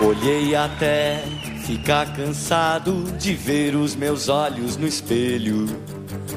[0.00, 1.24] Olhei até
[1.64, 5.66] ficar cansado de ver os meus olhos no espelho.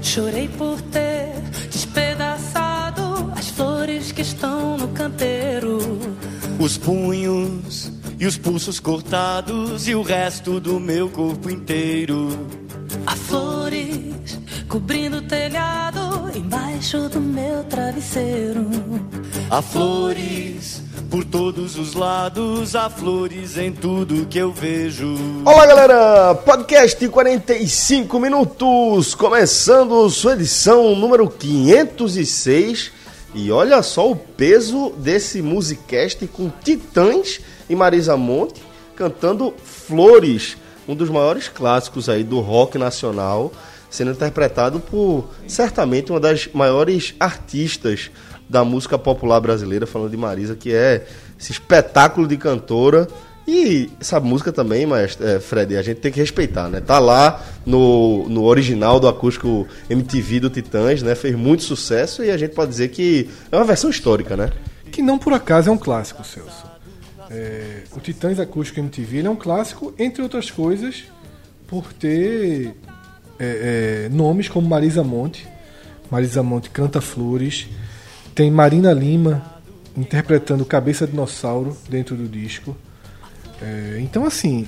[0.01, 1.33] Chorei por ter
[1.69, 5.79] despedaçado as flores que estão no canteiro.
[6.59, 12.47] Os punhos e os pulsos cortados e o resto do meu corpo inteiro.
[13.05, 18.67] Há flores cobrindo o telhado embaixo do meu travesseiro.
[19.49, 20.78] Há flores
[21.09, 25.15] por todos os lados, há flores em tudo que eu vejo.
[25.43, 26.35] Olá, galera!
[26.35, 32.91] Podcast 45 minutos, começando sua edição número 506.
[33.33, 38.61] E olha só o peso desse musicast com Titãs e Marisa Monte
[38.95, 43.51] cantando Flores, um dos maiores clássicos aí do rock nacional,
[43.89, 48.11] sendo interpretado por certamente uma das maiores artistas
[48.49, 51.05] da música popular brasileira, falando de Marisa, que é
[51.39, 53.07] esse espetáculo de cantora.
[53.47, 56.79] E essa música também, mas é, Fred, a gente tem que respeitar, né?
[56.79, 61.15] Tá lá no, no original do acústico MTV do Titãs, né?
[61.15, 64.51] Fez muito sucesso e a gente pode dizer que é uma versão histórica, né?
[64.91, 66.67] Que não por acaso é um clássico, Celso.
[67.31, 71.05] É, o Titãs Acústico MTV é um clássico, entre outras coisas,
[71.65, 72.75] por ter
[73.39, 75.47] é, é, nomes como Marisa Monte.
[76.11, 77.67] Marisa Monte canta Flores,
[78.39, 79.43] tem Marina Lima
[79.97, 82.73] interpretando Cabeça Dinossauro dentro do disco.
[83.61, 84.65] É, então, assim,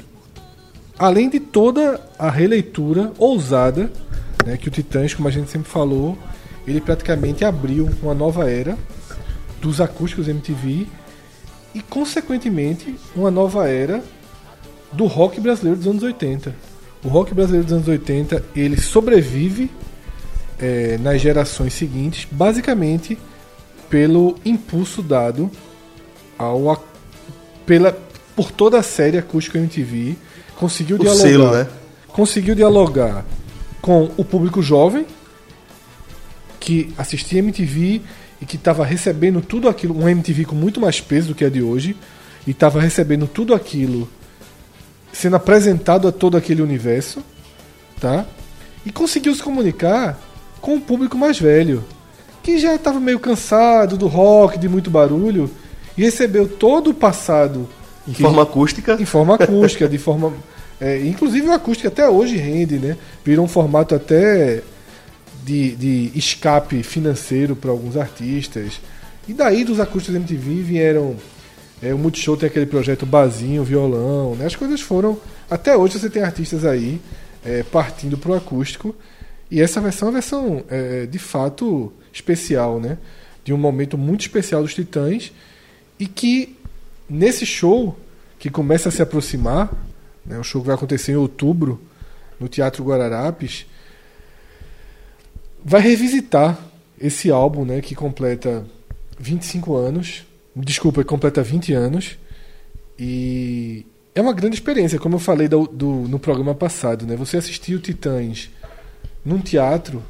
[1.00, 3.90] além de toda a releitura ousada
[4.46, 6.18] né, que o Titãs, como a gente sempre falou,
[6.68, 8.78] ele praticamente abriu uma nova era
[9.62, 10.86] dos acústicos MTV
[11.74, 14.04] e, consequentemente, uma nova era
[14.92, 16.54] do rock brasileiro dos anos 80.
[17.06, 19.72] O rock brasileiro dos anos 80 ele sobrevive
[20.60, 23.18] é, nas gerações seguintes, basicamente
[23.92, 25.52] pelo impulso dado
[26.38, 26.84] ao
[27.66, 27.96] pela
[28.36, 30.16] por toda a série acústica MTV
[30.56, 31.68] conseguiu o dialogar selo, né?
[32.08, 33.26] conseguiu dialogar
[33.82, 35.06] com o público jovem
[36.60, 38.02] que assistia MTV
[38.40, 41.50] e que estava recebendo tudo aquilo um MTV com muito mais peso do que é
[41.50, 41.96] de hoje
[42.48, 44.10] e estava recebendo tudo aquilo
[45.12, 47.22] sendo apresentado a todo aquele universo
[48.00, 48.26] tá
[48.86, 50.18] e conseguiu se comunicar
[50.62, 51.84] com o público mais velho
[52.44, 55.50] que já estava meio cansado do rock, de muito barulho,
[55.98, 57.68] e recebeu todo o passado.
[58.08, 58.98] Em forma acústica?
[59.00, 60.34] Em forma acústica, de forma.
[60.80, 62.98] É, inclusive o acústico até hoje rende, né?
[63.24, 64.62] Virou um formato até
[65.44, 68.80] de, de escape financeiro para alguns artistas.
[69.28, 71.16] E daí dos acústicos MTV vieram.
[71.84, 74.46] É, o Multishow tem aquele projeto Bazinho, violão, né?
[74.46, 75.18] As coisas foram.
[75.50, 77.00] Até hoje você tem artistas aí
[77.44, 78.96] é, partindo para o acústico.
[79.50, 82.98] E essa versão é uma versão, é, de fato, especial, né?
[83.44, 85.32] De um momento muito especial dos Titãs
[86.00, 86.58] e que
[87.10, 87.98] nesse show
[88.40, 89.72] que começa a se aproximar,
[90.26, 91.80] né, o show que vai acontecer em outubro
[92.40, 93.66] no Teatro Guararapes,
[95.64, 96.60] vai revisitar
[97.00, 98.66] esse álbum, né, que completa
[99.20, 102.18] 25 anos, desculpa, completa 20 anos
[102.98, 107.16] e é uma grande experiência, como eu falei do, do no programa passado, né?
[107.16, 108.50] Você assistir o Titãs
[109.24, 110.04] num teatro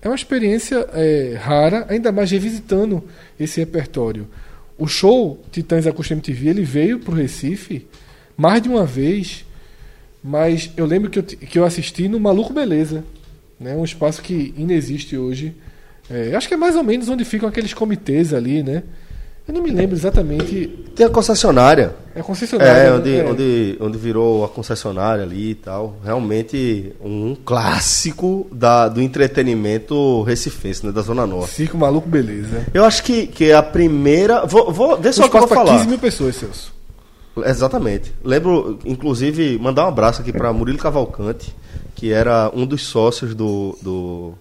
[0.00, 3.02] é uma experiência é, rara, ainda mais revisitando
[3.38, 4.28] esse repertório.
[4.76, 7.86] O show Titãs Acústica MTV ele veio para o Recife
[8.36, 9.44] mais de uma vez,
[10.22, 13.04] mas eu lembro que eu, que eu assisti no Maluco Beleza,
[13.58, 15.54] né, um espaço que ainda existe hoje.
[16.08, 18.84] É, acho que é mais ou menos onde ficam aqueles comitês ali, né?
[19.48, 20.66] Eu não me lembro exatamente.
[20.94, 21.96] Tem a concessionária.
[22.14, 22.70] É a concessionária.
[22.70, 23.24] É, onde, é.
[23.24, 25.96] Onde, onde virou a concessionária ali e tal.
[26.04, 30.92] Realmente um clássico da, do entretenimento recifense, né?
[30.92, 31.54] Da Zona Norte.
[31.54, 32.66] Circo Maluco Beleza.
[32.74, 34.44] Eu acho que, que é a primeira.
[34.44, 35.78] Vou, vou ver só o que eu vou falar.
[35.78, 36.74] 15 mil pessoas, Celso.
[37.46, 38.12] Exatamente.
[38.22, 41.54] Lembro, inclusive, mandar um abraço aqui para Murilo Cavalcante,
[41.94, 44.34] que era um dos sócios do, do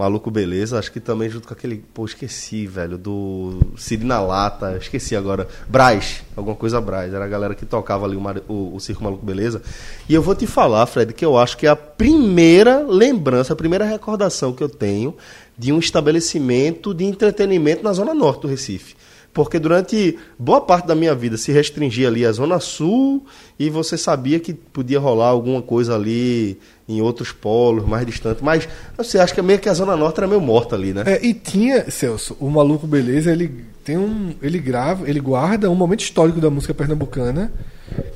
[0.00, 1.84] Maluco Beleza, acho que também junto com aquele.
[1.92, 5.46] Pô, esqueci, velho, do Cid na Lata, esqueci agora.
[5.68, 9.24] Braz, alguma coisa Braz, era a galera que tocava ali o, o, o Circo Maluco
[9.24, 9.60] Beleza.
[10.08, 13.56] E eu vou te falar, Fred, que eu acho que é a primeira lembrança, a
[13.56, 15.14] primeira recordação que eu tenho
[15.58, 18.94] de um estabelecimento de entretenimento na Zona Norte do Recife
[19.32, 23.24] porque durante boa parte da minha vida se restringia ali à Zona Sul
[23.58, 28.68] e você sabia que podia rolar alguma coisa ali em outros polos mais distantes, mas
[28.96, 31.04] você acha que meio que a Zona Norte era meio morta ali, né?
[31.06, 34.34] É, e tinha, Celso, o Maluco Beleza, ele tem um.
[34.42, 37.52] ele grava, ele guarda um momento histórico da música pernambucana,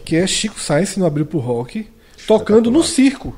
[0.05, 1.87] que é Chico Sainz no Abril pro Rock,
[2.27, 3.35] tocando no circo.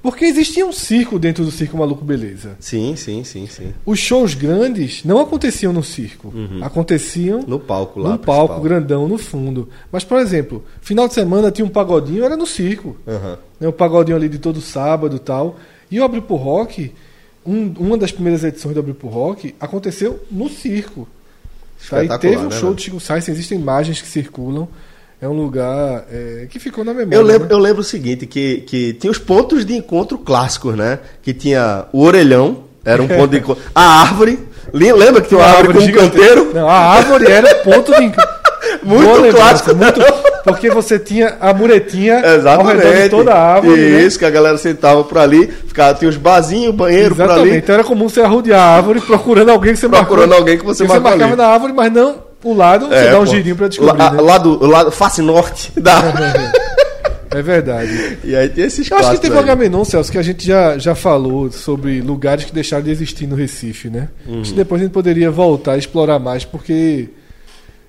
[0.00, 2.56] Porque existia um circo dentro do Circo Maluco Beleza.
[2.60, 3.74] Sim, sim, sim, sim.
[3.84, 6.32] Os shows grandes não aconteciam no circo.
[6.62, 8.10] Aconteciam No palco lá.
[8.10, 8.62] num palco principal.
[8.62, 9.68] grandão no fundo.
[9.90, 12.96] Mas, por exemplo, final de semana tinha um pagodinho, era no circo.
[13.06, 13.38] Aham.
[13.58, 15.56] né, o pagodinho ali de todo sábado e tal.
[15.90, 16.92] E o Abre por Rock,
[17.44, 21.08] um- uma das primeiras edições do Abre por Rock, aconteceu no circo.
[21.90, 22.04] Tá?
[22.04, 22.74] E teve um né, show velho?
[22.76, 24.68] de Chico Sainz, existem imagens que circulam.
[25.20, 27.16] É um lugar é, que ficou na memória.
[27.16, 27.54] Eu lembro, né?
[27.54, 31.00] eu lembro o seguinte, que, que tinha os pontos de encontro clássicos, né?
[31.22, 33.62] Que tinha o orelhão, era um ponto de encontro.
[33.74, 34.38] A árvore,
[34.72, 36.50] lembra que tinha uma árvore com um canteiro?
[36.54, 38.38] Não, a árvore era ponto de encontro.
[38.82, 39.74] Muito clássico.
[39.74, 40.00] muito,
[40.44, 42.86] porque você tinha a muretinha Exatamente.
[42.86, 43.76] ao redor de toda a árvore.
[43.80, 44.00] né?
[44.02, 47.50] Isso, que a galera sentava por ali, ficava, tinha os barzinhos, banheiro por Exatamente.
[47.50, 50.38] ali, Então era comum você arrodear a árvore procurando alguém que você procurando marcou.
[50.38, 51.36] alguém que você você marcou marcava ali.
[51.36, 53.30] na árvore, mas não o lado, você É, dá um pô.
[53.30, 53.96] girinho pra descobrir.
[53.98, 54.20] Lá, né?
[54.20, 56.00] lá do lado, face norte da.
[57.30, 58.18] É verdade.
[58.24, 59.44] e aí tem esses Eu acho que teve um aí.
[59.44, 63.36] Agamenon, Celso, que a gente já, já falou sobre lugares que deixaram de existir no
[63.36, 64.08] Recife, né?
[64.26, 64.40] Uhum.
[64.40, 67.10] Acho que depois a gente poderia voltar a explorar mais, porque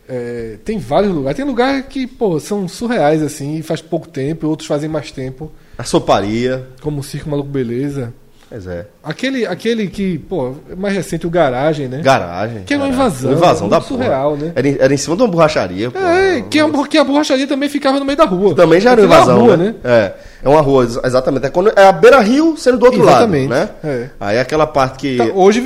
[0.09, 1.37] é, tem vários lugares.
[1.37, 5.49] Tem lugares que, pô, são surreais, assim, e faz pouco tempo, outros fazem mais tempo,
[5.77, 6.67] A soparia.
[6.81, 8.13] como o Circo Maluco Beleza.
[8.49, 8.87] Pois é.
[9.03, 12.01] Aquele, aquele que, pô, é mais recente, o Garagem, né?
[12.01, 12.63] Garagem.
[12.63, 13.87] Que é uma invasão, Uma invasão é da porra.
[13.87, 14.51] surreal, né?
[14.55, 15.91] Era, em- era em cima de uma borracharia.
[15.91, 15.99] pô.
[15.99, 18.55] É, que, a, que a borracharia também ficava no meio da rua.
[18.55, 19.75] Também já era é uma invasão, rua, né?
[19.83, 20.13] É.
[20.43, 21.45] É uma rua, ex- exatamente.
[21.45, 23.69] É, quando, é a beira-rio sendo do outro Exatamente, lado, né?
[23.83, 24.09] é.
[24.19, 25.17] Aí aquela parte que...
[25.17, 25.61] Tá, hoje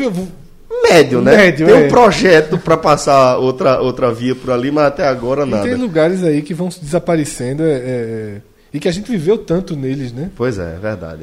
[0.91, 1.37] Médio, né?
[1.37, 1.85] Médio, Tem é.
[1.85, 5.63] um projeto pra passar outra, outra via por ali, mas até agora E nada.
[5.63, 8.35] tem lugares aí que vão desaparecendo é, é,
[8.73, 10.29] e que a gente viveu tanto neles, né?
[10.35, 11.21] Pois é, é verdade.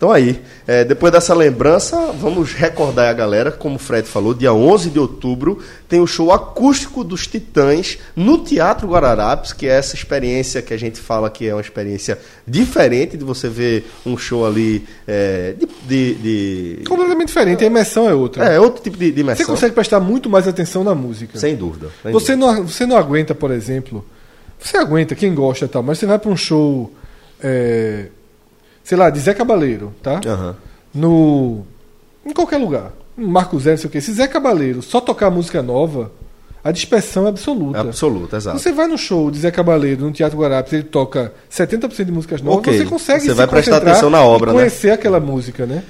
[0.00, 4.50] Então aí, é, depois dessa lembrança, vamos recordar a galera, como o Fred falou, dia
[4.50, 9.94] 11 de outubro tem o show acústico dos Titãs no Teatro Guararapes, que é essa
[9.94, 12.18] experiência que a gente fala que é uma experiência
[12.48, 16.14] diferente de você ver um show ali é, de, de-
[16.78, 18.44] de- Completamente diferente, a imersão é outra.
[18.46, 19.46] É, outro tipo de, de Você imersão.
[19.48, 21.38] consegue prestar muito mais atenção na música.
[21.38, 21.88] Sem dúvida.
[22.02, 22.58] sem Você dúvida.
[22.60, 24.02] não, você não aguenta, por exemplo.
[24.58, 26.90] Você aguenta, quem gosta e tal, mas você vai para um show,
[27.42, 28.06] é,
[28.84, 30.20] sei lá, de Zé Cabaleiro, tá?
[30.26, 30.56] Aham.
[30.94, 31.64] No.
[32.24, 32.92] Em qualquer lugar.
[33.16, 34.00] Marco Zé, não sei o quê.
[34.00, 36.10] Se Zé Cabaleiro só tocar música nova,
[36.64, 37.78] a dispersão é absoluta.
[37.78, 38.58] É absoluto, exato.
[38.58, 42.40] Você vai no show de Zé Cabaleiro, no Teatro Guarapes, ele toca 70% de músicas
[42.42, 42.78] novas, Ok.
[42.78, 44.58] você consegue Você vai prestar atenção na obra, e né?
[44.60, 45.82] conhecer aquela música, né?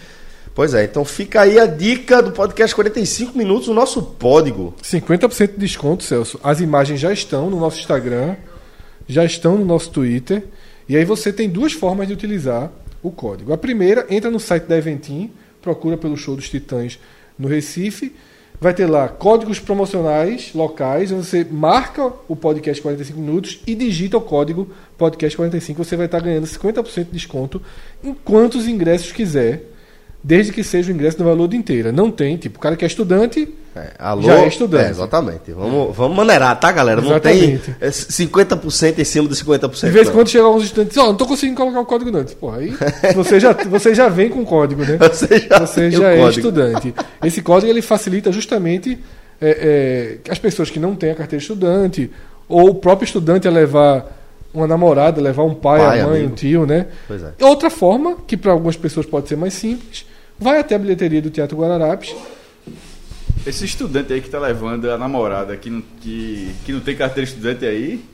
[0.54, 4.74] Pois é, então fica aí a dica do podcast 45 minutos, o nosso código.
[4.82, 6.38] 50% de desconto, Celso.
[6.42, 8.34] As imagens já estão no nosso Instagram,
[9.08, 10.44] já estão no nosso Twitter.
[10.90, 12.68] E aí você tem duas formas de utilizar
[13.00, 13.52] o código.
[13.52, 15.30] A primeira, entra no site da Eventim,
[15.62, 16.98] procura pelo show dos Titãs
[17.38, 18.12] no Recife.
[18.60, 24.20] Vai ter lá códigos promocionais locais, você marca o podcast 45 minutos e digita o
[24.20, 25.84] código podcast 45.
[25.84, 27.62] Você vai estar ganhando 50% de desconto
[28.02, 29.66] em quantos ingressos quiser,
[30.22, 31.90] desde que seja o ingresso no valor de inteira.
[31.90, 34.22] Não tem, tipo, o cara que é estudante, É, alô?
[34.22, 34.86] Já é estudante.
[34.86, 35.52] É, exatamente.
[35.52, 37.00] Vamos, vamos maneirar, tá, galera?
[37.00, 37.58] Não Exatamente.
[37.58, 39.84] tem é, 50% em cima de 50%.
[39.86, 40.16] De vez em não.
[40.16, 42.18] quando chega alguns estudantes, ó, não tô conseguindo colocar o código não.
[42.18, 42.74] Eu disse, Porra, aí
[43.14, 44.98] você já, você já vem com o código, né?
[44.98, 46.38] Você já, Você tem já é código.
[46.48, 46.94] estudante.
[47.24, 48.98] Esse código ele facilita justamente
[49.40, 52.10] é, é, as pessoas que não têm a carteira de estudante,
[52.48, 54.19] ou o próprio estudante a levar
[54.52, 56.32] uma namorada, levar um pai, Pai, a mãe, amigo.
[56.32, 56.86] um tio, né?
[57.06, 57.32] Pois é.
[57.40, 60.04] Outra forma, que para algumas pessoas pode ser mais simples,
[60.38, 62.14] vai até a bilheteria do Teatro Guararapes,
[63.46, 67.26] Esse estudante aí que tá levando a namorada que não, que, que não tem carteira
[67.26, 68.04] de estudante aí.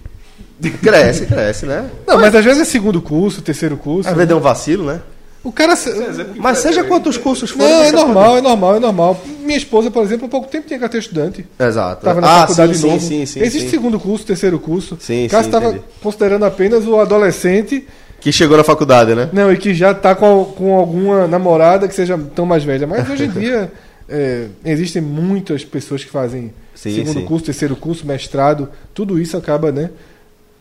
[0.82, 1.90] Cresce, cresce, né?
[2.06, 4.08] Não, mas às vezes é segundo curso, terceiro curso.
[4.08, 5.00] Às vezes deu um vacilo, né?
[5.46, 5.74] O cara.
[6.34, 7.72] Mas seja quantos cursos forem.
[7.72, 9.24] Não, é normal, é normal, é normal.
[9.44, 11.46] Minha esposa, por exemplo, há pouco tempo tinha carteira de estudante.
[11.56, 12.00] Exato.
[12.00, 13.00] Estava na ah, faculdade sim, novo.
[13.00, 13.70] sim, sim, sim, Existe sim.
[13.70, 14.98] segundo curso, terceiro curso.
[15.00, 17.86] Sim, o cara sim, estava considerando apenas o adolescente,
[18.18, 19.30] Que chegou na faculdade, né?
[19.32, 22.84] não, e que já está com, com alguma namorada que seja tão mais velha.
[22.84, 23.70] Mas hoje em dia
[24.08, 27.24] é, existem muitas pessoas que fazem Sim, segundo sim.
[27.24, 28.68] curso, terceiro curso, mestrado.
[28.92, 29.90] Tudo isso acaba, né?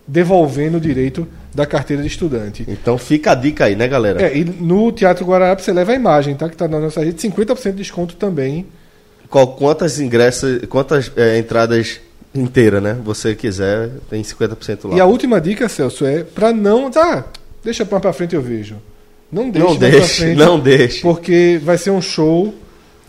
[0.07, 2.65] Devolvendo o direito da carteira de estudante.
[2.67, 4.21] Então fica a dica aí, né, galera?
[4.21, 6.49] É, e no Teatro Guararapes você leva a imagem, tá?
[6.49, 8.67] Que tá na nossa rede, 50% de desconto também.
[9.29, 11.99] Qual, quantas ingressos, quantas é, entradas
[12.35, 12.97] inteiras, né?
[13.03, 14.95] Você quiser, tem 50% lá.
[14.95, 16.91] E a última dica, Celso, é para não.
[16.95, 17.23] Ah,
[17.63, 18.75] deixa pra frente eu vejo.
[19.31, 20.37] Não deixe não deixe, frente.
[20.39, 21.01] não deixe.
[21.01, 22.53] Porque vai ser um show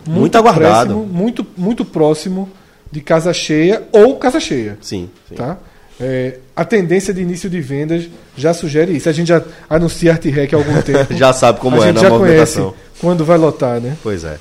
[0.06, 0.94] muito, Muito aguardado.
[0.94, 2.48] próximo, muito, muito próximo
[2.90, 4.78] de casa cheia ou casa cheia.
[4.80, 5.34] Sim, sim.
[5.34, 5.58] Tá?
[5.98, 9.08] É, a tendência de início de vendas já sugere isso.
[9.08, 11.14] A gente já anuncia Art Rec há algum tempo.
[11.14, 12.64] Já sabe como a é gente na já conhece
[13.00, 13.96] quando vai lotar, né?
[14.02, 14.38] Pois é.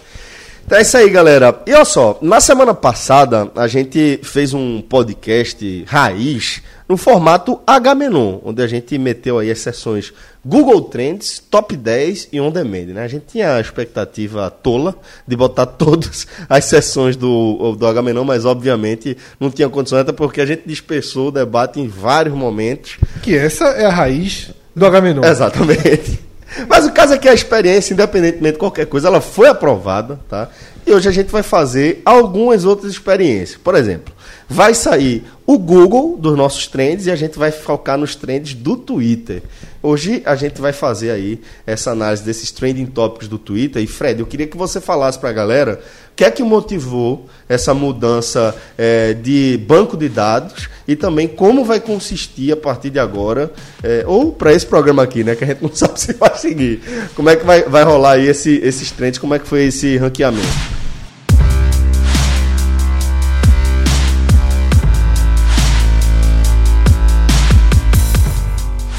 [0.66, 1.62] Então é isso aí, galera.
[1.68, 8.40] E olha só, na semana passada a gente fez um podcast raiz no formato H-Menon,
[8.44, 10.12] onde a gente meteu aí as sessões
[10.46, 13.04] Google Trends, Top 10 e On Demand, né?
[13.04, 14.96] A gente tinha a expectativa tola
[15.28, 20.40] de botar todas as sessões do, do H-Menon, mas obviamente não tinha condição, até porque
[20.40, 22.98] a gente dispersou o debate em vários momentos.
[23.24, 25.24] Que essa é a raiz do H-Menon.
[25.24, 26.24] Exatamente.
[26.70, 30.50] Mas o caso é que a experiência, independentemente de qualquer coisa, ela foi aprovada, tá?
[30.88, 33.60] E hoje a gente vai fazer algumas outras experiências.
[33.62, 34.14] Por exemplo,
[34.48, 38.78] vai sair o Google dos nossos trends e a gente vai focar nos trends do
[38.78, 39.42] Twitter.
[39.86, 43.84] Hoje a gente vai fazer aí essa análise desses trending topics do Twitter.
[43.84, 45.80] E Fred, eu queria que você falasse para a galera
[46.12, 51.63] o que é que motivou essa mudança é, de banco de dados e também como
[51.63, 55.48] vai consistir a partir de agora, é, ou para esse programa aqui, né, que a
[55.48, 56.82] gente não sabe se vai seguir.
[57.13, 59.98] Como é que vai, vai rolar aí esse, esses trends, como é que foi esse
[59.98, 60.85] ranqueamento?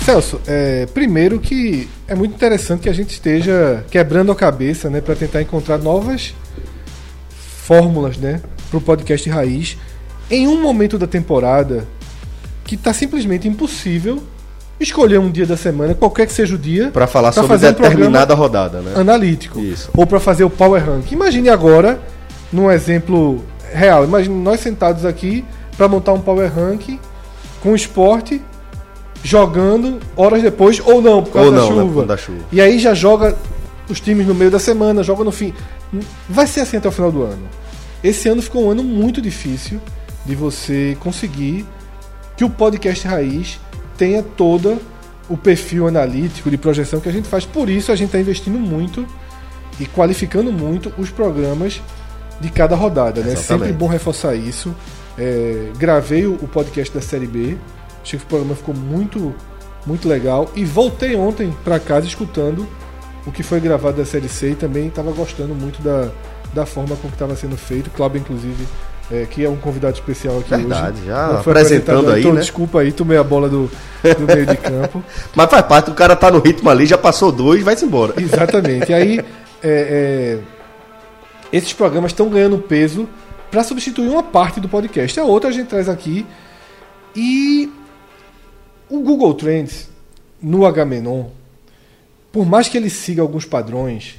[0.07, 5.01] Celso, é, primeiro que é muito interessante que a gente esteja quebrando a cabeça né,
[5.01, 6.33] para tentar encontrar novas
[7.29, 9.77] fórmulas né, para o podcast raiz
[10.31, 11.89] em um momento da temporada
[12.65, 14.23] que está simplesmente impossível
[14.79, 17.59] escolher um dia da semana, qualquer que seja o dia, para falar pra sobre um
[17.59, 18.93] determinada programa rodada, né?
[18.95, 19.91] analítico Isso.
[19.93, 21.11] ou para fazer o power rank.
[21.11, 21.99] Imagine agora,
[22.53, 25.45] num exemplo real, imagine nós sentados aqui
[25.77, 27.01] para montar um power rank
[27.61, 28.41] com esporte
[29.26, 31.95] jogando horas depois ou não por causa Ou da não, né, chuva.
[31.95, 32.38] conta da chuva.
[32.52, 33.37] E aí já joga
[33.88, 35.52] os times no meio da semana, joga no fim.
[36.28, 37.42] Vai ser assim até o final do ano.
[38.04, 39.80] Esse ano ficou um ano muito difícil
[40.25, 41.66] de você conseguir
[42.37, 43.59] que o podcast raiz
[43.99, 44.78] tenha todo
[45.28, 47.45] o perfil analítico de projeção que a gente faz.
[47.45, 49.04] Por isso a gente está investindo muito
[49.80, 51.83] e qualificando muito os programas
[52.40, 53.23] de cada rodada.
[53.23, 53.33] Né?
[53.33, 53.71] Exatamente.
[53.71, 54.73] Sempre bom reforçar isso.
[55.18, 57.56] É, gravei o podcast da Série B.
[58.07, 59.35] Achei que o programa ficou muito,
[59.85, 60.49] muito legal.
[60.55, 62.65] E voltei ontem para casa escutando
[63.27, 66.09] o que foi gravado da Série C e também estava gostando muito da,
[66.55, 67.91] da forma com que estava sendo feito.
[67.91, 68.65] Cláudio, inclusive,
[69.11, 71.07] é, que é um convidado especial aqui Verdade, hoje.
[71.07, 72.41] já foi apresentando aí, então, né?
[72.43, 73.69] Desculpa aí, tomei a bola do,
[74.05, 75.03] do meio de campo.
[75.35, 78.15] Mas faz parte, o cara tá no ritmo ali, já passou dois, vai-se embora.
[78.23, 78.93] Exatamente.
[78.93, 79.25] E aí, é,
[79.65, 80.39] é,
[81.53, 83.09] esses programas estão ganhando peso
[83.51, 85.19] para substituir uma parte do podcast.
[85.19, 86.25] A outra a gente traz aqui.
[87.17, 87.73] E
[88.88, 89.88] o Google Trends
[90.40, 91.26] no H-Menon,
[92.33, 94.16] por mais que ele siga alguns padrões,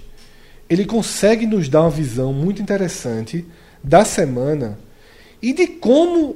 [0.70, 3.46] ele consegue nos dar uma visão muito interessante
[3.84, 4.78] da semana
[5.42, 6.36] e de como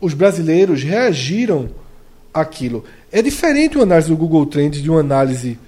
[0.00, 1.68] os brasileiros reagiram
[2.32, 2.84] àquilo.
[3.12, 5.58] É diferente uma análise do Google Trends de uma análise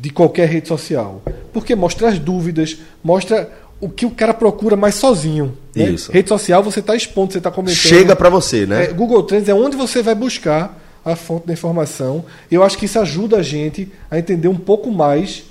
[0.00, 1.22] de qualquer rede social,
[1.52, 3.50] porque mostra as dúvidas, mostra
[3.80, 5.56] o que o cara procura mais sozinho.
[5.74, 5.90] né?
[5.90, 6.10] Isso.
[6.12, 7.76] Rede social você está expondo, você está comentando.
[7.76, 8.84] Chega pra você, né?
[8.84, 12.24] É, Google Trends é onde você vai buscar a fonte da informação.
[12.50, 15.44] Eu acho que isso ajuda a gente a entender um pouco mais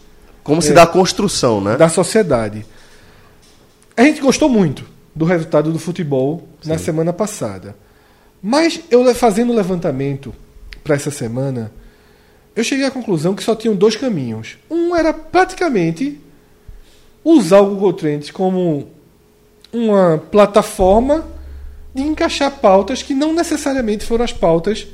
[0.43, 0.73] Como se é.
[0.73, 1.75] dá a construção, né?
[1.75, 2.65] da sociedade.
[3.95, 4.85] A gente gostou muito
[5.15, 7.75] do resultado do futebol na semana passada.
[8.41, 10.33] Mas eu fazendo o levantamento
[10.83, 11.71] para essa semana,
[12.55, 14.57] eu cheguei à conclusão que só tinham dois caminhos.
[14.69, 16.19] Um era praticamente
[17.23, 18.87] usar o Google Trends como
[19.73, 21.25] uma plataforma
[21.93, 24.87] de encaixar pautas que não necessariamente foram as pautas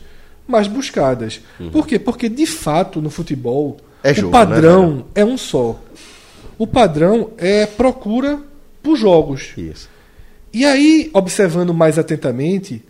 [0.47, 1.41] mais buscadas.
[1.71, 1.97] Por quê?
[1.97, 5.05] Porque de fato no futebol É o jogo, né, padrão velho?
[5.15, 5.79] é um só.
[6.57, 8.39] O padrão é procura
[8.81, 9.53] por jogos.
[9.57, 9.89] Isso.
[10.53, 12.83] E aí, observando mais atentamente,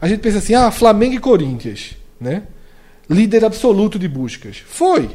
[0.00, 2.44] a gente pensa assim: ah, Flamengo e Corinthians, né?
[3.08, 4.62] Líder absoluto de buscas.
[4.66, 5.10] Foi,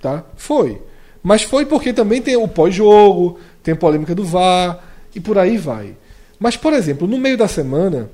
[0.00, 0.24] tá?
[0.36, 0.80] Foi.
[1.22, 4.82] Mas foi porque também tem o pós-jogo, tem a polêmica do VAR
[5.14, 5.94] e por aí vai.
[6.38, 8.08] Mas, por exemplo, no meio da semana,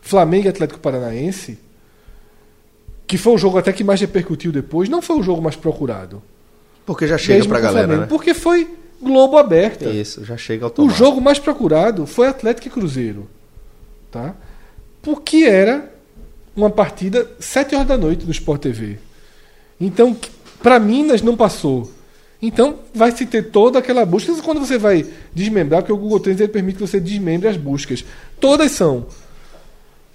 [0.00, 1.58] Flamengo e Atlético Paranaense,
[3.06, 6.22] que foi o jogo até que mais repercutiu depois, não foi o jogo mais procurado.
[6.84, 8.06] Porque já chega com o galera, né?
[8.06, 8.68] Porque foi
[9.02, 9.88] Globo aberta.
[9.90, 10.98] Isso, já chega O automático.
[10.98, 13.28] jogo mais procurado foi Atlético e Cruzeiro.
[14.10, 14.34] Tá?
[15.02, 15.90] Porque era
[16.54, 18.98] uma partida 7 horas da noite no Sport TV.
[19.80, 20.16] Então,
[20.62, 21.90] para Minas não passou.
[22.40, 24.32] Então, vai se ter toda aquela busca.
[24.42, 25.04] Quando você vai
[25.34, 28.04] desmembrar, porque o Google Trends ele permite que você desmembre as buscas.
[28.38, 29.06] Todas são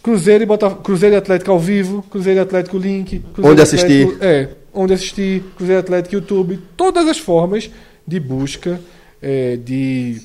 [0.07, 0.69] Cruzeiro e, Bota...
[0.69, 3.19] Cruzeiro e Atlético ao vivo, Cruzeiro e Atlético Link.
[3.19, 4.03] Cruzeiro Onde assistir.
[4.03, 7.69] Atlético- É, onde assistir, Cruzeiro Atlético YouTube, todas as formas
[8.07, 8.79] de busca
[9.21, 10.21] é, de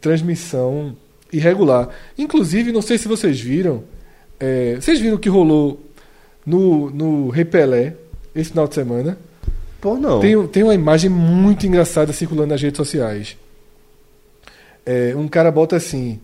[0.00, 0.96] transmissão
[1.32, 1.90] irregular.
[2.18, 3.84] Inclusive, não sei se vocês viram,
[4.40, 5.80] é, vocês viram o que rolou
[6.44, 7.94] no, no Repelé
[8.34, 9.16] esse final de semana?
[9.80, 10.18] Pô, não.
[10.18, 13.36] Tem, tem uma imagem muito engraçada circulando nas redes sociais.
[14.84, 16.18] é, um cara bota assim,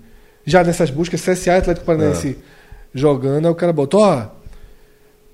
[0.44, 2.36] já nessas buscas, CSA Atlético Paranaense
[2.98, 4.26] jogando, aí o cara bota, ó,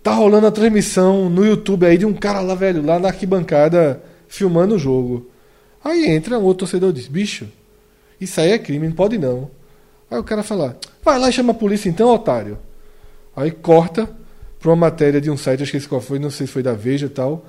[0.03, 4.03] tá rolando a transmissão no YouTube aí de um cara lá, velho, lá na arquibancada,
[4.29, 5.31] filmando o jogo.
[5.85, 7.49] Aí entra um outro torcedor e diz, bicho,
[8.21, 9.51] isso aí é crime, não pode não.
[10.11, 12.59] Aí o cara fala, vai lá e chama a polícia então, otário.
[13.35, 14.09] Aí corta
[14.61, 16.73] pra uma matéria de um site, eu esqueci qual foi, não sei se foi da
[16.73, 17.45] Veja e tal.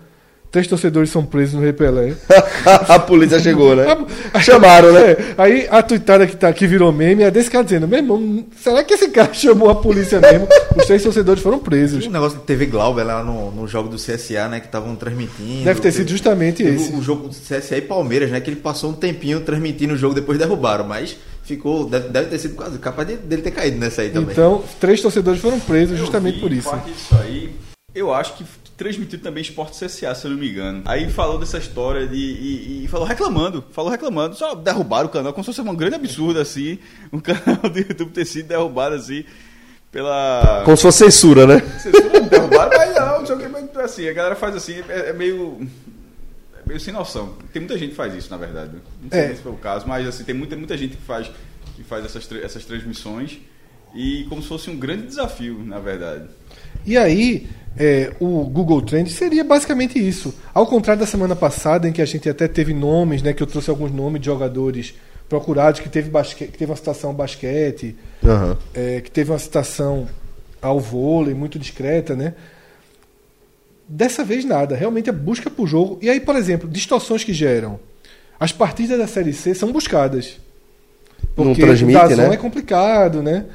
[0.53, 2.13] Três torcedores são presos no Repelé.
[2.87, 3.85] a polícia chegou, né?
[4.39, 5.13] Chamaram, né?
[5.13, 8.45] É, aí a tuitada que, tá, que virou meme é desse cara dizendo: meu irmão,
[8.61, 10.47] será que esse cara chamou a polícia mesmo?
[10.77, 12.05] Os três torcedores foram presos.
[12.05, 14.59] Um negócio de TV Glauber lá no, no jogo do CSA, né?
[14.59, 15.63] Que estavam transmitindo.
[15.65, 16.93] Deve ter sido justamente Teve esse.
[16.93, 18.39] O jogo do CSA e Palmeiras, né?
[18.39, 21.89] Que ele passou um tempinho transmitindo o jogo, depois derrubaram, mas ficou.
[21.89, 24.33] Deve, deve ter sido quase capaz de- dele ter caído nessa aí também.
[24.33, 26.69] Então, três torcedores foram presos justamente Eu por vi isso.
[26.69, 27.49] Parte disso aí,
[27.95, 28.45] eu acho que
[28.77, 30.81] transmitiu também Esporte CSA, se eu não me engano.
[30.85, 32.15] Aí falou dessa história de.
[32.17, 34.35] E, e falou reclamando, falou reclamando.
[34.35, 36.79] Só derrubaram o canal, como se fosse um grande absurdo assim.
[37.11, 39.23] Um canal do YouTube ter sido derrubado assim
[39.91, 40.63] pela.
[40.65, 41.59] Como se fosse censura, né?
[41.79, 44.07] Censura não derrubaram, mas não, o jogo é meio assim.
[44.09, 45.67] A galera faz assim, é, é meio.
[46.59, 47.35] É meio sem noção.
[47.51, 48.71] Tem muita gente que faz isso, na verdade.
[49.01, 49.35] Não sei É.
[49.35, 51.29] se foi o caso, mas assim, tem muita, muita gente que faz,
[51.75, 53.37] que faz essas, essas transmissões.
[53.95, 56.25] E como se fosse um grande desafio, na verdade.
[56.83, 60.33] E aí, é, o Google Trend seria basicamente isso.
[60.53, 63.47] Ao contrário da semana passada, em que a gente até teve nomes, né, que eu
[63.47, 64.93] trouxe alguns nomes de jogadores
[65.27, 68.57] procurados, que teve, basque, que teve uma citação ao basquete, Aham.
[68.73, 70.07] é, que teve uma citação
[70.61, 72.35] ao vôlei, muito discreta, né?
[73.87, 75.97] Dessa vez nada, realmente é busca por jogo.
[76.01, 77.79] E aí, por exemplo, distorções que geram.
[78.39, 80.37] As partidas da Série C são buscadas.
[81.35, 82.33] Não Porque transmite, o Dazon né?
[82.33, 83.45] é complicado, né?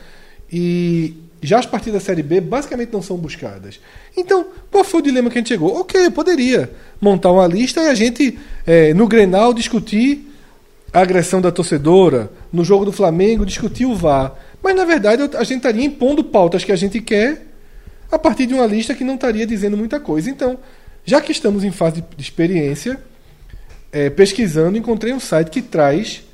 [0.50, 3.80] E já as partidas da Série B basicamente não são buscadas.
[4.16, 5.80] Então, qual foi o dilema que a gente chegou?
[5.80, 10.26] Ok, eu poderia montar uma lista e a gente, eh, no Grenal, discutir
[10.92, 14.34] a agressão da torcedora, no jogo do Flamengo, discutir o VAR.
[14.62, 17.46] Mas, na verdade, a gente estaria impondo pautas que a gente quer
[18.10, 20.28] a partir de uma lista que não estaria dizendo muita coisa.
[20.30, 20.58] Então,
[21.04, 23.00] já que estamos em fase de experiência,
[23.92, 26.24] eh, pesquisando, encontrei um site que traz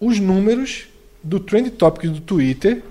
[0.00, 0.88] os números
[1.22, 2.82] do Trend Topics do Twitter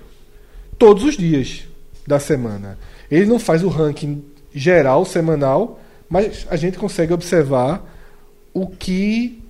[0.78, 1.64] todos os dias
[2.06, 2.78] da semana.
[3.10, 4.22] Ele não faz o ranking
[4.54, 7.84] geral, semanal, mas a gente consegue observar
[8.54, 9.42] o que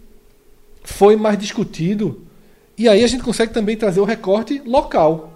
[0.83, 2.23] foi mais discutido.
[2.77, 5.33] E aí a gente consegue também trazer o recorte local.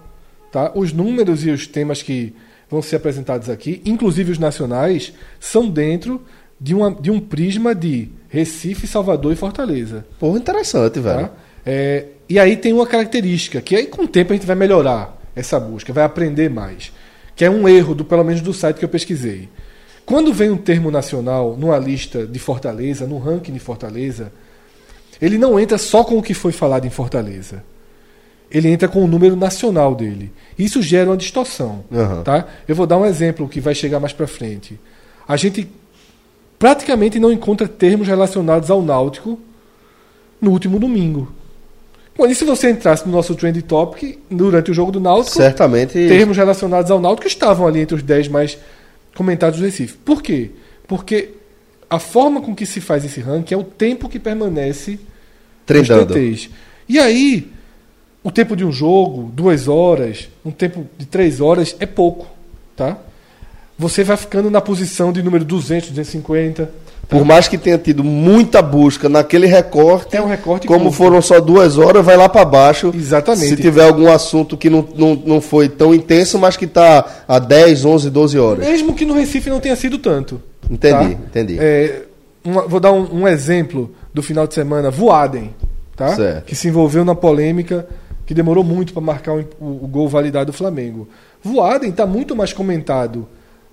[0.51, 0.71] Tá?
[0.75, 2.33] Os números e os temas que
[2.69, 6.21] vão ser apresentados aqui, inclusive os nacionais, são dentro
[6.59, 10.05] de, uma, de um prisma de Recife, Salvador e Fortaleza.
[10.19, 11.27] Porra, interessante, velho.
[11.27, 11.31] Tá?
[11.65, 15.22] É, e aí tem uma característica que aí com o tempo a gente vai melhorar
[15.35, 16.91] essa busca, vai aprender mais.
[17.35, 19.49] Que é um erro, do, pelo menos do site que eu pesquisei.
[20.05, 24.31] Quando vem um termo nacional numa lista de Fortaleza, no ranking de Fortaleza,
[25.21, 27.63] ele não entra só com o que foi falado em Fortaleza.
[28.51, 30.31] Ele entra com o número nacional dele.
[30.59, 31.83] Isso gera uma distorção.
[31.91, 32.21] Aham.
[32.21, 32.47] Tá?
[32.67, 34.79] Eu vou dar um exemplo que vai chegar mais para frente.
[35.27, 35.67] A gente
[36.59, 39.39] praticamente não encontra termos relacionados ao Náutico
[40.39, 41.33] no último domingo.
[42.15, 45.93] Bom, e se você entrasse no nosso Trend Topic durante o jogo do Náutico, Certamente.
[45.93, 48.57] termos relacionados ao Náutico estavam ali entre os 10 mais
[49.15, 49.97] comentados do Recife.
[49.97, 50.51] Por quê?
[50.87, 51.31] Porque
[51.89, 54.99] a forma com que se faz esse ranking é o tempo que permanece nos
[55.65, 56.13] Trendando.
[56.13, 56.49] TTs.
[56.87, 57.51] E aí,
[58.23, 62.27] o tempo de um jogo, duas horas, um tempo de três horas é pouco,
[62.75, 62.97] tá?
[63.77, 66.71] Você vai ficando na posição de número 200, 250.
[67.17, 70.95] Por mais que tenha tido muita busca naquele recorte, É um recorte como curto.
[70.97, 72.91] foram só duas horas, vai lá para baixo.
[72.95, 73.47] Exatamente.
[73.47, 77.39] Se tiver algum assunto que não, não, não foi tão intenso, mas que tá a
[77.39, 78.67] 10, 11, 12 horas.
[78.67, 80.41] Mesmo que no Recife não tenha sido tanto.
[80.69, 81.21] Entendi, tá?
[81.27, 81.57] entendi.
[81.59, 82.03] É,
[82.43, 84.89] uma- vou dar um, um exemplo do final de semana.
[84.91, 85.53] Voaden,
[85.95, 86.15] tá?
[86.15, 86.45] Certo.
[86.45, 87.85] que se envolveu na polêmica
[88.25, 91.07] que demorou muito para marcar o, o- o gol validado do Flamengo.
[91.43, 93.27] Voaden está muito mais comentado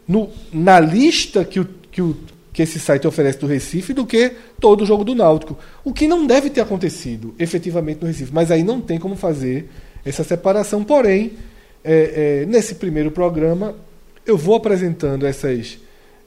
[0.06, 2.16] no- na lista que, o, que, o-
[2.52, 5.56] que esse site oferece do Recife do que todo o jogo do Náutico.
[5.84, 8.32] O que não deve ter acontecido efetivamente no Recife.
[8.32, 9.70] Mas aí não tem como fazer
[10.04, 10.82] essa separação.
[10.82, 11.32] Porém,
[11.84, 13.74] é, é, nesse primeiro programa,
[14.26, 15.78] eu vou apresentando essas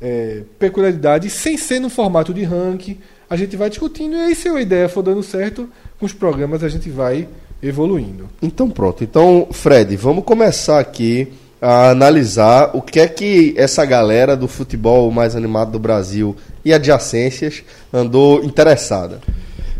[0.01, 2.97] é, peculiaridades sem ser no formato de ranking.
[3.29, 6.63] A gente vai discutindo e aí, se a ideia for dando certo, com os programas
[6.63, 7.27] a gente vai
[7.61, 8.29] evoluindo.
[8.41, 9.03] Então pronto.
[9.03, 11.29] Então, Fred, vamos começar aqui
[11.63, 16.73] a analisar o que é que essa galera do futebol mais animado do Brasil e
[16.73, 19.21] adjacências andou interessada.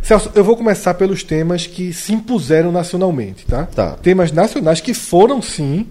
[0.01, 3.65] Celso, eu vou começar pelos temas que se impuseram nacionalmente, tá?
[3.65, 3.97] Tá.
[4.01, 5.87] Temas nacionais que foram, sim,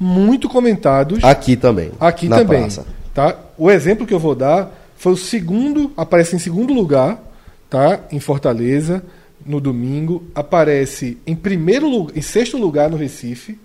[0.00, 1.92] muito comentados Aqui também.
[2.00, 2.60] aqui também.
[2.60, 2.86] praça.
[3.12, 3.36] Tá?
[3.58, 7.22] O exemplo que eu vou dar foi o segundo, aparece em segundo lugar,
[7.68, 8.00] tá?
[8.10, 9.02] Em Fortaleza,
[9.44, 13.58] no domingo, aparece em primeiro lugar, em sexto lugar no Recife,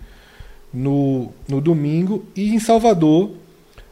[0.73, 3.31] no, no domingo, e em Salvador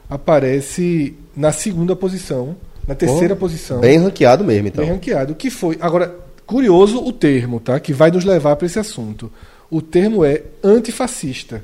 [0.10, 2.56] aparece na segunda posição,
[2.88, 3.80] na terceira posição.
[3.80, 4.84] Bem ranqueado mesmo, então.
[4.84, 5.36] Bem ranqueado.
[5.36, 5.78] Que foi.
[5.80, 6.16] Agora,
[6.46, 7.80] curioso o termo, tá?
[7.80, 9.32] Que vai nos levar para esse assunto.
[9.70, 11.64] O termo é antifascista,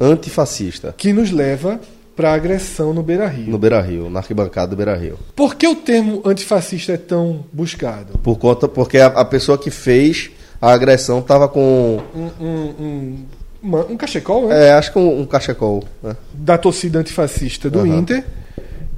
[0.00, 0.94] Antifascista.
[0.96, 1.78] que nos leva
[2.16, 3.50] para a agressão no Beira Rio.
[3.50, 5.18] No Beira Rio, na arquibancada do Beira Rio.
[5.36, 8.18] Por que o termo antifascista é tão buscado?
[8.18, 12.00] Por conta, porque a, a pessoa que fez a agressão estava com.
[12.14, 13.18] Um, um, um,
[13.62, 14.68] um cachecol, né?
[14.68, 15.84] É, acho que um, um cachecol.
[16.02, 16.16] Né?
[16.32, 17.98] da torcida antifascista do Aham.
[17.98, 18.24] Inter.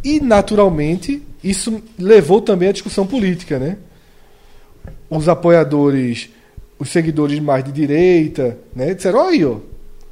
[0.05, 3.77] E, naturalmente, isso levou também à discussão política, né?
[5.09, 6.31] Os apoiadores,
[6.79, 8.95] os seguidores mais de direita, né?
[8.95, 9.57] Disseram, olha aí,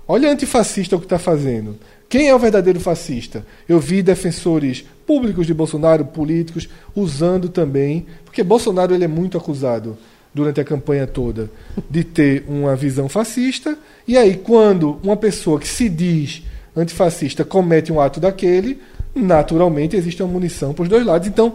[0.07, 1.77] olha antifascista o que está fazendo.
[2.09, 3.47] Quem é o verdadeiro fascista?
[3.69, 9.97] Eu vi defensores públicos de Bolsonaro, políticos, usando também, porque Bolsonaro ele é muito acusado
[10.33, 11.51] durante a campanha toda
[11.89, 16.43] de ter uma visão fascista, e aí quando uma pessoa que se diz
[16.77, 18.81] antifascista comete um ato daquele,
[19.15, 21.27] naturalmente existe uma munição para os dois lados.
[21.27, 21.55] Então,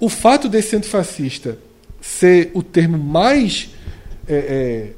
[0.00, 1.58] o fato desse antifascista
[2.00, 3.70] ser o termo mais
[4.26, 4.88] é, é,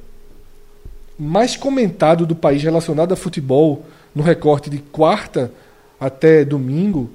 [1.19, 5.53] mais comentado do país relacionado a futebol no recorte de quarta
[5.99, 7.11] até domingo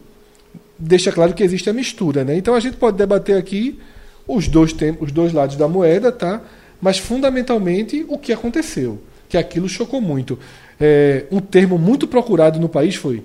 [0.78, 2.38] deixa claro que existe a mistura, né?
[2.38, 3.80] Então a gente pode debater aqui
[4.28, 6.42] os dois tem, os dois lados da moeda, tá?
[6.82, 10.38] Mas fundamentalmente o que aconteceu, que aquilo chocou muito.
[10.80, 13.24] É, um termo muito procurado no país foi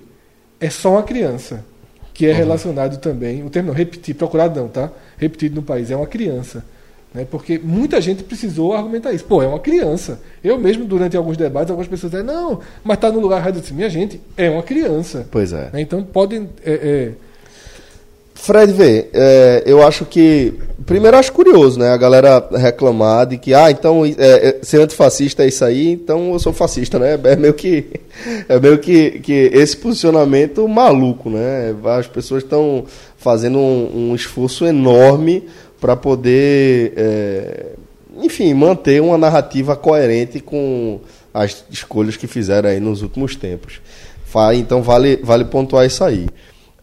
[0.59, 1.65] é só uma criança,
[2.13, 4.91] que é relacionado também, o termo não, repetir, procurado não, tá?
[5.17, 6.63] Repetido no país, é uma criança.
[7.13, 7.25] Né?
[7.29, 9.25] Porque muita gente precisou argumentar isso.
[9.25, 10.19] Pô, é uma criança.
[10.43, 13.55] Eu mesmo, durante alguns debates, algumas pessoas dizem, não, mas está no lugar errado.
[13.55, 15.27] Eu disse, minha gente, é uma criança.
[15.31, 15.69] Pois é.
[15.73, 15.81] Né?
[15.81, 16.49] Então podem.
[16.63, 17.11] é, é,
[18.41, 20.55] Fred, vê, é, eu acho que.
[20.83, 21.89] Primeiro, acho curioso, né?
[21.91, 26.33] A galera reclamar de que, ah, então é, é, ser antifascista é isso aí, então
[26.33, 27.19] eu sou fascista, né?
[27.23, 27.85] É meio que.
[28.49, 31.75] É meio que, que esse posicionamento maluco, né?
[31.85, 32.83] As pessoas estão
[33.15, 35.43] fazendo um, um esforço enorme
[35.79, 37.65] para poder, é,
[38.23, 40.99] enfim, manter uma narrativa coerente com
[41.31, 43.79] as escolhas que fizeram aí nos últimos tempos.
[44.55, 46.25] Então, vale, vale pontuar isso aí.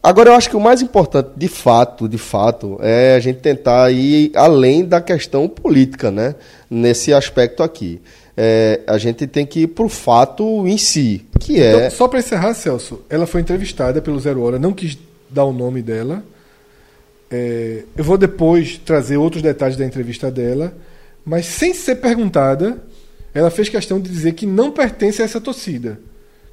[0.03, 3.91] Agora, eu acho que o mais importante, de fato, de fato, é a gente tentar
[3.91, 6.35] ir além da questão política, né?
[6.71, 8.01] Nesse aspecto aqui.
[8.37, 11.75] É, a gente tem que ir para o fato em si, que é...
[11.75, 14.97] Então, só para encerrar, Celso, ela foi entrevistada pelo Zero Hora, não quis
[15.29, 16.23] dar o nome dela.
[17.29, 20.73] É, eu vou depois trazer outros detalhes da entrevista dela,
[21.25, 22.79] mas sem ser perguntada,
[23.35, 25.99] ela fez questão de dizer que não pertence a essa torcida.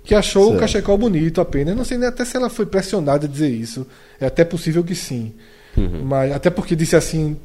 [0.06, 0.60] Que achou o Certo.
[0.62, 1.76] cachecol bonito apenas.
[1.76, 3.86] Não sei nem até se ela foi pressionada a dizer isso.
[4.22, 5.34] É até possível que sim.
[6.06, 7.36] Mas até porque disse assim,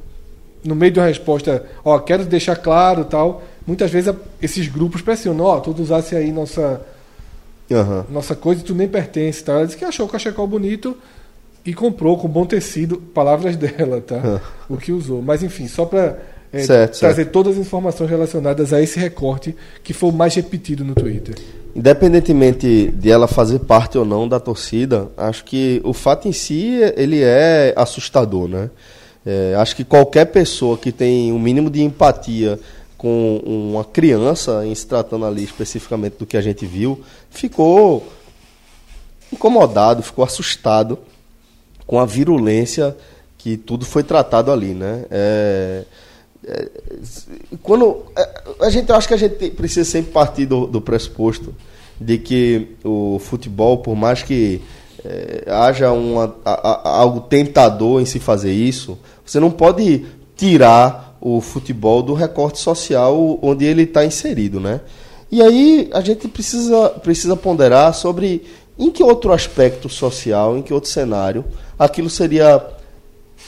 [0.63, 3.43] no meio de uma resposta, ó, quero deixar claro tal.
[3.67, 6.81] Muitas vezes esses grupos pressionam, ó, tu usasse aí nossa
[7.69, 8.05] Aham.
[8.09, 9.53] nossa coisa e tu nem pertence, tá?
[9.53, 10.95] Ela disse que achou o cachecol bonito
[11.65, 14.41] e comprou com bom tecido, palavras dela, tá?
[14.69, 15.21] o que usou.
[15.21, 16.17] Mas enfim, só para
[16.65, 20.93] Certo, trazer todas as informações relacionadas a esse recorte que foi o mais repetido no
[20.93, 21.35] Twitter.
[21.75, 26.79] Independentemente de ela fazer parte ou não da torcida, acho que o fato em si
[26.95, 28.69] ele é assustador, né?
[29.25, 32.59] É, acho que qualquer pessoa que tem um mínimo de empatia
[32.97, 38.07] com uma criança, em se tratando ali especificamente do que a gente viu, ficou
[39.31, 40.99] incomodado, ficou assustado
[41.87, 42.95] com a virulência
[43.37, 45.05] que tudo foi tratado ali, né?
[45.09, 45.83] É,
[47.61, 51.53] quando é, a gente acho que a gente precisa sempre partir do, do pressuposto
[51.99, 54.61] de que o futebol, por mais que
[55.05, 61.15] é, haja uma, a- a- algo tentador em se fazer isso, você não pode tirar
[61.21, 64.81] o futebol do recorte social onde ele está inserido, né?
[65.31, 68.43] E aí a gente precisa, precisa ponderar sobre
[68.77, 71.45] em que outro aspecto social, em que outro cenário
[71.77, 72.63] aquilo seria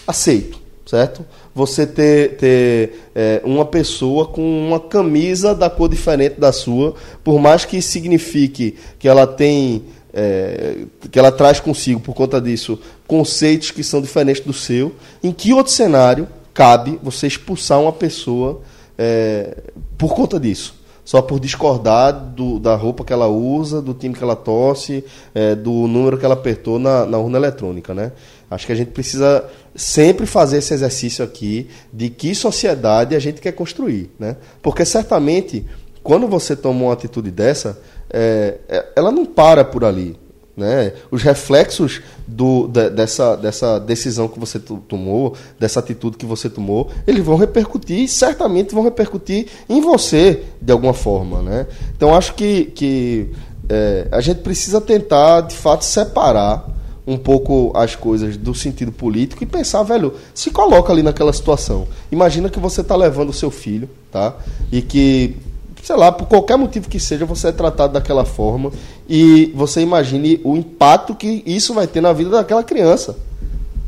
[0.07, 1.25] aceito, certo?
[1.55, 6.93] Você ter, ter é, uma pessoa com uma camisa da cor diferente da sua,
[7.23, 10.79] por mais que signifique que ela tem, é,
[11.11, 14.93] que ela traz consigo, por conta disso, conceitos que são diferentes do seu,
[15.23, 18.61] em que outro cenário cabe você expulsar uma pessoa
[18.97, 19.57] é,
[19.97, 20.81] por conta disso?
[21.05, 25.03] Só por discordar do- da roupa que ela usa, do time que ela torce,
[25.35, 28.13] é, do número que ela apertou na, na urna eletrônica, né?
[28.49, 29.43] Acho que a gente precisa
[29.75, 34.37] sempre fazer esse exercício aqui de que sociedade a gente quer construir, né?
[34.61, 35.65] Porque certamente,
[36.03, 40.15] quando você toma uma atitude dessa, é, é, ela não para por ali.
[40.55, 40.93] Né?
[41.09, 46.47] Os reflexos do, de- dessa, dessa decisão que você to- tomou, dessa atitude que você
[46.47, 51.41] tomou, eles vão repercutir, certamente vão repercutir em você de alguma forma.
[51.41, 51.65] Né?
[51.97, 53.31] Então acho que, que
[53.67, 56.69] é, a gente precisa tentar, de fato, separar
[57.05, 61.87] um pouco as coisas do sentido político e pensar, velho, se coloca ali naquela situação.
[62.11, 64.35] Imagina que você está levando o seu filho, tá?
[64.71, 65.35] E que,
[65.83, 68.71] sei lá, por qualquer motivo que seja, você é tratado daquela forma
[69.07, 73.17] e você imagine o impacto que isso vai ter na vida daquela criança,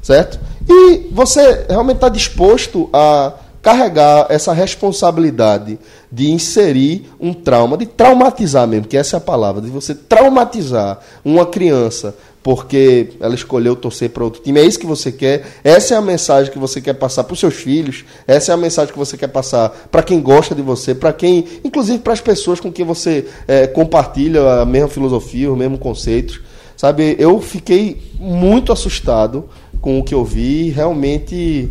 [0.01, 0.37] certo?
[0.67, 5.79] E você realmente está disposto a carregar essa responsabilidade
[6.11, 10.99] de inserir um trauma, de traumatizar mesmo, que essa é a palavra, de você traumatizar
[11.23, 12.13] uma criança
[12.45, 14.59] porque ela escolheu torcer para outro time.
[14.59, 17.39] É isso que você quer, essa é a mensagem que você quer passar para os
[17.39, 20.93] seus filhos, essa é a mensagem que você quer passar para quem gosta de você,
[20.93, 25.57] para quem, inclusive para as pessoas com quem você eh, compartilha a mesma filosofia, os
[25.57, 26.39] mesmos conceitos.
[26.77, 29.49] Sabe, eu fiquei muito assustado
[29.81, 31.67] com o que eu vi, realmente.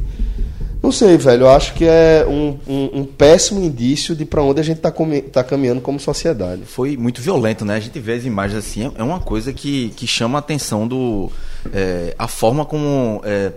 [0.85, 1.45] Não sei, velho.
[1.45, 4.93] Eu acho que é um, um- um péssimo indício de para onde a gente está
[5.33, 6.61] tá caminhando como sociedade.
[6.67, 7.77] foi muito violento, né?
[7.77, 11.33] A gente vê as imagens assim, é uma coisa que, que chama a atenção do.
[11.73, 13.23] é, a forma como.
[13.25, 13.53] é,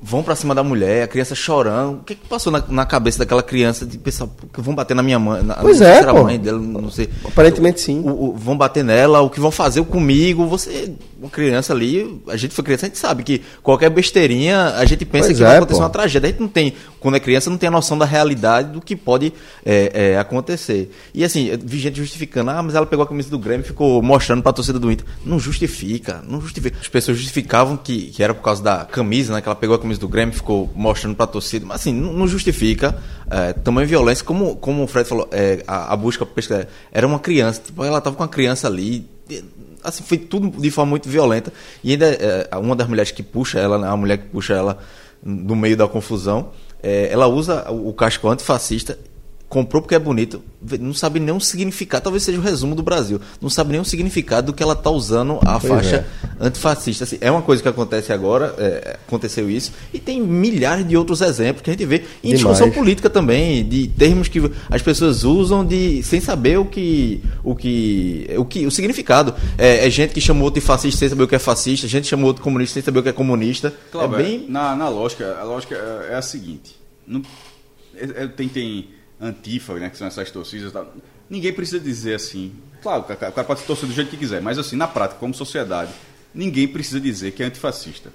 [0.00, 1.98] vão pra cima da mulher, a criança chorando.
[1.98, 4.94] O que, que passou na, na cabeça daquela criança de pensar, "Pô, que vão bater
[4.94, 5.42] na minha mãe?
[5.42, 6.22] Na, Pois é, a pô.
[6.22, 7.08] mãe dela, não sei.
[7.24, 8.00] Aparentemente sim.
[8.04, 10.46] O- o- vão bater nela, o que vão fazer comigo.
[10.46, 14.84] Você, uma criança ali, a gente foi criança, a gente sabe que qualquer besteirinha, a
[14.84, 15.84] gente pensa Pois que vai é, acontecer pô.
[15.84, 16.28] uma tragédia.
[16.28, 18.94] A gente não tem, quando é criança, não tem a noção da realidade do que
[18.94, 19.32] pode
[19.66, 20.92] é, é, acontecer.
[21.12, 24.00] E assim, vi gente justificando, ah, mas ela pegou a camisa do Grêmio e ficou
[24.00, 25.04] mostrando pra torcida do Inter.
[25.26, 26.78] Não justifica, não justifica.
[26.80, 29.40] As pessoas justificavam que, que era por causa da camisa, né?
[29.40, 31.64] Que ela pegou a camisa do Grêmio ficou mostrando pra torcida.
[31.64, 34.24] Mas assim, não, não justifica é, tamanho violência.
[34.24, 38.00] Como, como o Fred falou, é, a, a busca pesquisa era uma criança, tipo, ela
[38.00, 39.08] tava com uma criança ali.
[39.30, 39.44] e,
[39.82, 41.52] Assim, foi tudo de forma muito violenta.
[41.84, 44.78] E ainda é, uma das mulheres que puxa ela, né, a mulher que puxa ela
[45.22, 46.50] no meio da confusão,
[46.82, 48.98] é, ela usa o casco antifascista
[49.48, 50.42] comprou porque é bonito,
[50.78, 53.84] não sabe nem o significado, talvez seja o resumo do Brasil, não sabe nem o
[53.84, 56.06] significado do que ela está usando a faixa
[56.38, 57.04] antifascista.
[57.04, 61.22] Assim, é uma coisa que acontece agora, é, aconteceu isso, e tem milhares de outros
[61.22, 62.40] exemplos que a gente vê em Demais.
[62.40, 67.54] discussão política também, de termos que as pessoas usam de sem saber o que o
[67.54, 69.34] que o que o significado.
[69.56, 72.02] É, é gente que chamou outro de fascista sem saber o que é fascista, gente
[72.04, 73.72] que chamou outro de comunista sem saber o que é comunista.
[73.90, 76.76] Cláudio, é bem na, na lógica, a lógica é, é a seguinte.
[77.06, 77.22] Não,
[77.96, 80.92] é- é- tem, tem antifa, né, que são essas torcidas tal.
[81.28, 82.52] Ninguém precisa dizer assim.
[82.82, 85.92] Claro, o cara pode torcer do jeito que quiser, mas assim, na prática, como sociedade,
[86.32, 88.12] ninguém precisa dizer que é antifascista.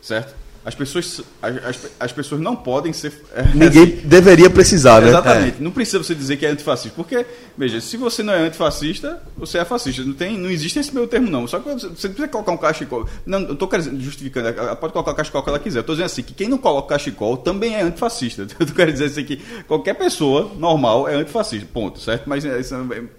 [0.00, 0.34] Certo?
[0.62, 3.12] As pessoas, as, as, as pessoas não podem ser.
[3.34, 5.08] é, Ninguém deveria precisar, né?
[5.08, 5.62] Exatamente.
[5.62, 6.94] Não precisa você dizer que é antifascista.
[6.94, 7.24] Porque,
[7.56, 10.04] veja, se você não é antifascista, você é fascista.
[10.04, 11.46] Não, tem, não existe esse meio termo, não.
[11.46, 13.08] Só que você precisa colocar um cachecol.
[13.24, 14.48] Não, eu estou justificando.
[14.48, 15.78] Ela pode colocar o cachecol que ela quiser.
[15.78, 18.46] Eu estou dizendo assim, que quem não coloca cachecol também é antifascista.
[18.60, 21.66] Eu quero dizer assim que qualquer pessoa normal é antifascista.
[21.72, 22.28] Ponto, certo?
[22.28, 22.44] Mas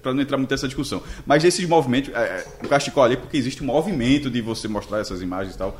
[0.01, 1.01] para não entrar muito nessa discussão.
[1.25, 4.67] Mas esses movimentos, é, é, o cachecol ali é porque existe um movimento de você
[4.67, 5.80] mostrar essas imagens e tal.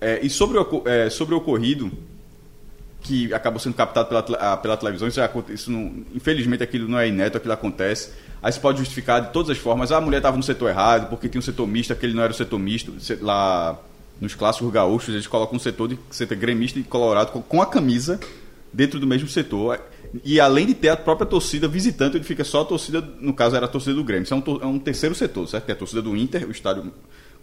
[0.00, 1.90] É, e sobre o, é, sobre o ocorrido,
[3.02, 5.08] que acabou sendo captado pela, ah, pela televisão.
[5.08, 8.10] Isso, isso não, infelizmente aquilo não é inédito, aquilo acontece.
[8.42, 9.90] Aí se pode justificar de todas as formas.
[9.92, 12.32] Ah, a mulher estava no setor errado, porque tinha um setor misto, aquele não era
[12.32, 12.94] o setor misto.
[13.20, 13.78] Lá
[14.20, 18.20] nos clássicos gaúchos, eles colocam um setor de setor gremista e colorado com, a camisa
[18.72, 19.80] dentro do mesmo setor.
[20.24, 23.56] E além de ter a própria torcida visitante, ele fica só a torcida, no caso
[23.56, 24.24] era a torcida do Grêmio.
[24.24, 25.64] Isso é um, é um terceiro setor, certo?
[25.64, 26.92] Que é a torcida do Inter, o estádio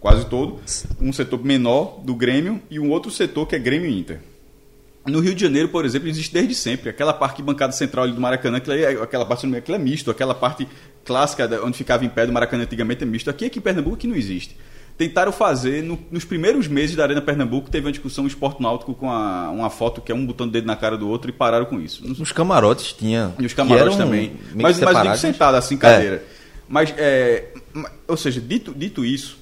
[0.00, 0.60] quase todo.
[1.00, 4.20] Um setor menor do Grêmio e um outro setor que é Grêmio Inter.
[5.06, 6.90] No Rio de Janeiro, por exemplo, existe desde sempre.
[6.90, 10.68] Aquela parte bancada central ali do Maracanã, é- aquela parte aquilo é misto, aquela parte
[11.04, 13.30] clássica onde ficava em pé do Maracanã antigamente é misto.
[13.30, 14.54] Aqui, aqui em Pernambuco que não existe.
[14.98, 18.92] Tentaram fazer, no- nos primeiros meses da Arena Pernambuco, teve uma discussão um esporte náutico
[18.94, 21.32] com a- uma foto que é um botando o dedo na cara do outro e
[21.32, 22.06] pararam com isso.
[22.06, 24.32] Nos camarotes tinha e os que camarotes também.
[24.62, 26.22] Mas, mas digo sentado, assim, cadeira.
[26.68, 27.44] Mas, é,
[28.06, 29.38] ou seja, dito, dito isso,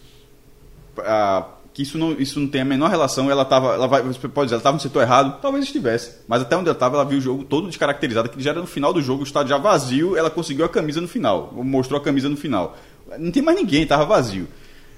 [1.73, 4.47] que isso não, isso não tem a menor relação, ela tava, ela vai, você pode
[4.47, 6.19] dizer, ela estava no setor errado, talvez estivesse.
[6.27, 8.67] Mas até onde ela estava, ela viu o jogo todo descaracterizado, que já era no
[8.67, 12.03] final do jogo, o estádio já vazio, ela conseguiu a camisa no final, mostrou a
[12.03, 12.77] camisa no final.
[13.19, 14.49] Não tem mais ninguém, estava vazio.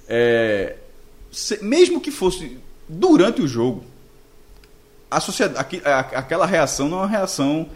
[0.08, 0.76] É,
[1.32, 2.58] se- mesmo que fosse
[2.88, 3.82] durante o jogo,
[5.11, 7.66] a sociedade, aqui- a- aquela reação não é uma reação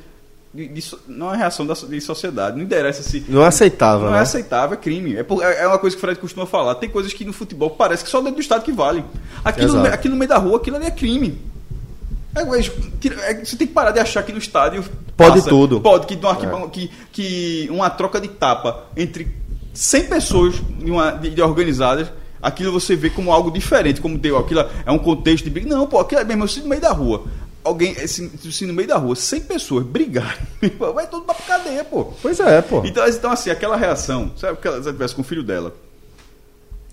[0.55, 2.57] de, de não é reação da, de sociedade.
[2.57, 4.19] Não interessa se Não é aceitável, não né?
[4.19, 5.17] é aceitável, é crime.
[5.17, 6.75] É, por- é uma coisa que o Fred costuma falar.
[6.77, 9.05] Tem coisas que no futebol parece que só dentro do estado que vale.
[9.45, 11.39] Aqui, no, aqui no meio da rua, aquilo ali é crime.
[12.35, 12.43] É,
[13.01, 14.85] tira- é, você tem que parar de achar que no estádio.
[15.17, 15.81] Pode tudo.
[15.81, 19.29] Pode, que, arquiban- que, que uma troca de tapa entre
[19.75, 22.09] 100 pessoas de, uma, de, de organizadas
[22.43, 25.69] aquilo você vê como algo diferente, como deu aquilo é um contexto de briga.
[25.69, 27.25] Não, pô, aquilo é mesmo assim no meio da rua.
[27.65, 30.47] Alguém, assim, assim, no meio da rua, 100 pessoas brigarem,
[30.95, 32.07] vai todo pra cadeia, pô.
[32.21, 32.83] Pois é, pô.
[32.85, 35.73] Então, então assim, aquela reação, sabe que ela estivesse com o filho dela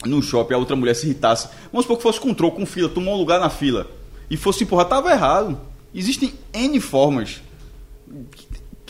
[0.05, 1.49] no shopping, a outra mulher se irritasse.
[1.71, 3.87] Vamos supor que fosse com troco, com fila, tomou um lugar na fila
[4.29, 5.59] e fosse empurrar, tava errado.
[5.93, 7.41] Existem N formas.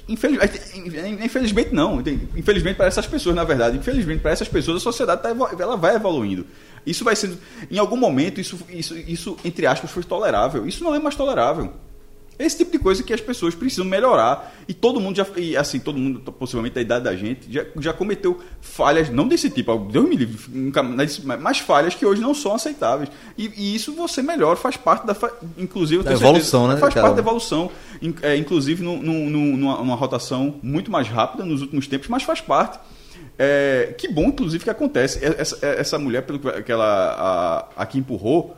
[0.07, 0.59] Infelizmente,
[1.23, 2.01] infelizmente não.
[2.35, 3.77] Infelizmente para essas pessoas, na verdade.
[3.77, 6.45] Infelizmente para essas pessoas, a sociedade tá, ela vai evoluindo.
[6.85, 7.37] Isso vai sendo.
[7.69, 10.67] Em algum momento, isso, isso, isso, entre aspas, foi tolerável.
[10.67, 11.73] Isso não é mais tolerável.
[12.39, 14.55] Esse tipo de coisa que as pessoas precisam melhorar.
[14.65, 15.25] E todo mundo já.
[15.35, 19.49] E assim, todo mundo, possivelmente da idade da gente, já, já cometeu falhas, não desse
[19.49, 20.39] tipo, Deus me livre,
[21.41, 23.09] mas falhas que hoje não são aceitáveis.
[23.37, 25.13] E, e isso você melhora, faz parte da.
[25.57, 26.77] Inclusive, da evolução, certeza, né?
[26.79, 27.69] Faz parte da evolução.
[28.21, 32.23] É, inclusive, no, no, no, numa, numa rotação muito mais rápida nos últimos tempos, mas
[32.23, 32.79] faz parte.
[33.41, 35.23] É, que bom, inclusive, que acontece.
[35.23, 38.57] Essa, essa mulher, pelo que ela a, a que empurrou,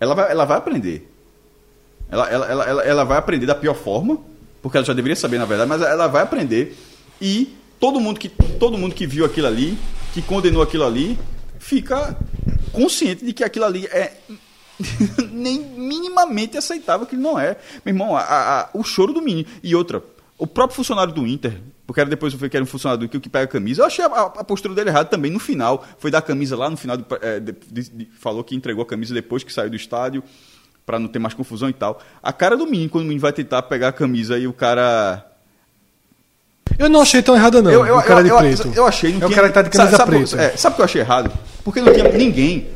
[0.00, 1.08] ela vai, ela vai aprender.
[2.10, 4.18] Ela, ela, ela, ela vai aprender da pior forma,
[4.60, 6.76] porque ela já deveria saber, na verdade, mas ela vai aprender
[7.20, 9.78] e todo mundo que, todo mundo que viu aquilo ali,
[10.12, 11.16] que condenou aquilo ali,
[11.58, 12.16] fica
[12.72, 14.16] consciente de que aquilo ali é
[15.30, 17.56] nem minimamente aceitável que não é.
[17.84, 18.22] Meu irmão, a,
[18.62, 19.48] a, o choro do menino.
[19.62, 20.02] E outra,
[20.36, 23.20] o próprio funcionário do Inter, porque era depois eu que era um funcionário do Inter
[23.20, 25.84] que pega a camisa, eu achei a, a, postura dele errada também no final.
[25.98, 28.86] Foi dar a camisa lá no final, é, de, de, de, falou que entregou a
[28.86, 30.22] camisa depois que saiu do estádio
[30.84, 32.00] para não ter mais confusão e tal.
[32.22, 35.24] A cara do menino, quando o menino vai tentar pegar a camisa e o cara.
[36.76, 37.70] Eu não achei tão errado, não.
[37.70, 38.72] Eu, eu, o cara de eu, preto.
[38.74, 39.10] Eu, achei.
[39.12, 40.42] Não é tinha, o cara que tá de camisa sabe, preta.
[40.42, 41.32] É, sabe o que eu achei errado?
[41.64, 42.68] Porque não tinha ninguém.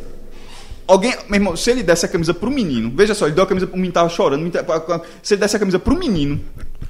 [0.87, 3.47] Alguém, meu irmão, se ele desse a camisa pro menino, veja só, ele deu a
[3.47, 4.51] camisa pro menino, tava chorando.
[5.23, 6.41] Se ele desse a camisa pro menino,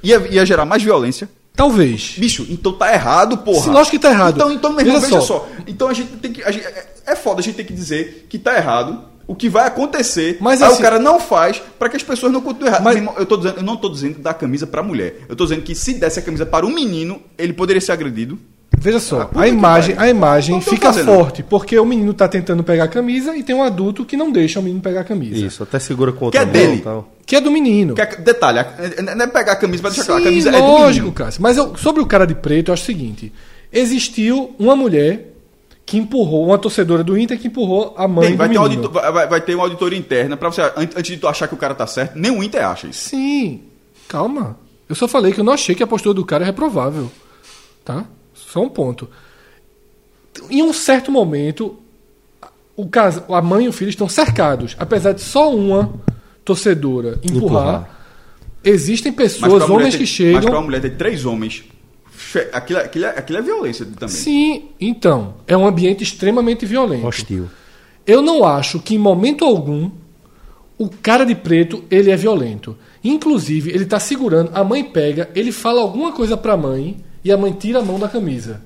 [0.03, 1.27] ia, ia gerar mais violência.
[1.55, 2.15] Talvez.
[2.17, 3.61] Bicho, então tá errado, porra.
[3.61, 4.35] Sim, lógico que tá errado.
[4.35, 5.39] Então, então meu irmão, veja, veja só.
[5.39, 5.47] só.
[5.67, 6.41] Então a gente tem que.
[6.51, 9.67] Gente, é, é foda a gente ter que dizer que tá errado o que vai
[9.67, 10.37] acontecer.
[10.41, 12.83] Mas aí assim, o cara não faz para que as pessoas não continuem errado.
[12.83, 15.21] Mas, eu, tô dizendo, eu não estou dizendo dar camisa para mulher.
[15.27, 18.37] Eu estou dizendo que se desse a camisa para um menino, ele poderia ser agredido.
[18.81, 21.05] Veja só, ah, a imagem, a imagem fica fazendo.
[21.05, 24.31] forte, porque o menino está tentando pegar a camisa e tem um adulto que não
[24.31, 25.45] deixa o menino pegar a camisa.
[25.45, 26.81] Isso, até segura com Que é dele.
[26.81, 27.07] Tal.
[27.23, 27.93] Que é do menino.
[27.93, 28.57] Que é, detalhe,
[29.15, 31.11] não é pegar a camisa para deixar Sim, a camisa lógico, é do menino.
[31.11, 33.31] Cássio, mas eu, sobre o cara de preto, eu acho o seguinte:
[33.71, 35.31] existiu uma mulher
[35.85, 38.83] que empurrou, uma torcedora do Inter que empurrou a mãe Tem, vai do ter menino.
[38.83, 41.57] Auditor, vai, vai, ter uma auditoria interna para você antes de tu achar que o
[41.57, 43.09] cara tá certo, nem o Inter acha isso.
[43.09, 43.61] Sim.
[44.07, 44.57] Calma.
[44.89, 47.11] Eu só falei que eu não achei que a postura do cara é reprovável.
[47.85, 48.05] Tá?
[48.51, 49.07] Só um ponto.
[50.49, 51.77] Em um certo momento,
[52.75, 55.93] o caso, a mãe e o filho estão cercados, apesar de só uma
[56.43, 57.35] torcedora empurrar.
[57.35, 57.99] empurrar.
[58.63, 60.35] Existem pessoas, homens ter, que chegam.
[60.35, 61.63] Mas para uma mulher ter três homens
[62.53, 64.15] Aquilo, aquilo, é, aquilo é violência também.
[64.15, 65.35] Sim, então.
[65.47, 67.05] É um ambiente extremamente violento.
[67.05, 67.49] Hostil.
[68.05, 69.89] Eu não acho que em momento algum
[70.77, 72.77] o cara de preto ele é violento.
[73.03, 77.31] Inclusive, ele está segurando, a mãe pega, ele fala alguma coisa para a mãe e
[77.31, 78.61] a mãe tira a mão da camisa.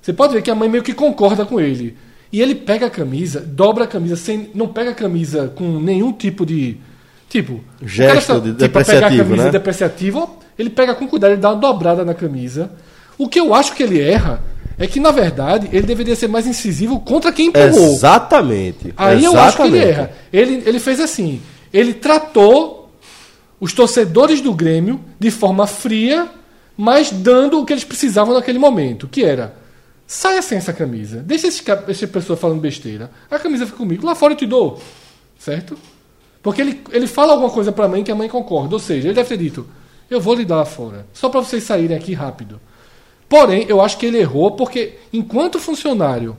[0.00, 1.96] Você pode ver que a mãe meio que concorda com ele.
[2.32, 6.12] E ele pega a camisa, dobra a camisa, sem, não pega a camisa com nenhum
[6.12, 6.76] tipo de.
[7.28, 9.50] Tipo, gesto está, de tipo, depreciativo, pegar a camisa né?
[9.50, 10.28] depreciativa,
[10.58, 12.70] ele pega com cuidado, ele dá uma dobrada na camisa.
[13.18, 14.42] O que eu acho que ele erra
[14.78, 17.92] é que, na verdade, ele deveria ser mais incisivo contra quem empurrou.
[17.92, 18.94] Exatamente.
[18.96, 19.24] Aí Exatamente.
[19.24, 20.10] eu acho que ele erra.
[20.32, 22.90] Ele, ele fez assim: ele tratou
[23.60, 26.28] os torcedores do Grêmio de forma fria,
[26.80, 29.56] mas dando o que eles precisavam naquele momento, que era.
[30.06, 31.18] Saia sem essa camisa.
[31.18, 33.10] Deixa esse, essa pessoa falando besteira.
[33.28, 34.06] A camisa fica comigo.
[34.06, 34.80] Lá fora eu te dou.
[35.36, 35.76] Certo?
[36.40, 38.76] Porque ele, ele fala alguma coisa pra mãe que a mãe concorda.
[38.76, 39.66] Ou seja, ele deve ter dito:
[40.08, 41.04] eu vou lhe dar lá fora.
[41.12, 42.60] Só para vocês saírem aqui rápido.
[43.28, 46.36] Porém, eu acho que ele errou porque, enquanto funcionário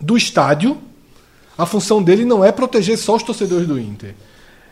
[0.00, 0.78] do estádio,
[1.58, 4.14] a função dele não é proteger só os torcedores do Inter.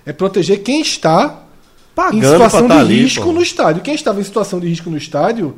[0.06, 1.45] É proteger quem está
[1.96, 3.32] Pagando em situação tá de ali, risco pô.
[3.32, 3.82] no estádio.
[3.82, 5.56] Quem estava em situação de risco no estádio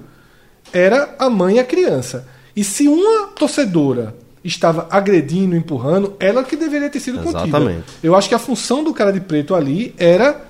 [0.72, 2.29] era a mãe e a criança.
[2.55, 7.51] E se uma torcedora estava agredindo, empurrando, ela que deveria ter sido Exatamente.
[7.51, 7.85] contida.
[8.05, 10.40] Eu acho que a função do cara de preto ali era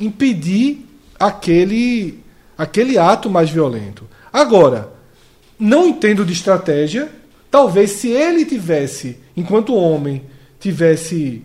[0.00, 0.88] impedir
[1.20, 2.24] aquele,
[2.56, 4.08] aquele ato mais violento.
[4.32, 4.88] Agora,
[5.58, 7.10] não entendo de estratégia.
[7.50, 10.22] Talvez se ele tivesse, enquanto homem,
[10.58, 11.44] tivesse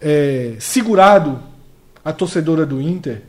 [0.00, 1.38] é, segurado
[2.06, 3.22] a torcedora do Inter,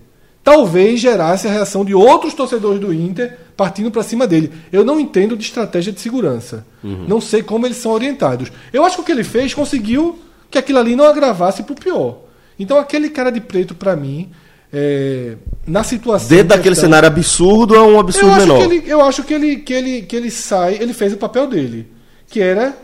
[0.44, 4.54] talvez gerasse a reação de outros torcedores do Inter partindo para cima dele.
[4.72, 6.64] Eu não entendo de estratégia de segurança.
[6.84, 7.06] Uhum.
[7.08, 8.52] Não sei como eles são orientados.
[8.72, 10.20] Eu acho que o que ele fez conseguiu
[10.52, 12.20] que aquilo ali não agravasse para o pior.
[12.60, 14.30] Então aquele cara de preto para mim
[14.72, 16.30] é, na situação.
[16.30, 18.62] Dentro daquele questão, cenário absurdo é um absurdo eu menor.
[18.62, 21.88] Ele, eu acho que ele, que, ele, que ele sai, ele fez o papel dele,
[22.28, 22.78] que era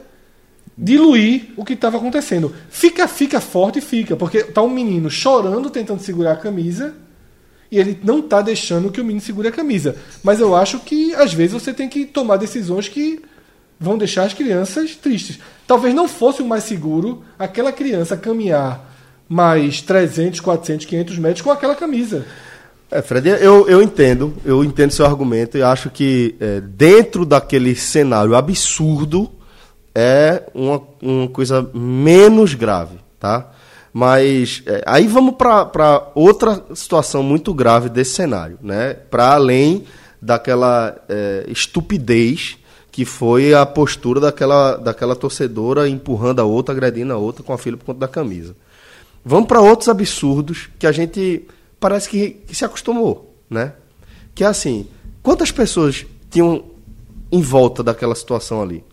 [0.77, 2.53] diluir o que estava acontecendo.
[2.69, 6.95] Fica, fica forte, fica, porque tá um menino chorando tentando segurar a camisa
[7.71, 9.95] e ele não tá deixando que o menino segure a camisa.
[10.23, 13.21] Mas eu acho que às vezes você tem que tomar decisões que
[13.79, 15.39] vão deixar as crianças tristes.
[15.67, 18.91] Talvez não fosse o mais seguro aquela criança caminhar
[19.27, 22.25] mais 300, 400, 500 metros com aquela camisa.
[22.91, 27.75] É, Fred, eu, eu entendo, eu entendo seu argumento e acho que é, dentro daquele
[27.75, 29.31] cenário absurdo
[29.95, 33.51] é uma, uma coisa menos grave, tá?
[33.91, 38.93] Mas é, aí vamos para outra situação muito grave desse cenário, né?
[38.93, 39.85] Para além
[40.21, 42.57] daquela é, estupidez
[42.91, 47.57] que foi a postura daquela, daquela torcedora empurrando a outra, agredindo a outra com a
[47.57, 48.55] filha por conta da camisa.
[49.25, 51.47] Vamos para outros absurdos que a gente
[51.79, 53.73] parece que, que se acostumou, né?
[54.35, 54.87] Que é assim,
[55.21, 56.65] quantas pessoas tinham
[57.31, 58.83] em volta daquela situação ali?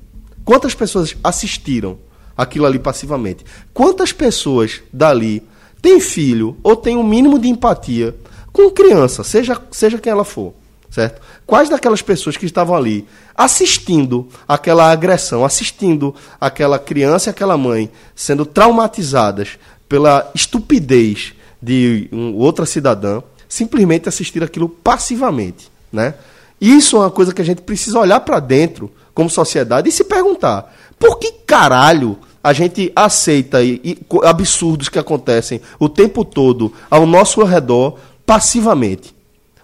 [0.45, 1.99] Quantas pessoas assistiram
[2.37, 3.45] aquilo ali passivamente?
[3.73, 5.43] Quantas pessoas dali
[5.81, 8.15] têm filho ou têm um mínimo de empatia
[8.53, 10.53] com criança, seja, seja quem ela for,
[10.91, 11.21] certo?
[11.47, 17.91] Quais daquelas pessoas que estavam ali assistindo aquela agressão, assistindo aquela criança e aquela mãe
[18.15, 21.33] sendo traumatizadas pela estupidez
[21.63, 26.15] de um, outra cidadã, simplesmente assistir aquilo passivamente, né?
[26.61, 30.05] Isso é uma coisa que a gente precisa olhar para dentro como sociedade e se
[30.05, 36.73] perguntar: por que caralho a gente aceita e, e, absurdos que acontecem o tempo todo
[36.91, 39.15] ao nosso redor passivamente?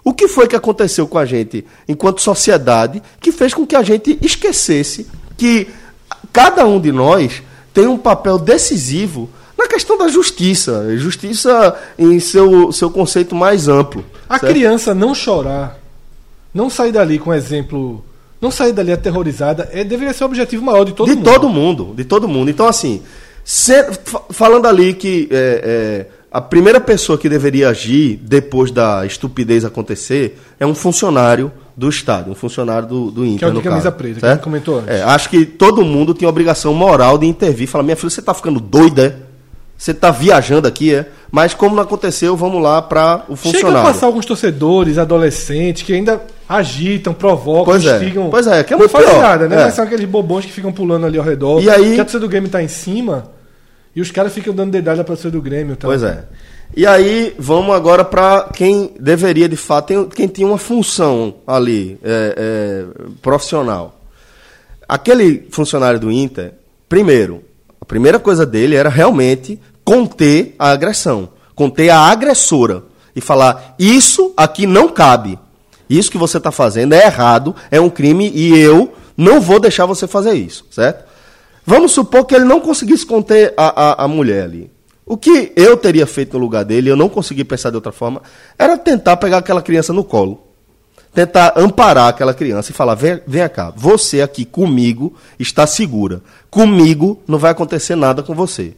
[0.04, 3.82] O que foi que aconteceu com a gente enquanto sociedade que fez com que a
[3.82, 5.68] gente esquecesse que
[6.32, 7.42] cada um de nós
[7.74, 10.96] tem um papel decisivo na questão da justiça.
[10.96, 14.04] Justiça em seu, seu conceito mais amplo.
[14.28, 14.52] A certo?
[14.52, 15.78] criança não chorar,
[16.52, 18.04] não sair dali com exemplo.
[18.40, 21.24] Não sair dali aterrorizada é, deveria ser o objetivo maior de todo de mundo.
[21.24, 22.50] De todo mundo, de todo mundo.
[22.50, 23.02] Então, assim,
[23.44, 23.88] ser,
[24.30, 30.38] falando ali que é, é, a primeira pessoa que deveria agir depois da estupidez acontecer
[30.60, 33.38] é um funcionário do Estado, um funcionário do, do Inter.
[33.38, 34.38] Que é o de camisa caso, preta, certo?
[34.38, 34.88] que comentou antes.
[34.88, 37.68] É, acho que todo mundo tem a obrigação moral de intervir.
[37.68, 39.24] Falar, minha filha, você está ficando doida?
[39.78, 41.06] Você está viajando aqui, é?
[41.30, 43.76] Mas como não aconteceu, vamos lá para o funcionário.
[43.76, 48.26] Chega a passar alguns torcedores, adolescentes, que ainda agitam, provocam, pois instigam.
[48.26, 48.30] É.
[48.30, 49.60] Pois é, que é não faz nada, né?
[49.60, 49.64] É.
[49.64, 51.60] Mas são aqueles bobões que ficam pulando ali ao redor.
[51.60, 51.94] E aí...
[51.94, 53.30] A torcida do Grêmio tá em cima
[53.94, 55.76] e os caras ficam dando dedada pra torcida do Grêmio.
[55.76, 55.88] Tá?
[55.88, 56.24] Pois é.
[56.74, 61.98] E aí, vamos agora para quem deveria, de fato, tem, quem tinha uma função ali,
[62.02, 62.84] é, é,
[63.22, 64.00] profissional.
[64.88, 66.52] Aquele funcionário do Inter,
[66.88, 67.42] primeiro,
[67.80, 72.82] a primeira coisa dele era realmente conter a agressão, conter a agressora
[73.14, 75.38] e falar: isso aqui não cabe.
[75.88, 79.86] Isso que você está fazendo é errado, é um crime e eu não vou deixar
[79.86, 81.04] você fazer isso, certo?
[81.64, 84.70] Vamos supor que ele não conseguisse conter a, a, a mulher ali.
[85.04, 88.20] O que eu teria feito no lugar dele, eu não consegui pensar de outra forma,
[88.58, 90.42] era tentar pegar aquela criança no colo.
[91.14, 96.20] Tentar amparar aquela criança e falar: vem, vem cá, você aqui comigo está segura.
[96.50, 98.74] Comigo não vai acontecer nada com você.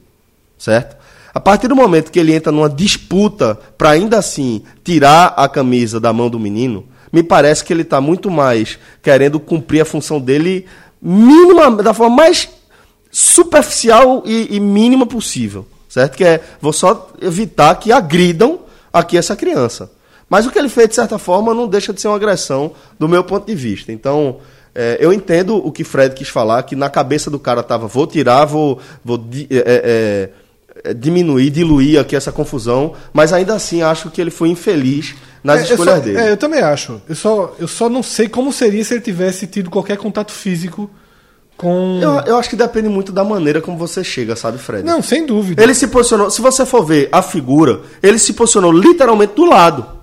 [0.56, 0.96] Certo?
[1.34, 5.98] A partir do momento que ele entra numa disputa para ainda assim tirar a camisa
[5.98, 10.20] da mão do menino, me parece que ele está muito mais querendo cumprir a função
[10.20, 10.66] dele
[11.00, 12.48] mínima, da forma mais
[13.10, 15.66] superficial e, e mínima possível.
[15.88, 16.16] Certo?
[16.16, 18.60] Que é, vou só evitar que agridam
[18.92, 19.90] aqui essa criança.
[20.28, 23.08] Mas o que ele fez, de certa forma, não deixa de ser uma agressão do
[23.08, 23.90] meu ponto de vista.
[23.90, 24.36] Então,
[24.74, 28.06] é, eu entendo o que Fred quis falar, que na cabeça do cara estava, vou
[28.06, 30.30] tirar, vou, vou é,
[30.84, 35.62] é, diminuir, diluir aqui essa confusão, mas ainda assim acho que ele foi infeliz nas
[35.62, 36.18] escolhas só, dele.
[36.18, 37.00] É, eu também acho.
[37.08, 40.90] Eu só, eu só não sei como seria se ele tivesse tido qualquer contato físico
[41.56, 41.98] com.
[42.00, 44.84] Eu, eu acho que depende muito da maneira como você chega, sabe, Fred?
[44.84, 45.62] Não, sem dúvida.
[45.62, 49.98] Ele se posicionou, se você for ver a figura, ele se posicionou literalmente do lado.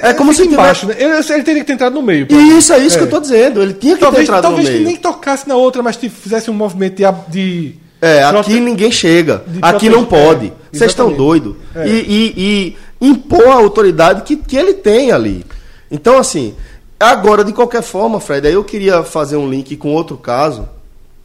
[0.00, 0.96] É como se embaixo, né?
[0.98, 2.26] ele, ele, teria que ter entrado no meio.
[2.30, 2.98] Isso, é isso é.
[3.00, 3.62] que eu tô dizendo.
[3.62, 4.84] Ele tinha que talvez, ter entrado talvez no meio.
[4.84, 7.04] Talvez nem tocasse na outra, mas fizesse um movimento de.
[7.28, 9.44] de é, aqui ninguém chega.
[9.60, 10.46] Aqui não pode.
[10.46, 11.54] É, Vocês estão doidos.
[11.74, 11.86] É.
[11.86, 15.44] E, e, e, impor a autoridade que, que ele tem ali.
[15.90, 16.54] Então, assim,
[16.98, 20.68] agora, de qualquer forma, Fred, aí eu queria fazer um link com outro caso.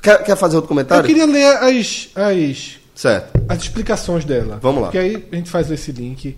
[0.01, 1.03] Quer, quer fazer outro comentário?
[1.03, 3.41] Eu queria ler as, as, certo.
[3.47, 4.59] as explicações dela.
[4.61, 4.87] Vamos lá.
[4.87, 6.37] Porque aí a gente faz esse link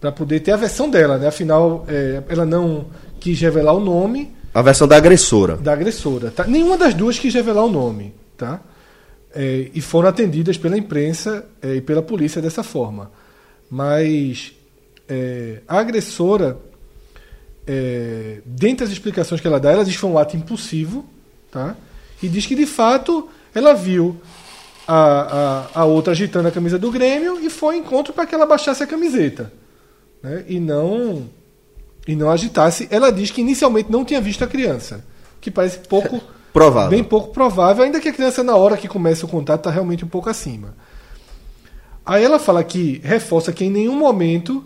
[0.00, 1.28] para poder ter a versão dela, né?
[1.28, 2.86] Afinal, é, ela não
[3.20, 4.34] quis revelar o nome.
[4.54, 5.56] A versão da agressora.
[5.56, 6.30] Da agressora.
[6.30, 6.44] Tá?
[6.44, 8.60] Nenhuma das duas quis revelar o nome, tá?
[9.34, 13.10] É, e foram atendidas pela imprensa é, e pela polícia dessa forma.
[13.70, 14.52] Mas
[15.12, 16.58] é, a agressora,
[17.66, 21.04] é, dentre as explicações que ela dá, ela diz que foi um ato impulsivo,
[21.50, 21.76] tá?
[22.22, 24.16] E diz que de fato ela viu
[24.88, 28.34] a, a, a outra agitando a camisa do Grêmio e foi ao encontro para que
[28.34, 29.52] ela baixasse a camiseta.
[30.22, 30.44] Né?
[30.48, 31.28] E não
[32.06, 32.88] e não agitasse.
[32.90, 35.04] Ela diz que inicialmente não tinha visto a criança,
[35.40, 36.20] que parece pouco
[36.52, 36.90] Provável.
[36.90, 40.04] bem pouco provável, ainda que a criança na hora que começa o contato está realmente
[40.04, 40.74] um pouco acima.
[42.04, 44.62] Aí ela fala que reforça que em nenhum momento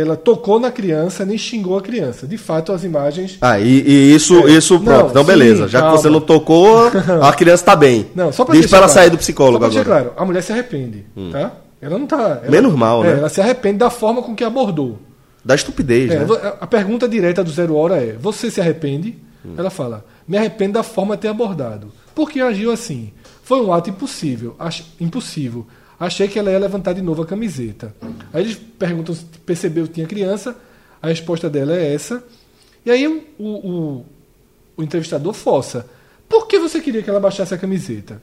[0.00, 2.26] ela tocou na criança nem xingou a criança.
[2.26, 4.52] De fato, as imagens Ah, e, e isso, É.
[4.52, 5.02] isso, pronto.
[5.04, 5.68] Não, então, sim, beleza.
[5.68, 5.96] Já calma.
[5.96, 6.88] que você não tocou,
[7.22, 8.06] a criança tá bem.
[8.14, 8.92] Não, só pra Diz ela claro.
[8.92, 9.84] sair do psicólogo agora.
[9.84, 11.52] claro, a mulher se arrepende, tá?
[11.80, 12.40] Ela não tá.
[12.42, 13.18] Ela, Menos mal, é, né?
[13.18, 14.98] Ela se arrepende da forma com que abordou.
[15.44, 16.26] Da estupidez, É, né?
[16.60, 19.18] a pergunta direta do Zero Hora é: Você se arrepende?
[19.44, 19.52] Hum.
[19.58, 21.88] Ela fala: Me arrependo da forma de ter abordado.
[22.14, 23.12] Por que agiu assim?
[23.42, 24.56] Foi um ato impossível.
[24.58, 25.66] Ach, impossível.
[25.98, 27.94] Achei que ela ia levantar de novo a camiseta.
[28.32, 30.56] Aí eles perguntam se percebeu que tinha criança.
[31.00, 32.22] A resposta dela é essa.
[32.84, 34.04] E aí o, o,
[34.76, 35.86] o entrevistador força.
[36.28, 38.20] Por que você queria que ela baixasse a camiseta?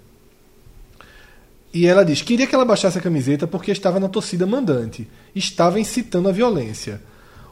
[1.74, 5.08] E ela diz: queria que ela baixasse a camiseta porque estava na torcida mandante.
[5.34, 7.02] Estava incitando a violência.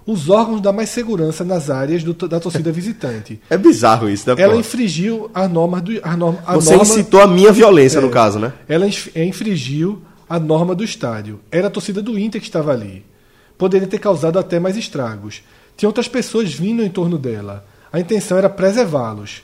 [0.05, 3.39] Os órgãos dão mais segurança nas áreas do- da torcida visitante.
[3.49, 4.41] É bizarro isso, né?
[4.41, 5.91] Ela infringiu as normas do.
[6.03, 8.01] As norma, a Você norma- incitou a minha violência, É.
[8.01, 8.51] no caso, né?
[8.67, 11.39] Ela é, infringiu a norma do estádio.
[11.51, 13.03] Era a torcida do Inter que estava ali.
[13.57, 15.41] Poderia ter causado até mais estragos.
[15.75, 17.65] Tinha outras pessoas vindo em torno dela.
[17.91, 19.41] A intenção era preservá-los.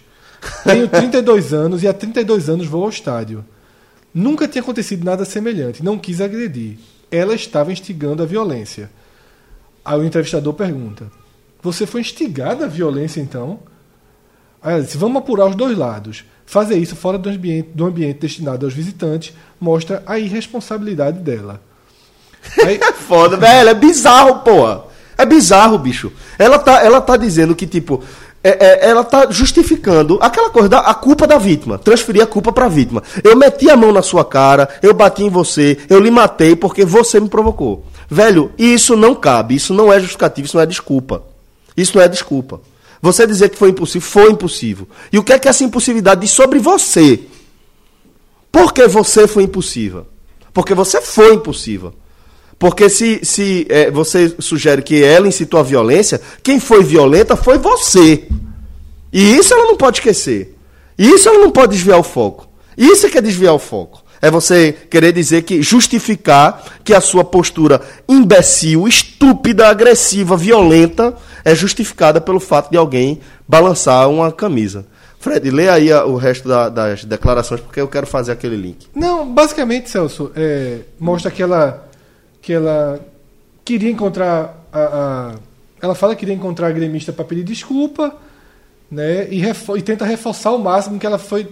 [0.63, 3.43] Tenho 32 anos e há 32 anos vou ao estádio.
[4.13, 5.83] Nunca tinha acontecido nada semelhante.
[5.83, 6.77] Não quis agredir.
[7.09, 8.89] Ela estava instigando a violência.
[9.83, 11.11] Aí o entrevistador pergunta:
[11.61, 13.59] Você foi instigada à violência então?
[14.61, 16.23] Aí ela disse: Vamos apurar os dois lados.
[16.45, 21.59] Fazer isso fora do ambiente, do ambiente destinado aos visitantes mostra a irresponsabilidade dela.
[22.63, 24.83] Aí, Foda, velho, é bizarro, porra.
[25.17, 26.11] É bizarro, bicho.
[26.37, 28.03] Ela tá, ela tá dizendo que, tipo,
[28.43, 31.79] é- é- ela tá justificando aquela coisa, da, a culpa da vítima.
[31.79, 33.01] Transferir a culpa pra vítima.
[33.23, 36.85] Eu meti a mão na sua cara, eu bati em você, eu lhe matei porque
[36.85, 37.85] você me provocou.
[38.07, 41.23] Velho, isso não cabe, isso não é justificativo, isso não é desculpa.
[41.75, 42.61] Isso não é desculpa.
[43.05, 44.87] Você dizer que foi impossível, foi impossível.
[45.13, 47.19] E o que é que essa impulsividade diz sobre você?
[48.51, 50.07] Por que você foi impossível?
[50.51, 51.93] Porque você foi impossível.
[52.57, 57.59] Porque se, se é, você sugere que ela incitou a violência, quem foi violenta foi
[57.59, 58.27] você.
[59.13, 60.57] E isso ela não pode esquecer.
[60.97, 62.49] Isso ela não pode desviar o foco.
[62.75, 64.03] Isso é que é desviar o foco.
[64.19, 67.79] É você querer dizer que justificar que a sua postura
[68.09, 71.15] imbecil, estúpida, agressiva, violenta
[71.45, 74.85] é justificada pelo fato de alguém balançar uma camisa.
[75.19, 78.87] Fred, lê aí o resto da- das declarações, porque eu quero fazer aquele link.
[78.93, 81.87] não, basicamente, Celso, é, mostra que ela,
[82.41, 82.99] que ela
[83.63, 84.65] queria encontrar.
[84.73, 85.35] A, a-
[85.81, 88.13] ela fala que queria encontrar a gremista para pedir desculpa,
[88.91, 89.27] né?
[89.29, 91.47] E, e tenta reforçar ao máximo que ela foi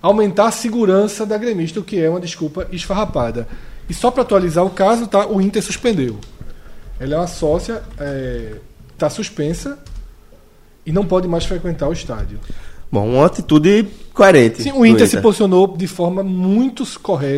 [0.00, 3.48] aumentar a segurança da gremista, o que é uma desculpa esfarrapada.
[3.88, 5.26] E só para atualizar o caso, tá?
[5.26, 6.18] O Inter suspendeu.
[7.00, 7.82] Ela é uma sócia,
[8.98, 9.78] está suspensa
[10.84, 12.38] e não pode mais frequentar o estádio.
[12.90, 14.62] Bom, uma atitude coerente.
[14.62, 17.36] Sim, o Inter se posicionou de forma muito correta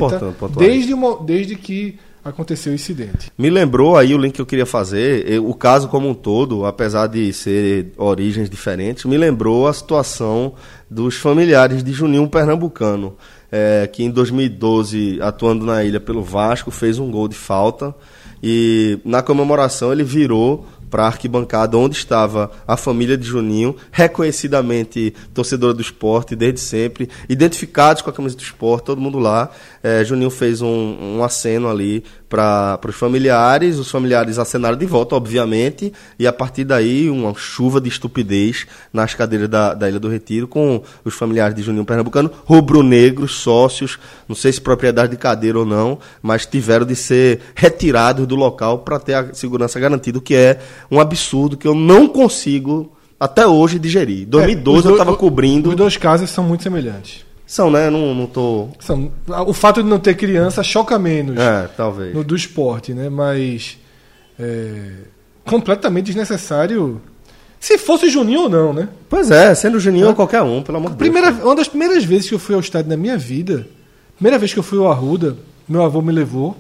[0.61, 3.33] desde, mo- desde que aconteceu o incidente.
[3.37, 6.65] Me lembrou aí o link que eu queria fazer, eh, o caso como um todo,
[6.65, 10.53] apesar de ser origens diferentes, me lembrou a situação
[10.89, 13.17] dos familiares de Juninho Pernambucano,
[13.51, 17.93] eh, que em 2012, atuando na ilha pelo Vasco, fez um gol de falta
[18.43, 25.15] e na comemoração ele virou para a arquibancada onde estava a família de Juninho, reconhecidamente
[25.33, 29.51] torcedora do esporte desde sempre, identificados com a camisa do esporte, todo mundo lá.
[29.83, 30.69] Eh, Juninho fez um,
[31.19, 36.65] um aceno ali para os familiares, os familiares acenaram de volta, obviamente, e a partir
[36.65, 41.55] daí uma chuva de estupidez nas cadeiras da, da Ilha do Retiro, com os familiares
[41.57, 46.85] de Juninho Pernambucano, rubro-negros, sócios, não sei se propriedade de cadeira ou não, mas tiveram
[46.87, 50.61] de ser retirados do local para ter a segurança garantida, o que é
[50.91, 54.27] um absurdo que eu não consigo até hoje digerir.
[54.27, 55.71] 2012 É, os eu dois- estava cobrindo.
[55.71, 57.25] Os dois casos são muito semelhantes.
[57.51, 57.91] São, né?
[57.91, 58.69] Não, não tô.
[58.79, 59.11] São,
[59.45, 62.15] o fato de não ter criança choca menos É, talvez.
[62.15, 63.09] no do esporte, né?
[63.09, 63.77] Mas
[64.39, 64.93] é,
[65.45, 67.01] completamente desnecessário.
[67.59, 68.89] Se fosse Juninho ou não, né?
[69.09, 71.11] Pois é, sendo Juninho ou qualquer um, pelo amor de Deus.
[71.11, 73.67] Primeira, uma das primeiras vezes que eu fui ao estádio na minha vida,
[74.15, 75.37] primeira vez que eu fui ao Arruda,
[75.69, 76.57] meu avô me levou,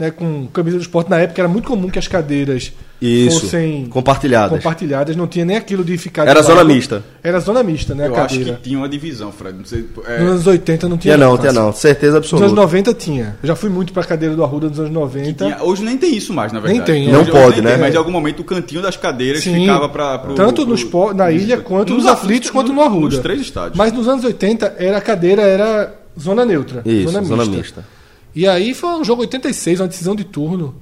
[0.00, 1.10] né, com camisa do esporte.
[1.10, 3.40] Na época era muito comum que as cadeiras Isso.
[3.42, 4.50] fossem Compartilhadas.
[4.58, 6.24] compartilhadas, não tinha nem aquilo de ficar.
[6.24, 6.46] de Era lado.
[6.48, 7.04] zona mista.
[7.22, 8.08] Era zona mista, né?
[8.08, 8.56] Eu a acho cadeira.
[8.56, 9.56] que tinha uma divisão, Fred.
[9.58, 11.14] Não sei, é, Nos anos 80 não tinha.
[11.14, 11.72] Tinha não, tinha não.
[11.72, 12.60] Certeza Nos anos absoluta.
[12.62, 13.36] 90 tinha.
[13.42, 15.44] Eu já fui muito pra cadeira do Arruda nos anos 90.
[15.44, 16.92] tinha- hoje nem tem isso mais, na Nem verdade.
[16.92, 17.70] tem, Hoje- Não hoje pode, nem né?
[17.72, 20.66] tem, mas em algum momento o cantinho das cadeiras Sim, ficava para pro, tanto pro-
[20.70, 23.16] no espor- na ilha quanto nos aflitos quanto no Arruda.
[23.16, 23.76] Nos três estádios.
[23.76, 26.82] Mas nos anos 80 era a cadeira era zona neutra.
[26.84, 27.56] Isso, zona, zona mista.
[27.58, 27.99] mista.
[28.34, 30.74] E aí foi um jogo 86, uma decisão de turno.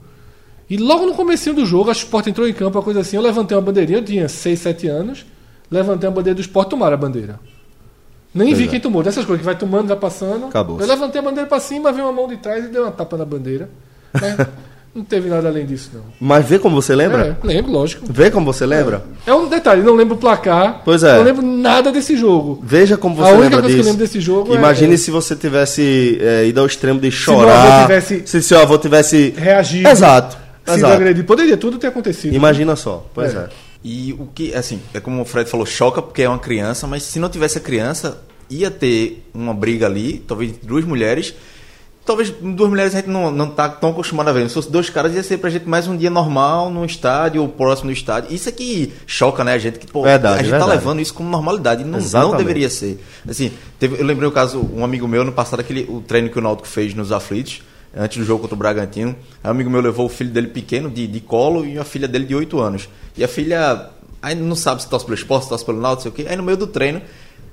[0.69, 3.23] E logo no comecinho do jogo, a Sport entrou em campo, uma coisa assim, eu
[3.23, 5.25] levantei uma bandeirinha, eu tinha 6, 7 anos,
[5.71, 7.41] levantei a bandeira do Sport, tomaram a bandeira.
[8.35, 8.69] Nem vi é.
[8.69, 10.47] quem tomou, dessas coisas que vai tomando, vai passando.
[10.47, 10.79] Acabou.
[10.79, 13.17] Eu levantei a bandeira pra cima, veio uma mão de trás e deu uma tapa
[13.17, 13.71] na bandeira.
[14.13, 14.37] Mas
[14.99, 16.03] não teve nada além disso, não.
[16.21, 17.39] Mas vê como você lembra?
[17.43, 18.05] É, lembro, lógico.
[18.11, 19.03] Vê como você lembra?
[19.27, 20.83] É um detalhe, não lembro o placar.
[20.85, 21.17] Pois é.
[21.17, 22.61] Não lembro nada desse jogo.
[22.63, 23.89] Veja como você A única lembra coisa que eu disso.
[23.91, 27.13] lembro desse jogo é- Imagine é- se você tivesse é, ido ao extremo de meu
[27.13, 27.67] chorar.
[27.67, 29.33] avô tivesse- Se seu avô tivesse.
[29.37, 29.89] Reagido.
[29.89, 30.37] Exato.
[30.67, 30.93] Sido exato.
[30.95, 31.27] agredido.
[31.27, 32.35] Poderia tudo ter acontecido.
[32.35, 33.07] Imagina só.
[33.15, 33.39] Pois É.
[33.39, 33.49] é.
[33.85, 37.05] E o que, assim, é como o Fred falou, choca porque é uma criança, mas
[37.05, 38.19] se não tivesse a criança,
[38.51, 41.33] ia ter uma briga ali, talvez entre duas mulheres.
[42.09, 44.49] Talvez duas mulheres a gente não, não tá tão acostumado a ver.
[44.49, 47.49] Se fosse dois caras, ia ser pra gente mais um dia normal num estádio ou
[47.51, 48.35] próximo do estádio.
[48.35, 49.79] Isso é que choca, né, a gente?
[49.79, 50.71] Que, pô, Verdade, a gente verdade.
[50.71, 51.85] tá levando isso como normalidade.
[51.85, 52.99] Não, não deveria ser.
[53.29, 56.39] Assim, teve- eu lembrei o caso, um amigo meu, no passado, aquele, o treino que
[56.39, 57.61] o Náutico fez nos aflitos,
[57.95, 59.15] antes do jogo contra o Bragantino.
[59.45, 62.09] Aí um amigo meu levou o filho dele pequeno, de, de colo, e a filha
[62.09, 62.89] dele de 8 anos.
[63.19, 63.91] E a filha
[64.23, 66.27] aí não sabe se torce pelo esporte, se torce pelo Náutico, sei o quê.
[66.27, 67.03] Aí no meio do treino,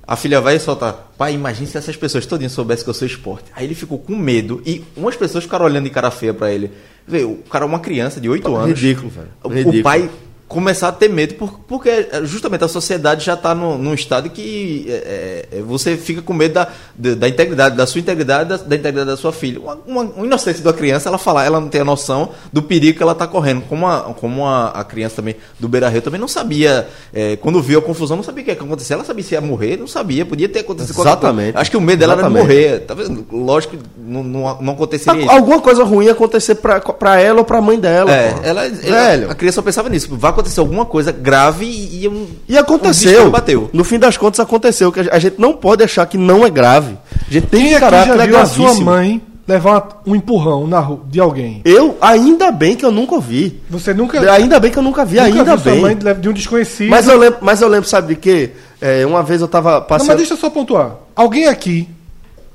[0.07, 3.07] a filha vai e solta, pai, imagine se essas pessoas todinhas soubessem que eu sou
[3.07, 3.45] esporte.
[3.55, 6.71] Aí ele ficou com medo e umas pessoas ficaram olhando de cara feia pra ele.
[7.07, 8.79] Vê, o cara é uma criança de 8 anos.
[8.79, 9.27] Ridículo, velho.
[9.45, 9.79] Ridículo.
[9.79, 10.09] O pai
[10.47, 14.85] começar a ter medo por- porque é, justamente a sociedade já está num estado que
[14.87, 18.75] é, é, você fica com medo da, da, da integridade, da sua integridade, da, da
[18.75, 19.59] integridade da sua filha.
[19.59, 22.97] Uma, uma, uma inocência da criança, ela fala, ela não tem a noção do perigo
[22.97, 23.63] que ela está correndo.
[23.67, 27.59] Como, a, como a, a criança também do Beira Rio também não sabia, é, quando
[27.61, 28.93] viu a confusão, não sabia o que ia acontecer.
[28.93, 31.09] Ela sabia se ia morrer, não sabia, podia ter acontecido coisa.
[31.09, 31.57] Exatamente.
[31.57, 32.55] Acho que o medo dela era de Exatamente.
[32.55, 32.79] morrer.
[32.81, 33.25] Tá vendo?
[33.31, 35.31] Lógico que não, não, não aconteceria isso.
[35.31, 38.11] Alguma coisa ruim ia acontecer pra ela ou pra mãe dela.
[38.15, 39.31] É, ela, ela- Velho.
[39.31, 40.15] a criança só pensava nisso.
[40.15, 42.91] Vai acontecer alguma coisa grave e, um, E um aconteceu.
[43.09, 43.69] desespero bateu.
[43.73, 44.91] No fim das contas, aconteceu.
[44.91, 46.97] Que a gente não pode achar que não é grave.
[47.27, 50.01] A gente tem Quem que aqui encarar que já é viu a sua mãe levar
[50.07, 51.61] um empurrão na rua de alguém?
[51.65, 53.61] Eu, ainda bem que eu nunca ouvi.
[53.69, 55.81] Você nunca, Ainda bem que eu nunca vi, nunca ainda viu sua bem.
[55.81, 56.89] mãe de um desconhecido?
[56.89, 58.51] Mas eu lembro, mas eu lembro, sabe de quê?
[58.81, 60.07] É, uma vez eu tava Não, passeando.
[60.09, 60.95] mas deixa eu só pontuar.
[61.15, 61.87] Alguém aqui,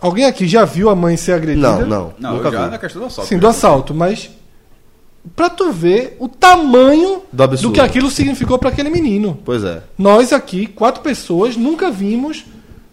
[0.00, 1.70] alguém aqui já viu a mãe ser agredida?
[1.78, 2.12] Não, não.
[2.18, 2.70] Não, nunca eu já vi.
[2.70, 3.28] na questão do assalto.
[3.28, 4.30] Sim, do assalto, mas
[5.36, 7.74] pra tu ver o tamanho Do absurdo.
[7.74, 9.38] que aquilo significou pra aquele menino.
[9.44, 9.82] Pois é.
[9.98, 12.44] Nós aqui, quatro pessoas, nunca vimos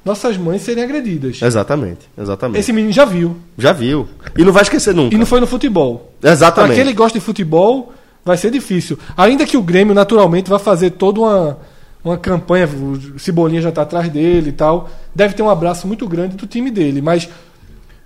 [0.03, 1.41] nossas mães serem agredidas.
[1.41, 2.59] Exatamente, exatamente.
[2.59, 3.35] Esse menino já viu.
[3.57, 4.07] Já viu.
[4.37, 5.13] E não vai esquecer nunca.
[5.13, 6.13] E não foi no futebol.
[6.21, 6.75] Pra Exatamente.
[6.75, 8.97] quem ele gosta de futebol, vai ser difícil.
[9.17, 11.57] Ainda que o Grêmio, naturalmente, vai fazer toda uma,
[12.03, 14.89] uma campanha, o Cebolinha já tá atrás dele e tal.
[15.13, 17.01] Deve ter um abraço muito grande do time dele.
[17.01, 17.27] Mas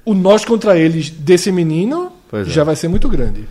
[0.03, 2.43] o nós contra eles desse menino é.
[2.45, 3.45] já vai ser muito grande.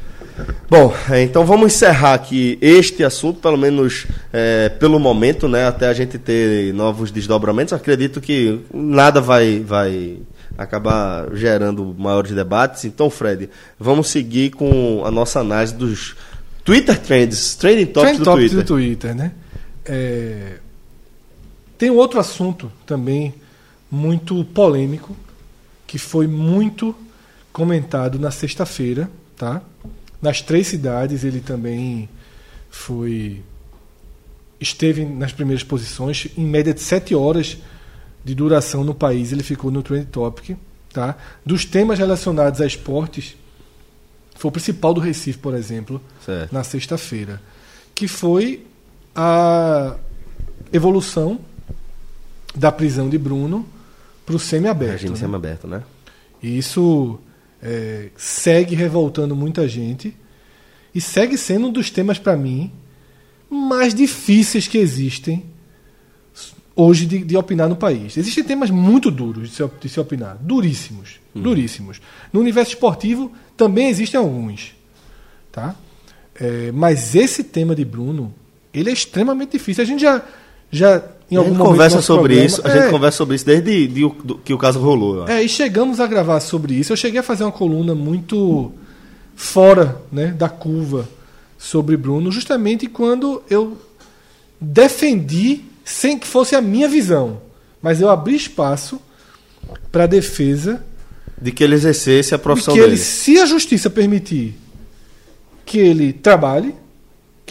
[0.68, 5.66] Bom, é, então vamos encerrar aqui este assunto, pelo menos é, pelo momento, né?
[5.66, 7.72] Até a gente ter novos desdobramentos.
[7.72, 10.18] Acredito que nada vai, vai
[10.56, 12.84] acabar gerando maiores debates.
[12.84, 16.16] Então, Fred, vamos seguir com a nossa análise dos
[16.64, 18.64] Twitter Trends, Trending Topics Trend do Topics Twitter.
[18.64, 19.32] do Twitter, né?
[19.84, 20.58] É,
[21.78, 23.34] Tem outro assunto também
[23.90, 25.16] muito polêmico
[25.86, 26.94] que foi muito
[27.52, 29.60] comentado na sexta-feira, tá?
[30.20, 32.08] Nas três cidades ele também
[32.70, 33.42] foi
[34.60, 37.56] esteve nas primeiras posições, em média de sete horas
[38.22, 40.56] de duração no país, ele ficou no Trend Topic,
[40.92, 41.16] tá?
[41.44, 43.34] Dos temas relacionados a esportes,
[44.36, 46.52] foi o principal do Recife, por exemplo, Certo.
[46.52, 47.40] na sexta-feira,
[47.94, 48.66] que foi
[49.14, 49.96] a
[50.72, 51.40] evolução
[52.54, 53.66] da prisão de Bruno
[54.26, 54.92] para o semiaberto.
[54.92, 55.18] Regime né?
[55.18, 55.82] semi-aberto, né?
[56.42, 57.18] E isso
[57.62, 60.16] é, segue revoltando muita gente
[60.94, 62.72] e segue sendo um dos temas, para mim,
[63.48, 65.44] mais difíceis que existem
[66.74, 68.16] hoje de, de opinar no país.
[68.16, 72.00] Existem temas muito duros de se, de se opinar, duríssimos, duríssimos.
[72.32, 74.74] No universo esportivo também existem alguns,
[75.52, 75.76] tá?
[76.34, 78.34] É, mas esse tema de Bruno,
[78.72, 79.82] ele é extremamente difícil.
[79.82, 80.24] A gente já,
[80.70, 83.16] já em A algum gente momento do conversa sobre programa- isso, a É, gente conversa
[83.18, 85.28] sobre isso desde de- do- que o caso rolou.
[85.28, 86.92] é, e chegamos a gravar sobre isso.
[86.92, 88.72] Eu cheguei a fazer uma coluna muito
[89.36, 91.08] fora né, da curva
[91.58, 93.78] sobre Bruno, justamente quando eu
[94.60, 97.40] defendi, sem que fosse a minha visão,
[97.82, 99.00] mas eu abri espaço
[99.90, 100.84] para a defesa
[101.40, 102.92] De que ele exercesse a de profissão que dele.
[102.92, 104.54] ele, se a justiça permitir
[105.64, 106.74] que ele trabalhe,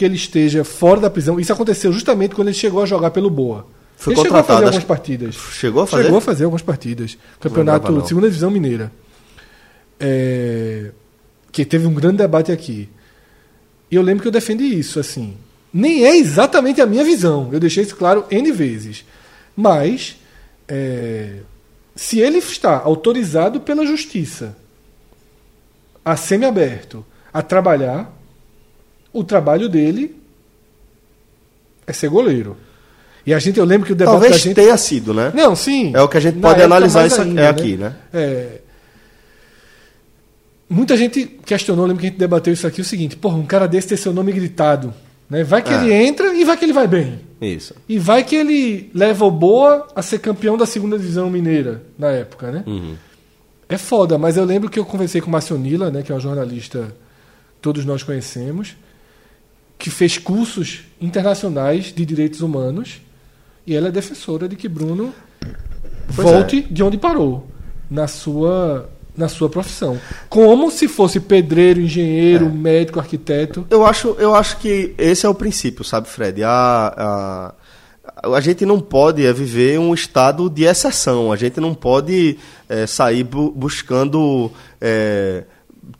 [0.00, 1.38] que ele esteja fora da prisão.
[1.38, 3.66] Isso aconteceu justamente quando ele chegou a jogar pelo Boa.
[3.98, 5.34] Foi ele chegou a fazer algumas partidas.
[5.34, 6.02] Chegou a fazer?
[6.04, 7.18] Chegou a fazer algumas partidas.
[7.38, 8.00] Campeonato não.
[8.00, 8.90] de segunda divisão mineira.
[10.00, 10.90] É,
[11.52, 12.88] que teve um grande debate aqui.
[13.90, 15.36] E eu lembro que eu defendi isso, assim.
[15.70, 17.50] Nem é exatamente a minha visão.
[17.52, 19.04] Eu deixei isso claro N vezes.
[19.54, 20.16] Mas,
[20.66, 21.40] é,
[21.94, 24.56] se ele está autorizado pela justiça
[26.02, 28.10] a semi-aberto a trabalhar,
[29.12, 30.16] o trabalho dele
[31.86, 32.56] é ser goleiro.
[33.26, 34.54] E a gente, eu lembro que o debate Talvez da gente.
[34.54, 35.30] tenha sido, né?
[35.34, 35.92] Não, sim.
[35.94, 37.94] É o que a gente pode analisar isso ainda, é aqui, né?
[38.12, 38.60] É.
[40.68, 43.66] Muita gente questionou, lembro que a gente debateu isso aqui, o seguinte, porra, um cara
[43.66, 44.94] desse ter seu nome gritado,
[45.28, 45.42] né?
[45.42, 45.74] Vai que É.
[45.82, 47.20] ele entra e vai que ele vai bem.
[47.40, 47.74] Isso.
[47.88, 52.08] E vai que ele leva o Boa a ser campeão da segunda divisão mineira na
[52.10, 52.64] época, né?
[53.68, 56.20] É foda, mas eu lembro que eu conversei com o Marcionila, né, que é um
[56.20, 56.88] jornalista
[57.54, 58.74] que todos nós conhecemos,
[59.80, 63.00] que fez cursos internacionais de direitos humanos
[63.66, 65.12] e ela é defensora de que Bruno
[66.14, 67.46] Pois volte de onde parou
[67.90, 69.98] na sua na sua profissão,
[70.30, 73.66] como se fosse pedreiro, engenheiro, médico, arquiteto.
[73.68, 76.42] Eu acho, eu acho que esse é o princípio, sabe, Fred?
[76.42, 77.52] A,
[78.24, 81.30] a, a gente não pode é, viver um estado de exceção.
[81.32, 84.50] A gente não pode é, sair bu- buscando
[84.80, 85.44] é,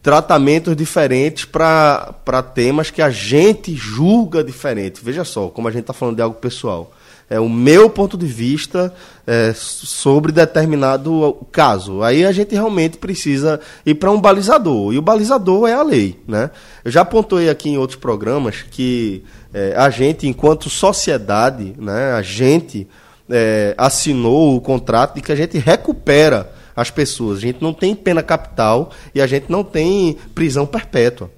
[0.03, 5.01] tratamentos diferentes para temas que a gente julga diferente.
[5.03, 6.93] Veja só, como a gente está falando de algo pessoal.
[7.29, 8.93] É o meu ponto de vista
[9.25, 12.03] é, sobre determinado caso.
[12.03, 14.93] Aí a gente realmente precisa ir para um balizador.
[14.93, 16.19] E o balizador é a lei.
[16.27, 16.51] Né?
[16.85, 19.23] Eu já apontei aqui em outros programas que
[19.55, 22.89] é, a gente, enquanto sociedade, né, a gente
[23.29, 27.39] é, assinou o contrato de que a gente recupera as pessoas.
[27.39, 31.31] A gente não tem pena capital e a gente não tem prisão perpétua.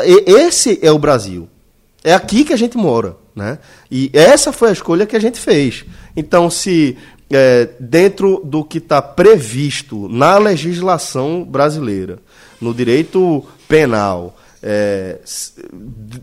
[0.00, 1.48] Esse é o Brasil.
[2.04, 3.16] É aqui que a gente mora.
[3.34, 3.58] Né?
[3.90, 5.84] E essa foi a escolha que a gente fez.
[6.14, 6.96] Então, se
[7.30, 12.18] é, dentro do que está previsto na legislação brasileira,
[12.60, 15.52] no direito penal, é, se,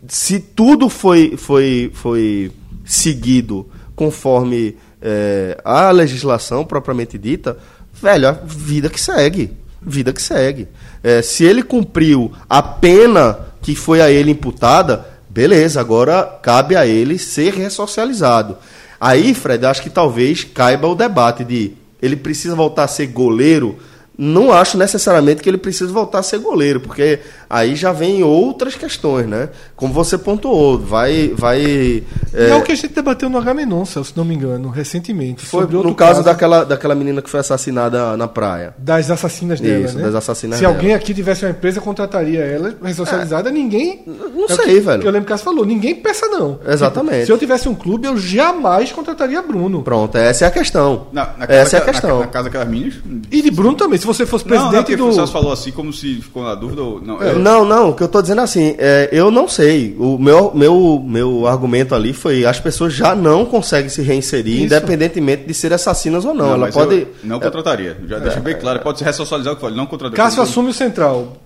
[0.08, 2.52] se tudo foi, foi, foi
[2.86, 7.58] seguido conforme é, a legislação propriamente dita,
[8.02, 9.52] velho, vida que segue.
[9.82, 10.68] Vida que segue.
[11.04, 16.86] É, se ele cumpriu a pena que foi a ele imputada, beleza, agora cabe a
[16.86, 18.58] ele ser ressocializado.
[19.00, 23.78] Aí, Fred, acho que talvez caiba o debate de ele precisa voltar a ser goleiro.
[24.22, 28.76] Não acho necessariamente que ele precisa voltar a ser goleiro, porque aí já vem outras
[28.76, 29.48] questões, né?
[29.78, 31.32] Como você pontuou, vai.
[31.38, 32.04] vai E
[32.34, 35.46] é, é o que a gente debateu no H-Menon, se não me engano, recentemente.
[35.46, 38.74] foi sobre no outro caso, daquela, daquela menina que foi assassinada na praia.
[38.78, 40.04] das assassinas dela, Isso, né?
[40.04, 40.74] das assassinas Se dela.
[40.76, 44.04] alguém aqui tivesse uma empresa, contrataria ela ressocializada, ninguém.
[44.06, 45.04] não É o sei, que- velho.
[45.04, 46.60] Eu lembro que você falou, ninguém peça não.
[46.68, 47.14] Exatamente.
[47.20, 49.82] Tipo, se eu tivesse um clube, eu jamais contrataria Bruno.
[49.82, 51.08] Pronto, essa é a questão.
[51.14, 52.20] Na, na essa é a questão.
[52.20, 52.96] Na, na casa daquelas meninas?
[53.32, 55.24] E de Bruno também, se você fosse Não, não, presidente porque do.
[55.24, 57.02] o falou assim, como se ficou na dúvida ou...
[57.02, 59.96] Não, eu- Não, não, o que eu tô dizendo é assim, é, eu não sei.
[60.00, 64.66] O meu, meu, meu argumento ali foi as pessoas já não conseguem se reinserir, Isso.
[64.66, 66.48] independentemente de serem assassinas ou não.
[66.50, 67.08] Ela mas pode.
[67.24, 67.98] não contrataria.
[68.08, 68.80] Já deixa bem claro.
[68.80, 69.72] Pode se ressocializar o que for.
[69.72, 70.18] Não contrataria.
[70.24, 71.38] Cássio assume o central.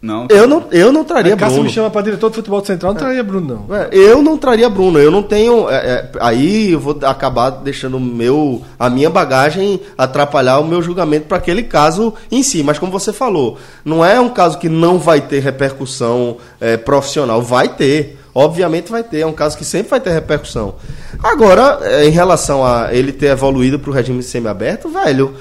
[0.00, 0.28] Não.
[0.30, 1.68] Eu não, eu não traria Aí Cássio Bruno.
[1.68, 3.76] me chama pra diretor de futebol central, não traria Bruno, não.
[3.76, 5.68] É, Eu não traria Bruno, eu não tenho.
[5.70, 10.82] é, é, aí eu vou acabar deixando o meu, a minha bagagem atrapalhar o meu
[10.82, 12.62] julgamento para aquele caso em si.
[12.62, 17.40] Mas como você falou, não é um caso que não vai ter repercussão é, profissional.
[17.42, 18.18] Vai ter.
[18.34, 19.20] Obviamente vai ter.
[19.20, 20.74] É um caso que sempre vai ter repercussão.
[21.22, 25.34] Agora, é, em relação a ele ter evoluído para o regime semiaberto, velho.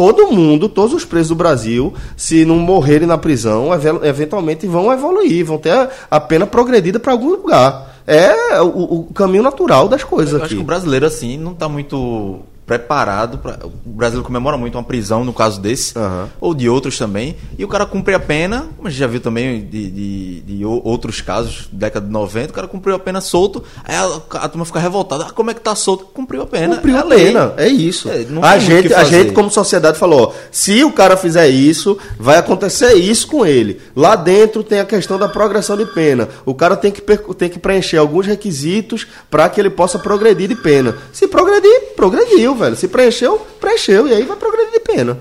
[0.00, 4.90] Todo mundo, todos os presos do Brasil, se não morrerem na prisão, eve- eventualmente vão
[4.90, 8.00] evoluir, vão ter a, pena progredida para algum lugar.
[8.06, 10.54] É o, o caminho natural das coisas Eu acho aqui.
[10.56, 12.38] que o brasileiro, assim, não tá muito
[12.70, 16.28] preparado para O brasileiro comemora muito uma prisão, no caso desse, Aham.
[16.40, 17.34] ou de outros também.
[17.58, 20.64] E o cara cumpre a pena, como a gente já viu também de, de, de
[20.64, 24.64] outros casos, década de 90, o cara cumpriu a pena solto, aí a, a turma
[24.64, 25.26] fica revoltada.
[25.26, 26.04] Ah, como é que tá solto?
[26.04, 26.76] Cumpriu a pena.
[26.76, 27.24] Cumpriu é a lei.
[27.26, 28.08] pena, é isso.
[28.08, 32.38] É, a, gente, a gente, como sociedade, falou: ó, se o cara fizer isso, vai
[32.38, 33.80] acontecer isso com ele.
[33.96, 36.28] Lá dentro tem a questão da progressão de pena.
[36.46, 37.00] O cara tem que,
[37.34, 40.96] tem que preencher alguns requisitos para que ele possa progredir de pena.
[41.12, 42.74] Se progredir, progrediu, velho.
[42.74, 44.08] Se preencheu, preencheu.
[44.08, 45.18] E aí vai progredir de pena.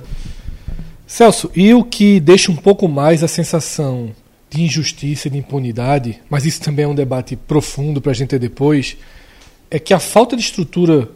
[1.06, 4.12] Celso, e o que deixa um pouco mais a sensação
[4.50, 8.30] de injustiça e de impunidade, mas isso também é um debate profundo para a gente
[8.30, 8.96] ter depois,
[9.70, 11.10] é que a falta de estrutura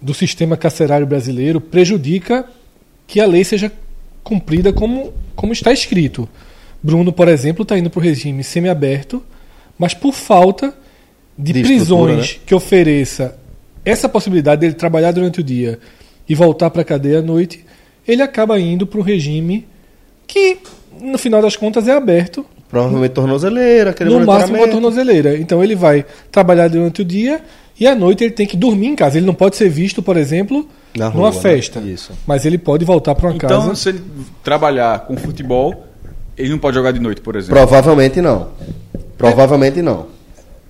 [0.00, 2.44] do sistema carcerário brasileiro prejudica
[3.06, 3.70] que a lei seja
[4.24, 6.28] cumprida como, como está escrito.
[6.82, 9.22] Bruno, por exemplo, está indo para o regime semiaberto,
[9.78, 10.74] mas por falta
[11.38, 13.38] de, De prisões estrutura, que ofereça
[13.86, 15.78] essa possibilidade dele trabalhar durante o dia
[16.28, 17.64] e voltar para a cadeia à noite,
[18.06, 19.66] ele acaba indo para um regime
[20.26, 20.58] que,
[21.00, 24.72] no final das contas, é aberto, Provavelmente tornozeleira, aquele no máximo com a monitoramento.
[24.72, 25.38] tornozeleira.
[25.38, 27.40] Então ele vai trabalhar durante o dia
[27.78, 29.18] E à noite ele tem que dormir em casa.
[29.18, 30.66] Ele não pode ser visto, por exemplo,
[30.96, 31.40] Na numa rua, né?
[31.40, 31.78] festa.
[31.78, 32.10] Isso.
[32.26, 33.74] Mas ele pode voltar para uma Então, casa.
[33.76, 34.02] se ele
[34.42, 35.84] trabalhar com futebol,
[36.36, 37.54] ele não pode jogar de noite, por exemplo.
[37.54, 38.48] Provavelmente não.
[39.16, 40.06] Provavelmente não.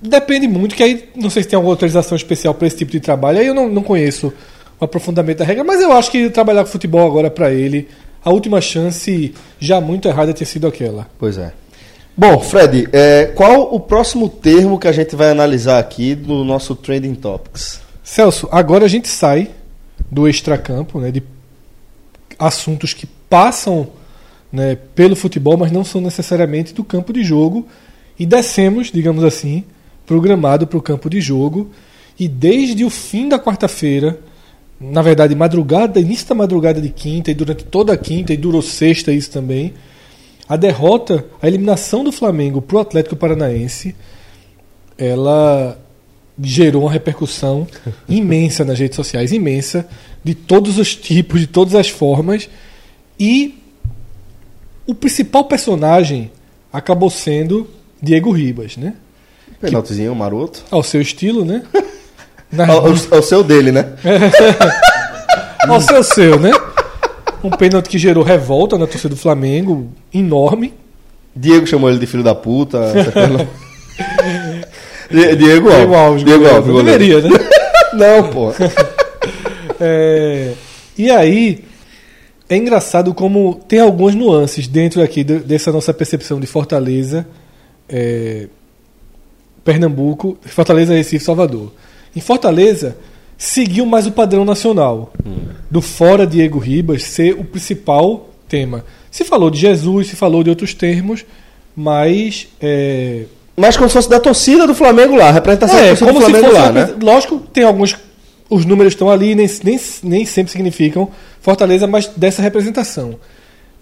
[0.01, 3.01] Depende muito, que aí não sei se tem alguma autorização especial para esse tipo de
[3.01, 3.39] trabalho.
[3.39, 4.33] Aí eu não, não conheço
[4.79, 7.89] o aprofundamento da regra, mas eu acho que trabalhar com futebol agora para ele,
[8.23, 11.09] a última chance já muito errada ter sido aquela.
[11.19, 11.53] Pois é.
[12.17, 16.75] Bom, Fred, é, qual o próximo termo que a gente vai analisar aqui do nosso
[16.75, 17.81] Trending Topics?
[18.03, 19.51] Celso, agora a gente sai
[20.11, 21.23] do extracampo, né, de
[22.39, 23.89] assuntos que passam
[24.53, 27.67] né, pelo futebol, mas não são necessariamente do campo de jogo,
[28.19, 29.65] e descemos, digamos assim,
[30.07, 31.71] programado para o campo de jogo.
[32.19, 34.19] E desde o fim da quarta-feira,
[34.81, 38.63] na verdade, madrugada, início da madrugada de quinta, e durante toda a quinta, e durou
[38.63, 39.75] sexta isso também,
[40.49, 43.95] a derrota, a eliminação do Flamengo para o Atlético Paranaense,
[44.97, 45.79] ela
[46.41, 47.67] gerou uma repercussão
[48.09, 49.89] imensa nas redes sociais, imensa,
[50.23, 52.49] de todos os tipos, de todas as formas,
[53.19, 53.59] e
[54.87, 56.31] o principal personagem
[56.73, 57.69] acabou sendo
[58.01, 58.95] Diego Ribas, né?
[59.67, 60.63] Penaltizinho maroto.
[60.71, 61.63] Ao seu estilo, né?
[62.53, 63.87] Na- Ao, ao- seu dele, né?
[65.69, 66.51] ao seu seu, né?
[67.43, 70.73] Um pênalti que gerou revolta na torcida do Flamengo, enorme.
[71.35, 72.79] Diego chamou ele de filho da puta.
[73.29, 73.47] não.
[75.37, 75.79] Diego Alves.
[75.79, 76.47] Diego Alves, Diego.
[76.49, 76.99] Alves, goleiro.
[76.99, 77.49] Deveria, né?
[77.95, 78.53] Não, pô.
[79.81, 80.53] É,
[80.97, 81.65] e aí,
[82.49, 87.27] é engraçado como tem algumas nuances dentro aqui de- dessa nossa percepção de Fortaleza,
[87.89, 88.49] é,
[89.67, 91.73] Pernambuco, Fortaleza, Recife, Salvador.
[92.15, 92.97] Em Fortaleza,
[93.37, 95.13] seguiu mais o padrão nacional,
[95.69, 98.85] do fora Diego Ribas ser o principal tema.
[99.11, 101.27] Se falou de Jesus, se falou de outros termos,
[101.75, 103.25] mas é,
[103.57, 106.21] Mas como se fosse da torcida do Flamengo lá, a representação da é, torcida como
[106.21, 106.63] do se Flamengo fosse.
[106.63, 106.95] lá, uma né?
[107.03, 107.97] Lógico, tem alguns.
[108.49, 111.11] Os números estão ali, nem, nem, nem sempre significam
[111.41, 113.17] Fortaleza, mas dessa representação.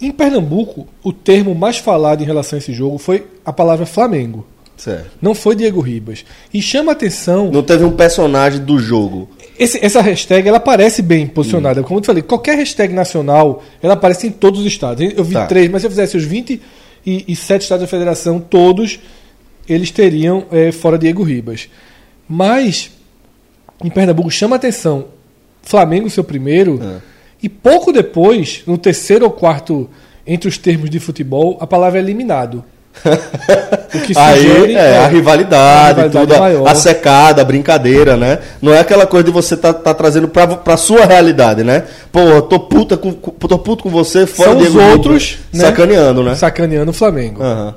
[0.00, 4.46] Em Pernambuco, o termo mais falado em relação a esse jogo foi a palavra Flamengo.
[4.76, 5.10] Certo.
[5.22, 6.24] Não foi Diego Ribas.
[6.52, 7.50] E chama atenção.
[7.50, 9.28] Não teve um personagem do jogo.
[9.58, 11.82] Esse- essa hashtag ela aparece bem posicionada.
[11.82, 15.12] Como eu te falei, qualquer hashtag nacional ela aparece em todos os estados.
[15.16, 15.46] Eu vi Tá.
[15.46, 18.98] três, mas se eu fizesse os 27 estados da federação, todos
[19.68, 21.68] eles teriam eh, fora Diego Ribas.
[22.28, 22.90] Mas
[23.82, 25.06] em Pernambuco chama atenção
[25.62, 26.96] Flamengo seu primeiro É.
[27.42, 29.88] e pouco depois, no terceiro ou quarto
[30.26, 32.64] entre os termos de futebol, a palavra é eliminado.
[34.16, 36.68] Aí sugere é, a rivalidade, a rivalidade tudo, a- maior.
[36.68, 38.38] a secada, a brincadeira, né?
[38.62, 41.84] Não é aquela coisa de você tá, tá trazendo pra, pra sua realidade, né?
[42.12, 45.38] Pô, eu tô puta com, tô puto com você, fora São os Diego Ribas, outros,
[45.52, 45.60] né?
[45.64, 46.34] sacaneando, né?
[46.34, 47.42] sacaneando o Flamengo.
[47.42, 47.74] Aham.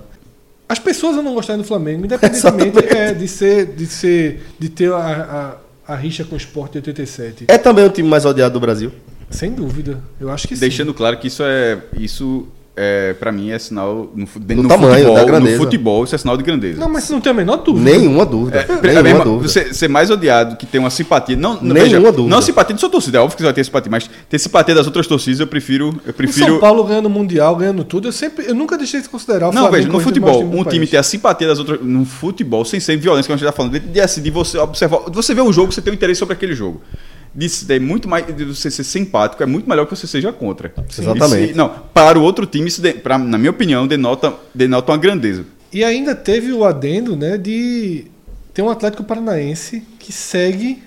[0.70, 5.56] As pessoas não gostarem do Flamengo, independentemente é, de ser, de ser, de ter a,
[5.88, 7.46] a, a rixa com o Sport de 87.
[7.48, 8.92] É também o time mais odiado do Brasil.
[9.30, 10.00] Sem dúvida.
[10.20, 10.60] Eu acho que sim.
[10.62, 11.78] Deixando claro que isso é.
[11.98, 12.48] Isso
[12.80, 14.08] é, pra mim, é sinal.
[14.16, 15.58] No, no, tamanho, futebol, da no grandeza.
[15.58, 16.80] futebol, isso é sinal de grandeza.
[16.80, 17.90] Não, mas você não tem a menor dúvida.
[17.90, 18.60] Nenhuma dúvida.
[18.60, 19.50] É, nenhuma mesmo, dúvida.
[19.50, 21.36] Você ser mais odiado que ter uma simpatia.
[21.36, 22.36] Não, não, Nenhuma veja, dúvida.
[22.36, 24.76] Não simpatia de sua torcida, é óbvio que você vai ter simpatia, mas ter simpatia
[24.76, 26.00] das outras torcidas eu prefiro.
[26.06, 29.02] Eu O prefiro São Paulo ganhando o Mundial, ganhando tudo, eu sempre, eu nunca deixei
[29.02, 30.92] de considerar o Não, Flamengo veja, no o futebol, maior um time país.
[30.92, 31.82] ter a simpatia das outras.
[31.82, 34.58] No futebol, sem ser violência, como a gente está falando, de, de, assim, de você
[34.60, 35.10] observar.
[35.10, 36.80] de Você vê o jogo, você tem um interesse sobre aquele jogo.
[37.38, 40.74] De, é muito mais, de você ser simpático, é muito melhor que você seja contra.
[40.98, 41.44] Exatamente.
[41.44, 44.92] E se- não, para o outro time, isso, de- pra, na minha opinião, denota, denota
[44.92, 45.46] uma grandeza.
[45.72, 48.06] E ainda teve o adendo, né, de
[48.56, 50.82] ter um Atlético Paranaense que segue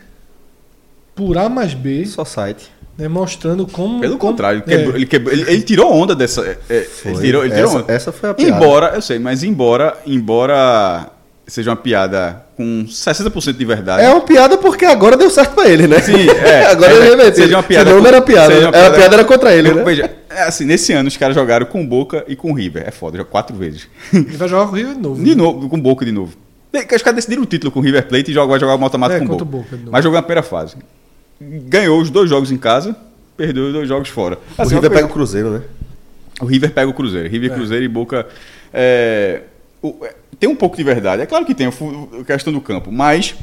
[1.15, 2.69] por A mais B, Só site.
[2.99, 4.01] né, mostrando como...
[4.01, 6.41] Pelo como- contrário, é, quebrou- ele, quebrou- ele, ele tirou onda dessa.
[6.45, 7.93] é, é, ele tirou, ele tirou Essa- onda.
[7.93, 8.51] essa foi a piada.
[8.57, 11.11] Embora, eu sei, mas embora, embora
[11.51, 14.03] seja uma piada com 60% de verdade.
[14.05, 16.01] É uma piada porque agora deu certo pra ele, né?
[16.01, 16.67] Sim, é.
[16.73, 17.35] agora é, ele remeteu.
[17.45, 17.91] Seja uma piada.
[17.91, 18.55] Senão não era piada.
[18.55, 19.85] seja uma Era piada era contra ele, Eu- né?
[19.85, 22.85] Veja, é assim, nesse ano os caras jogaram com Boca e com River.
[22.87, 23.89] É foda, já quatro vezes.
[24.13, 25.23] Ele vai jogar com o Rio de novo.
[25.25, 26.35] De novo, com Boca de novo.
[26.73, 29.15] Os caras decidiram o título com o River Plate e joga- vai jogar o mata-mata
[29.15, 29.43] É, com Boca.
[29.43, 29.79] o Boca.
[29.91, 30.77] Mas jogou na primeira fase.
[31.41, 32.95] Ganhou os dois jogos em casa,
[33.37, 34.39] perdeu os dois jogos fora.
[34.57, 35.63] O Assim, River uma pega o Cruzeiro, né?
[36.41, 37.29] o River pega o Cruzeiro.
[37.29, 38.27] River, Cruzeiro e Boca.
[38.73, 39.43] é, o- é,
[40.39, 41.23] tem um pouco de verdade.
[41.23, 43.35] É claro que tem a questão do campo, mas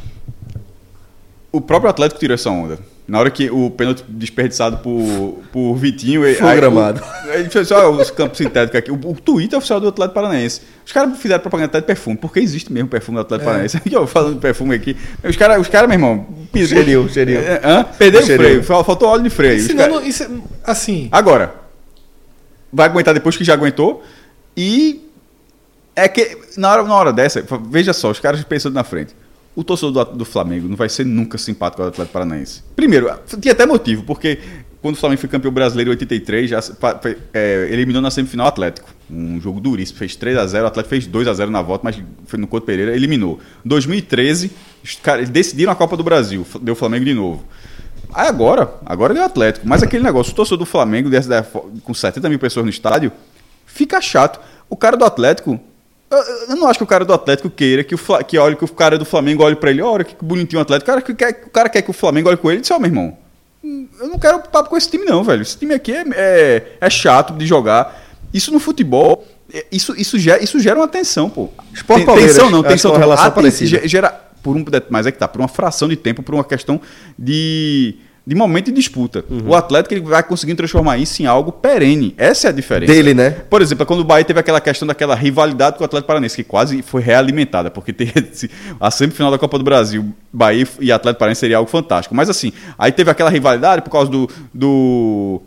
[1.52, 2.78] o próprio Atlético tirou essa onda.
[3.08, 6.22] Na hora que o pênalti desperdiçado por, por Vitinho.
[6.36, 7.02] Foi aí gramado.
[7.26, 8.92] o- Ele fez só os campos sintéticos aqui.
[8.92, 10.62] O, o Twitter oficial do Atlético Paranaense.
[10.86, 13.78] Os caras fizeram propaganda até de perfume, porque existe mesmo perfume do Atlético Paranaense.
[13.88, 14.98] Aqui, ó, falando de perfume aqui.
[15.24, 16.28] Os caras, os cara, meu irmão.
[16.52, 17.40] pis- cheirinho.
[17.40, 17.84] É, hã?
[17.86, 18.64] Perderam o freio.
[18.64, 19.74] Fal- Faltou óleo de freio.
[19.74, 20.30] Não- isso é-
[20.66, 21.56] assim, Agora,
[22.74, 24.04] vai aguentar depois que já aguentou.
[24.56, 25.07] E
[25.98, 29.16] é que na hora, na hora dessa, veja só, os caras pensando na frente.
[29.56, 32.64] o torcedor do, do Flamengo não vai ser nunca simpático ao Atlético Paranaense.
[32.76, 34.38] Primeiro, tinha até motivo, porque
[34.80, 36.60] quando o Flamengo foi campeão brasileiro em 83, já
[37.34, 38.88] é, eliminou na semifinal o Atlético.
[39.10, 41.84] Um jogo duríssimo, fez 3 a 0 o Atlético fez 2 a 0 na volta,
[41.84, 43.40] mas foi no Couto Pereira, eliminou.
[43.66, 44.52] 2013,
[44.84, 47.44] os caras decidiram a Copa do Brasil, deu o Flamengo de novo.
[48.14, 49.68] Aí agora, agora deu o Atlético.
[49.68, 51.10] Mas aquele negócio, o torcedor do Flamengo,
[51.84, 53.12] com 70 mil pessoas no estádio,
[53.66, 54.40] fica chato.
[54.70, 55.60] O cara do Atlético.
[56.10, 58.64] Eu, não acho que o cara do Atlético queira que, o, Fla- que olhe que
[58.64, 60.90] o cara do Flamengo olhe pra ele, olha que bonitinho o Atlético.
[60.90, 62.72] O cara, que quer, o cara quer que o Flamengo olhe com ele e diz,
[62.72, 63.18] ó, meu irmão,
[63.64, 65.42] eu não quero papo com esse time, não, velho.
[65.42, 68.06] Esse time aqui é, é, é chato de jogar.
[68.34, 71.50] Isso no futebol, é, isso, isso, gera, isso gera uma tensão, pô.
[71.74, 73.82] Sport Ten- Palmeiras, tensão não, acho tensão é uma relação aten- parecida.
[73.82, 74.10] ge- gera
[74.42, 76.80] por um mas é que tá por uma fração de tempo por uma questão
[77.20, 77.96] de
[78.28, 79.48] de momento de disputa Uhum.
[79.48, 83.14] o Atlético ele vai conseguindo transformar isso em algo perene essa é a diferença Dele,
[83.14, 83.30] né?
[83.50, 86.44] por exemplo quando o Bahia teve aquela questão daquela rivalidade com o Atlético Paranaense que
[86.44, 88.14] quase foi realimentada porque teve
[88.80, 92.52] a semifinal da Copa do Brasil Bahia e Atlético Paranaense seria algo fantástico mas assim
[92.78, 95.42] aí teve aquela rivalidade por causa do, do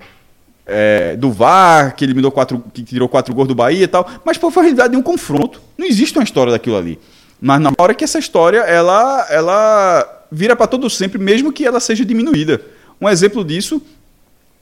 [0.71, 4.09] é, do VAR, que eliminou quatro, que tirou quatro gols do Bahia e tal.
[4.25, 5.61] Mas pô, foi a realidade de um confronto.
[5.77, 6.97] Não existe uma história daquilo ali.
[7.41, 11.81] Mas na hora que essa história ela, ela vira para todo sempre, mesmo que ela
[11.81, 12.61] seja diminuída.
[13.01, 13.83] Um exemplo disso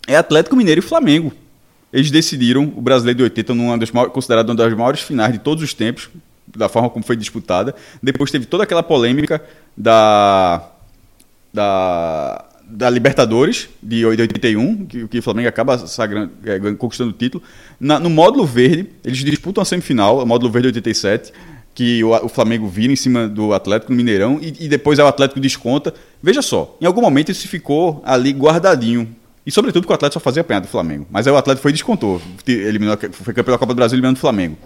[0.07, 1.33] é Atlético Mineiro e Flamengo.
[1.93, 5.39] Eles decidiram o Brasileiro de 80 numa das maiores, considerada uma das maiores finais de
[5.39, 6.09] todos os tempos,
[6.47, 7.75] da forma como foi disputada.
[8.03, 9.43] Depois teve toda aquela polêmica
[9.77, 10.63] da
[11.53, 17.43] da, da Libertadores de 81, que, que o Flamengo acaba sagrando, é, conquistando o título.
[17.81, 21.33] Na- no módulo verde, eles disputam a semifinal, o módulo verde 87,
[21.79, 25.05] que o, o Flamengo vira em cima do Atlético no Mineirão e, e depois é
[25.05, 25.95] o Atlético desconta.
[26.21, 29.09] Veja só, em algum momento isso ficou ali guardadinho.
[29.47, 31.07] E sobretudo porque o Atlético só fazia apanhar do Flamengo.
[31.09, 32.21] Mas aí o Atlético foi e descontou.
[32.49, 34.57] Eliminou, foi campeão da Copa do Brasil eliminando o Flamengo.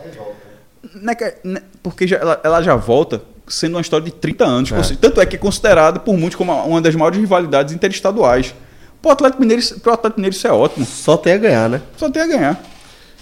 [0.95, 4.71] Né, que- né, porque já- ela, ela já volta sendo uma história de 30 anos.
[4.71, 8.55] Consi- Tanto é que é considerada por muitos como uma das maiores rivalidades interestaduais.
[9.03, 10.87] Para o Atlético Mineiro, pro Atlético Mineiro isso é ótimo.
[10.87, 11.83] Só tem a ganhar, né?
[11.99, 12.63] Só tem a ganhar.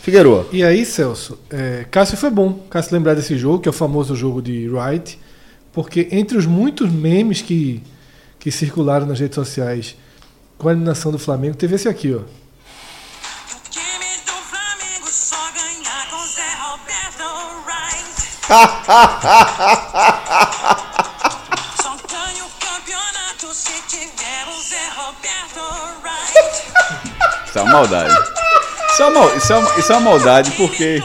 [0.02, 0.46] Figueroa.
[0.50, 2.54] E aí, Celso, é, Cássio foi bom.
[2.70, 5.18] Cássio lembrar desse jogo, que é o famoso jogo de Wright,
[5.72, 7.82] porque entre os muitos memes que,
[8.38, 9.94] que circularam nas redes sociais
[10.56, 12.18] com a eliminação do Flamengo, teve esse aqui, ó.
[12.18, 12.24] O
[13.68, 17.24] time do Flamengo só ganha com Zé Roberto
[17.66, 18.08] Wright.
[21.82, 25.60] Só ganha o campeonato se tiver o Zé Roberto
[26.02, 26.40] Wright.
[27.48, 28.14] Isso é uma maldade.
[29.00, 31.02] Isso é uma, isso é uma, isso é uma maldade porque.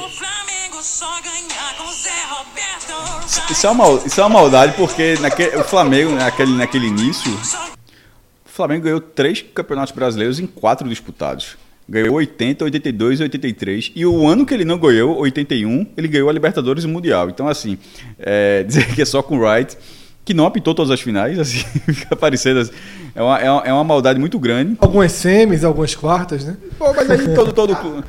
[3.49, 8.49] Isso é uma, isso é uma maldade porque naquele, o Flamengo, naquele, naquele início, o
[8.49, 11.55] Flamengo ganhou três campeonatos brasileiros em quatro disputados.
[11.87, 13.91] Ganhou 80, 82 e 83.
[13.95, 17.29] E o ano que ele não ganhou, 81, ele ganhou a Libertadores e o Mundial.
[17.29, 17.77] Então, assim,
[18.19, 19.77] é, dizer que é só com o Wright,
[20.25, 21.59] que não apitou todas as finais, assim,
[21.93, 22.59] fica parecendo.
[22.61, 22.71] assim,
[23.13, 24.75] é, uma, é, uma, é uma maldade muito grande.
[24.81, 26.57] Algumas semis, algumas quartas, né?
[26.77, 28.03] Pô, mas aí todo, todo, clube-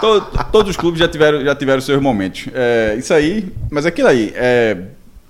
[0.00, 2.46] todo- todos os clubes já tiveram, já tiveram seus momentos.
[2.54, 4.76] É, isso aí, mas aquilo aí, é,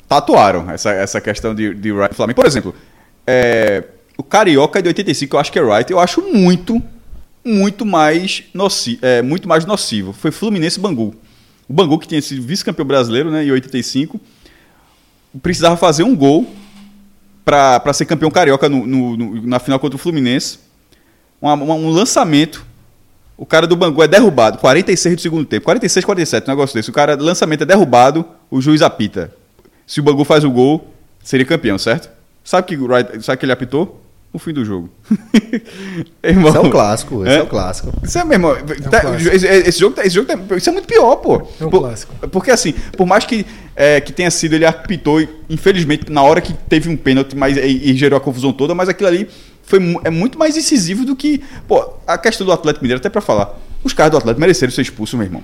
[0.08, 2.36] tatuaram essa, essa questão de, de Wright Flamengo.
[2.36, 2.74] Por exemplo,
[3.26, 3.84] é,
[4.18, 6.82] o Carioca de 85, eu acho que é Wright, eu acho muito,
[7.44, 10.12] muito mais, noci, é, muito mais nocivo.
[10.12, 11.14] Foi Fluminense Bangu.
[11.68, 14.20] O Bangu, que tinha sido vice-campeão brasileiro né, em 85,
[15.42, 16.46] precisava fazer um gol
[17.44, 20.58] para ser campeão carioca no- no- no- na final contra o Fluminense
[21.40, 22.64] uma- um lançamento.
[23.36, 26.88] O cara do Bangu é derrubado, 46 do segundo tempo, 46, 47, um negócio desse.
[26.88, 29.30] O cara, lançamento é derrubado, o juiz apita.
[29.86, 30.90] Se o Bangu faz o gol,
[31.22, 32.08] seria campeão, certo?
[32.42, 34.02] Sabe que sabe que ele apitou?
[34.36, 34.90] O fim do jogo.
[36.22, 37.42] Irmão, Esse é um clássico, esse é, É?
[37.42, 37.90] um clássico.
[38.04, 38.54] Isso é, meu irmão.
[38.90, 39.34] tá- clássico.
[39.34, 41.36] esse, esse jogo, tá- esse jogo tá- isso é muito pior, pô.
[41.58, 42.12] É um Por- clássico.
[42.28, 46.52] Porque assim, por mais que, é, que tenha sido, ele apitou, infelizmente, na hora que
[46.52, 47.60] teve um pênalti mas, e,
[47.92, 49.26] e gerou a confusão toda, mas aquilo ali
[49.62, 51.42] foi, é muito mais incisivo do que.
[51.66, 54.82] Pô, a questão do Atlético Mineiro, até pra falar, os caras do Atlético mereceram ser
[54.82, 55.42] expulsos, meu irmão.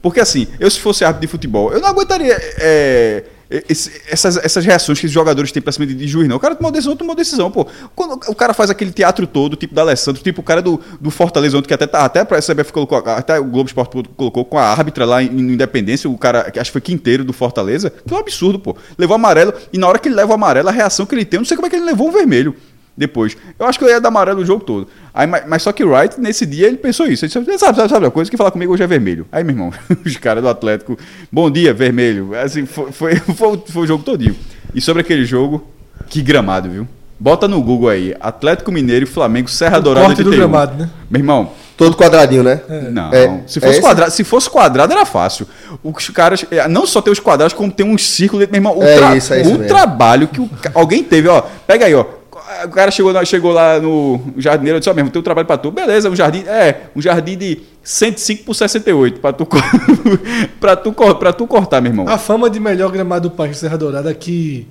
[0.00, 3.22] Porque assim, eu se fosse árbitro de futebol, eu não aguentaria é,
[3.68, 6.36] esse- essas, essas reações que os jogadores têm pra cima de, de juiz, não.
[6.36, 7.66] O cara tomou decisão, tomou decisão, pô.
[7.96, 11.10] Quando o cara faz aquele teatro todo, tipo da Alessandro, tipo o cara do, do
[11.10, 14.56] Fortaleza, ontem, que até, tá- até a CBF colocou, até o Globo Esporte colocou com
[14.58, 18.12] a árbitra lá em, em Independência, o cara, acho que foi quinteiro do Fortaleza, que
[18.14, 18.76] é um absurdo, pô.
[18.96, 21.38] Levou amarelo, e na hora que ele leva o amarelo, a reação que ele tem,
[21.38, 22.54] eu não sei como é que ele levou um vermelho
[22.96, 23.36] depois.
[23.58, 24.88] Eu acho que eu ia dar amarelo o jogo todo.
[25.14, 27.24] Aí, mas, mas só que o Wright, nesse dia, ele pensou isso.
[27.24, 29.26] Ele disse, sabe, sabe, sabe a coisa que falar comigo hoje é vermelho.
[29.32, 29.72] Aí, meu irmão,
[30.04, 30.98] os caras do Atlético,
[31.32, 32.30] bom dia, vermelho.
[32.34, 34.36] Assim, foi, foi, foi, foi o jogo todinho.
[34.74, 35.66] E sobre aquele jogo,
[36.08, 36.86] que gramado, viu?
[37.18, 40.48] Bota no Google aí, Atlético Mineiro e Flamengo, Serra O Dourada corte do 81.
[40.50, 40.90] gramado, né?
[41.10, 42.60] Meu irmão, Todo quadradinho, né?
[42.90, 43.80] Não, É, se, é fosse esse?
[43.80, 45.46] quadrado, se fosse quadrado era fácil.
[45.82, 48.78] Os caras, é, não só tem os quadrados, como tem um círculo dentro, meu irmão.
[48.78, 51.40] O, É tra- isso, é isso o trabalho que o alguém teve, ó.
[51.66, 52.04] Pega aí, ó.
[52.64, 55.46] O cara chegou, lá- chegou lá no jardineiro e disse, ó, mesmo, tem um trabalho
[55.46, 55.70] pra tu.
[55.70, 59.46] Beleza, um jardim, é, um jardim de 105 por 68, pra tu,
[60.60, 62.06] pra tu, pra tu cortar, meu irmão.
[62.08, 64.66] A fama de melhor gramado do país, Serra Dourada, que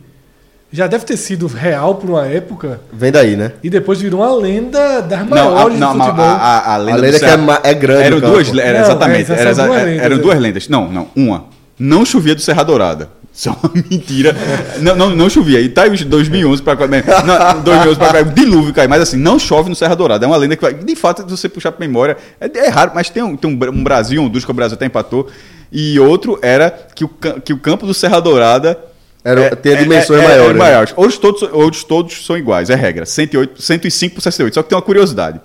[0.71, 3.53] já deve ter sido real por uma época Vem daí, né?
[3.63, 6.25] e depois virou uma lenda das Não, a, maiores não, do mas futebol.
[6.29, 9.31] a, a, a lenda, A do lenda é é grande Eram duas, era Não, exatamente.
[9.31, 10.19] é, duas lendas, eram é.
[10.19, 10.69] duas lendas.
[10.69, 11.07] Não, não.
[11.15, 11.45] Uma.
[11.79, 13.09] Não chovia do Serra Dourada.
[13.33, 14.35] Isso é uma mentira.
[14.81, 15.61] não, não, não chovia.
[15.61, 16.87] E tá aí os 2011 pra cá.
[16.87, 17.03] né?
[17.25, 18.21] Não, 2011 pra cá.
[18.23, 18.87] Dilúvio cai.
[18.87, 20.25] Mas assim, não chove no Serra Dourada.
[20.25, 20.73] É uma lenda que vai.
[20.73, 23.55] De fato, se você puxar pra memória, é, é raro, mas tem um, tem um,
[23.55, 25.27] Bra- Brasil, um Honduras que o Brasil até empatou.
[25.71, 27.07] E outro era que o,
[27.43, 28.77] que o campo do Serra Dourada.
[29.23, 30.59] Era- tem dimensões maiores, né?
[30.59, 30.93] maiores.
[30.97, 33.05] Outros todos, outros todos são iguais, é regra.
[33.05, 34.53] 108, 105 por 68.
[34.55, 35.39] Só que tem uma curiosidade.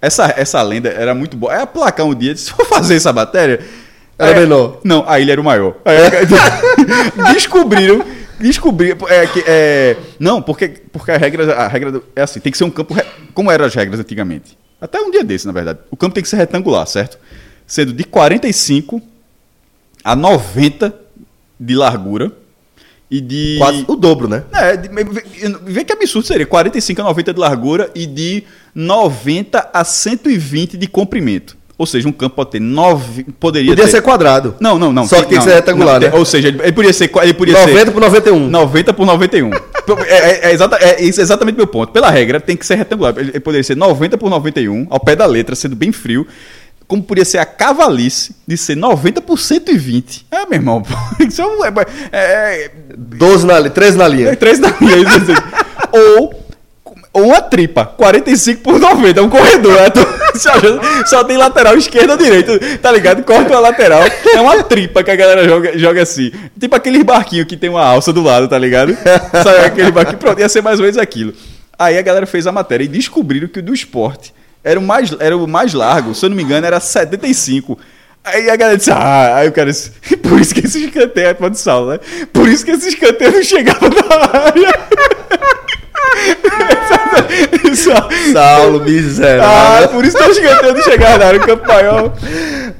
[0.00, 1.54] Essa, essa lenda era muito boa.
[1.54, 3.60] É aplacar um dia, disse, vou fazer essa matéria.
[4.18, 4.80] Era É, menor.
[4.84, 5.76] Não, a ilha era o maior.
[5.84, 5.96] Aí,
[7.34, 8.04] descobriram.
[8.38, 9.08] Descobriram.
[9.08, 12.64] É, que, é, não, porque, porque a regra, a regra é assim: tem que ser
[12.64, 12.94] um campo.
[13.32, 14.56] Como eram as regras antigamente?
[14.80, 15.78] Até um dia desse, na verdade.
[15.90, 17.18] O campo tem que ser retangular, certo?
[17.66, 19.00] Sendo de 45
[20.02, 20.94] a 90
[21.58, 22.32] de largura
[23.10, 23.56] e de.
[23.58, 24.44] Quase o dobro, né?
[24.52, 26.46] É, de- vê- vê que absurdo seria.
[26.46, 28.42] 45 a 90 de largura e de
[28.74, 31.56] 90 a 120 de comprimento.
[31.76, 33.24] Ou seja, um campo pode ter 9.
[33.40, 33.90] Poderia Podia ter.
[33.90, 34.54] ser quadrado.
[34.60, 35.08] Não, não, não.
[35.08, 36.08] Só que tem que ser retangular, né?
[36.08, 37.10] tem- Ou seja, ele, podia ser.
[37.22, 38.48] Ele podia 90 ser por 91.
[38.48, 39.50] 90 por 91.
[39.52, 39.58] é,
[40.08, 41.92] é, é, exata, é é exatamente meu ponto.
[41.92, 43.12] Pela regra, tem que ser retangular.
[43.18, 46.24] Ele, ele poderia ser 90 por 91, ao pé da letra, sendo bem frio.
[46.86, 50.26] Como podia ser a cavalice de ser 90 por 120.
[50.30, 50.82] É, meu irmão.
[51.26, 51.72] Isso é, um- é,
[52.12, 54.36] é, 12 na, 13 na é linha.
[54.36, 54.96] três da linha.
[54.98, 55.42] isso, isso.
[55.92, 56.44] ou,
[57.12, 59.72] ou uma tripa, 45 por 90, é um corredor.
[59.74, 59.90] né?
[59.90, 60.50] Tu- só,
[61.06, 63.22] só tem lateral esquerda direita, tá ligado?
[63.22, 66.32] Corta uma lateral, é uma tripa que a galera joga, joga assim.
[66.58, 68.96] Tipo aqueles barquinhos que tem uma alça do lado, tá ligado?
[69.32, 70.18] Sabe aquele barquinho?
[70.18, 71.32] Pronto, ia ser mais ou menos aquilo.
[71.78, 74.32] Aí a galera fez a matéria e descobriram que o do esporte
[74.62, 77.78] era o mais, era o mais largo, se eu não me engano, era 75.
[78.24, 79.90] Aí a galera disse, ah, aí o cara disse,
[80.22, 82.00] por isso que esse escanteio é de sal, né?
[82.32, 84.74] Por isso que esse escanteio não chegava na área.
[87.74, 89.88] Só- Saulo, Ah, miserável.
[89.88, 92.12] por isso que o escanteio não chegava na área, o campo maior.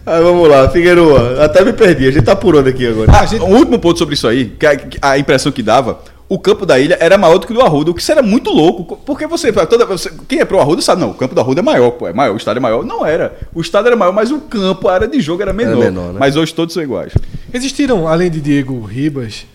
[0.06, 1.44] Aí vamos lá, Figueroa.
[1.44, 2.08] Até me perdi.
[2.08, 3.10] A gente tá por onde aqui agora?
[3.12, 6.38] Ah, Um último ponto sobre isso aí, que a, que a impressão que dava, o
[6.38, 8.50] campo da ilha era maior do que o do Arruda, o que isso era muito
[8.50, 8.96] louco.
[9.04, 11.62] Porque você, toda, você- quem é pro Arruda sabe, não, o campo do Arruda é
[11.62, 12.84] maior, pô, é maior, o estádio é maior.
[12.84, 13.34] Não era.
[13.54, 15.78] O estádio era maior, mas o campo, a área de jogo era menor.
[15.78, 16.16] menor, né?
[16.18, 17.12] Mas hoje todos são iguais.
[17.52, 19.46] Existiram, além de Diego Ribas,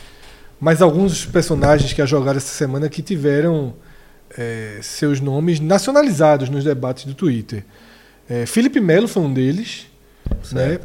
[0.59, 3.73] mais alguns personagens que já jogaram essa semana que tiveram
[4.37, 7.63] é, seus nomes nacionalizados nos debates do Twitter.
[8.29, 9.87] É, Felipe Melo foi um deles.
[10.51, 10.79] Né,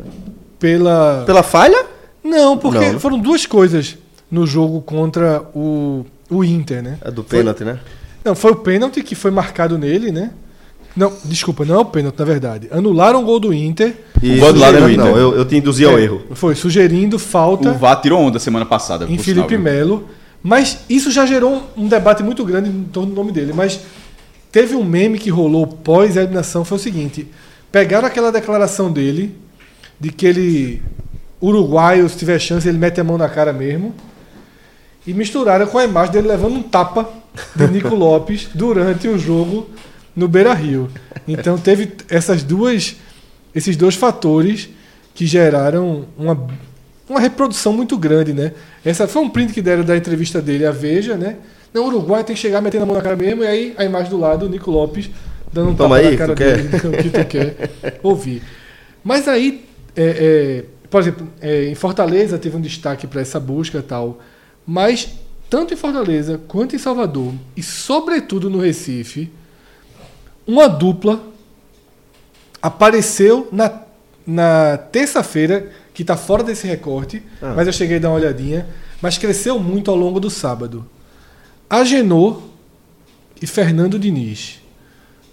[0.58, 1.22] pela...
[1.26, 1.86] Pela falha?
[2.22, 3.98] Não, porque Não, foram duas coisas
[4.30, 6.98] no jogo contra o, o Inter, né?
[7.02, 7.78] É do Foi- pênalti, né?
[8.24, 10.30] Não, foi o pênalti que foi marcado nele, né?
[10.96, 12.68] Não, desculpa, não é o pênalti, na verdade.
[12.70, 13.94] Anularam o gol do Inter.
[14.22, 15.06] E gol do lado do não, Inter.
[15.08, 16.22] eu, eu te induzi ao É, erro.
[16.34, 19.04] Foi sugerindo falta O VAR tirou onda semana passada.
[19.04, 19.58] em Felipe?
[19.58, 20.08] Melo.
[20.46, 23.54] Mas isso já gerou um, debate muito grande em torno do nome dele.
[23.54, 23.80] Mas
[24.52, 27.26] teve um meme que rolou pós a eliminação, foi o seguinte:
[27.72, 29.34] pegaram aquela declaração dele
[29.98, 30.82] de que ele,
[31.40, 33.94] uruguaio, se tiver chance, ele mete a mão na cara mesmo.
[35.06, 37.08] E misturaram com a imagem dele levando um tapa
[37.56, 39.70] de Nico Lopes durante o jogo
[40.14, 40.90] no Beira Rio.
[41.26, 42.96] Então teve essas duas,
[43.54, 44.68] esses dois fatores
[45.14, 46.46] que geraram uma,
[47.08, 48.52] uma reprodução muito grande, né?
[48.84, 51.36] Essa foi um print que deram da entrevista dele à Veja, né?
[51.72, 53.84] Não, o Uruguai tem que chegar metendo a mão na cara mesmo, e aí a
[53.84, 55.10] imagem do lado, o Nico Lopes
[55.52, 56.56] dando um Toma tapa aí, na cara quer?
[56.56, 57.70] dele, o que tu quer
[58.02, 58.42] ouvir.
[59.02, 63.78] Mas aí, é, é, por exemplo, é, em Fortaleza teve um destaque para essa busca
[63.78, 64.20] e tal,
[64.66, 65.08] mas
[65.50, 69.30] tanto em Fortaleza quanto em Salvador, e sobretudo no Recife,
[70.46, 71.22] uma dupla
[72.60, 73.82] apareceu na,
[74.26, 77.54] na terça-feira, que está fora desse recorte, Ah.
[77.56, 78.66] mas eu cheguei a dar uma olhadinha,
[79.00, 80.84] mas cresceu muito ao longo do sábado.
[81.70, 82.42] Agenor
[83.40, 84.60] e Fernando Diniz.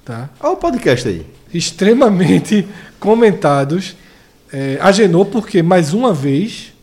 [0.06, 0.30] Tá?
[0.40, 1.26] Olha o podcast aí.
[1.54, 2.68] extremamente
[3.00, 3.96] comentados.
[4.54, 6.74] É, Agenor, porque mais uma vez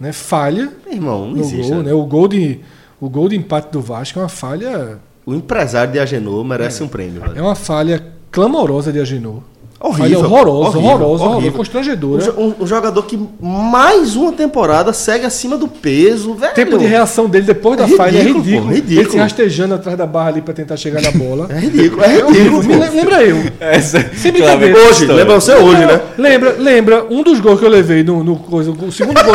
[0.00, 1.68] né, falha Meu irmão, não existe.
[1.70, 1.78] gol.
[1.78, 1.82] né?
[1.84, 1.92] Né?
[1.92, 2.60] O, gol de,
[3.00, 4.98] o gol de empate do Vasco é uma falha.
[5.26, 7.42] O empresário de Agenor merece um prêmio, É velho.
[7.44, 9.42] uma falha clamorosa de Agenor.
[9.80, 11.52] Horrível, horrorosa, horrorosa, horrível.
[11.52, 12.22] constrangedora.
[12.22, 16.50] Um, jo- um- um jogador que mais uma temporada segue acima do peso, velho.
[16.50, 18.66] O tempo de reação dele depois da É falha é ridículo, ridículo.
[18.66, 19.00] pô, ridículo.
[19.00, 21.46] Ele se rastejando atrás da barra ali pra tentar chegar na bola.
[21.50, 22.60] É ridículo, é horrível.
[22.60, 22.64] ridículo.
[22.64, 23.36] Me lembra eu.
[23.60, 24.76] Essa, Sem brincadeira.
[24.80, 26.00] Hoje, lembra você hoje, né?
[26.18, 29.34] Lembra, lembra um dos gols que eu levei no, no coisa, o segundo gol.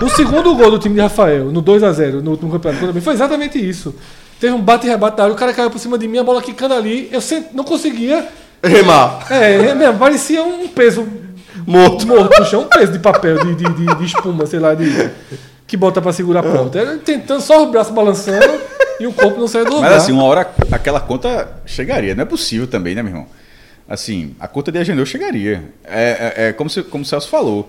[0.00, 3.00] o segundo gol do time de Rafael, no 2 a 0 no último campeonato, mim,
[3.02, 3.94] foi exatamente isso.
[4.40, 6.24] Teve um bate e rebate da área, o cara caiu por cima de mim, a
[6.24, 7.20] bola quicando ali, eu
[7.52, 8.26] não conseguia.
[8.62, 9.26] Remar.
[9.30, 11.06] É, é mesmo, parecia um peso
[11.66, 12.06] Morto.
[12.06, 15.10] morto no chão, um peso de papel, de, de, de- de espuma, sei lá, de,
[15.66, 16.78] que bota pra segurar a ponta.
[16.78, 18.60] Era tentando só os braços balançando
[19.00, 19.90] e o corpo não saia do lugar.
[19.90, 22.14] Mas assim, uma hora aquela conta chegaria.
[22.14, 23.26] Não é possível também, né, meu irmão?
[23.88, 25.62] Assim, a conta de Ageneu chegaria.
[25.84, 27.68] É, é, é como, se, como o Celso falou.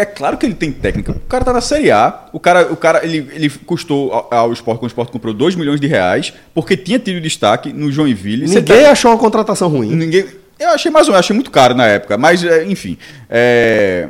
[0.00, 1.10] É claro que ele tem técnica.
[1.12, 2.26] O cara tá na Série A.
[2.32, 5.56] O cara, o cara ele, ele custou ao, ao esporte, quando o esporte comprou 2
[5.56, 8.46] milhões de reais, porque tinha tido destaque no Joinville.
[8.46, 9.90] Você Ninguém tá- achou uma contratação ruim.
[9.94, 10.24] Ninguém.
[10.58, 12.96] Eu achei mais ou menos, achei muito caro na época, mas é, enfim.
[13.28, 14.08] É,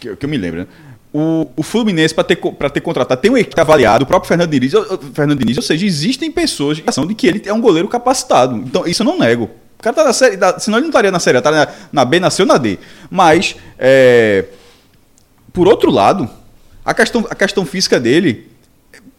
[0.00, 0.66] que, eu- que eu me lembro, né?
[1.12, 4.48] O, o Fluminense, para ter, pra ter contratado, tem um equipe avaliado, o próprio Fernando
[4.50, 4.72] Diniz,
[5.12, 8.56] Fernando Diniz, ou seja, existem pessoas de ação de que ele é um goleiro capacitado.
[8.56, 9.44] Então, isso eu não nego.
[9.78, 11.68] O cara tá na série, da- senão ele não estaria na série, A, tá na,
[11.92, 12.78] na B, nasceu na D.
[13.10, 14.44] Mas, é,
[15.52, 16.28] por outro lado,
[16.84, 18.48] a questão, a questão física dele,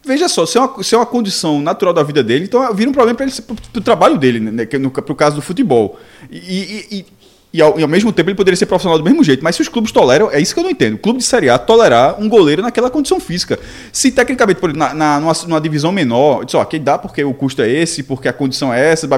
[0.04, 2.90] veja só, se é, uma, se é uma condição natural da vida dele, então vira
[2.90, 3.26] um problema para
[3.72, 5.98] pro trabalho dele, né, que no, pro caso do futebol.
[6.30, 7.06] E, e-
[7.52, 9.62] e- ao, e ao mesmo tempo ele poderia ser profissional do mesmo jeito, mas se
[9.62, 10.94] os clubes toleram, é isso que eu não entendo.
[10.94, 13.60] O clube de Série A tolerar um goleiro naquela condição física.
[13.92, 17.32] Se tecnicamente, por, na, na, numa, numa divisão menor, diz, ó, aqui dá porque o
[17.32, 19.08] custo é esse, porque a condição é essa,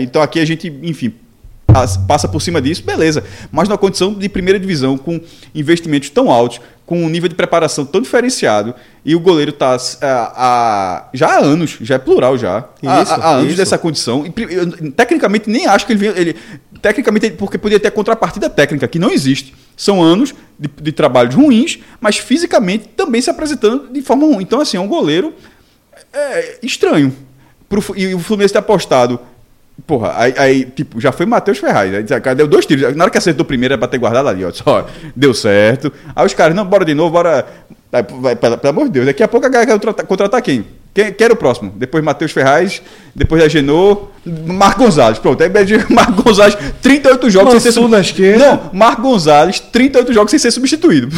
[0.00, 1.14] então aqui a gente, enfim,
[2.06, 3.24] passa por cima disso, beleza.
[3.50, 5.20] Mas na condição de primeira divisão, com
[5.54, 8.74] investimentos tão altos, com um nível de preparação tão diferenciado,
[9.04, 9.76] e o goleiro está
[11.12, 13.56] já há anos, já é plural já, há, Isso, há anos isso.
[13.56, 14.24] dessa condição.
[14.26, 16.36] E, eu, tecnicamente, nem acho que ele, ele
[16.84, 19.54] Tecnicamente, porque podia ter contrapartida técnica, que não existe.
[19.74, 24.42] São anos de, de trabalhos ruins, mas fisicamente também se apresentando de forma ruim.
[24.42, 25.32] Então, assim, é um goleiro
[26.12, 27.16] é, estranho.
[27.70, 29.18] Pro e o Fluminense ter apostado.
[29.86, 31.92] Porra, aí, aí, tipo, já foi Matheus Ferraz.
[31.92, 32.94] Aí, disse, cara, deu dois tiros.
[32.94, 34.52] Na hora que acertou o primeiro, era pra ter guardado ali, ó.
[34.52, 35.92] Só, deu certo.
[36.14, 37.46] Aí os caras, não, bora de novo, bora.
[37.92, 40.64] Aí, vai, pelo, pelo amor de Deus, daqui a pouco a galera quer contratar, quem?
[40.94, 41.72] Quem, quem era o próximo?
[41.76, 42.80] Depois Matheus Ferraz,
[43.12, 44.10] depois a Genô,
[44.46, 45.18] Marco Gonzalez.
[45.18, 45.50] Pronto, aí
[45.90, 48.46] Marco Gonzalez, 38 jogos sem ser esquerda.
[48.48, 51.08] Não, Marco Gonzalez, 38 jogos sem ser substituído.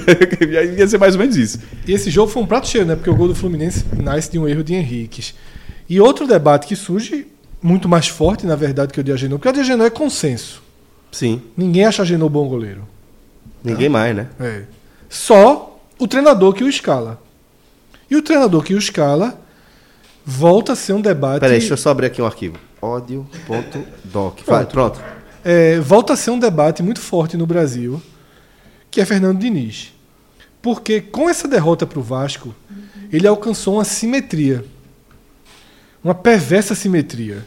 [0.78, 1.58] Ia ser mais ou menos isso.
[1.86, 2.96] E esse jogo foi um prato cheio, né?
[2.96, 5.34] Porque o gol do Fluminense nasce de um erro de Henriques.
[5.88, 7.26] E outro debate que surge,
[7.66, 10.62] muito mais forte, na verdade, que o de Agenor, porque o de Agenor é consenso.
[11.10, 11.42] Sim.
[11.56, 12.86] Ninguém acha Agenor bom goleiro.
[13.64, 14.28] Ninguém mais, né?
[14.38, 14.62] É.
[15.08, 17.20] Só o treinador que o escala.
[18.08, 19.36] E o treinador que o escala
[20.24, 21.40] volta a ser um debate.
[21.40, 22.56] Peraí, deixa eu só abrir aqui um arquivo.
[22.80, 24.40] Ódio.doc.
[24.46, 25.00] Vai, pronto.
[25.44, 28.00] é, volta a ser um debate muito forte no Brasil,
[28.92, 29.92] que é Fernando Diniz.
[30.62, 32.54] Porque com essa derrota para o Vasco,
[33.12, 34.64] ele alcançou uma simetria.
[36.04, 37.44] Uma perversa simetria.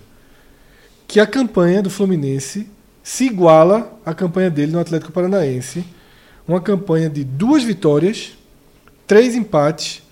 [1.10, 2.68] Que a campanha do Fluminense
[3.02, 5.84] se iguala à campanha dele no Atlético Paranaense.
[6.48, 8.34] Uma campanha de duas vitórias,
[9.08, 10.04] três empates.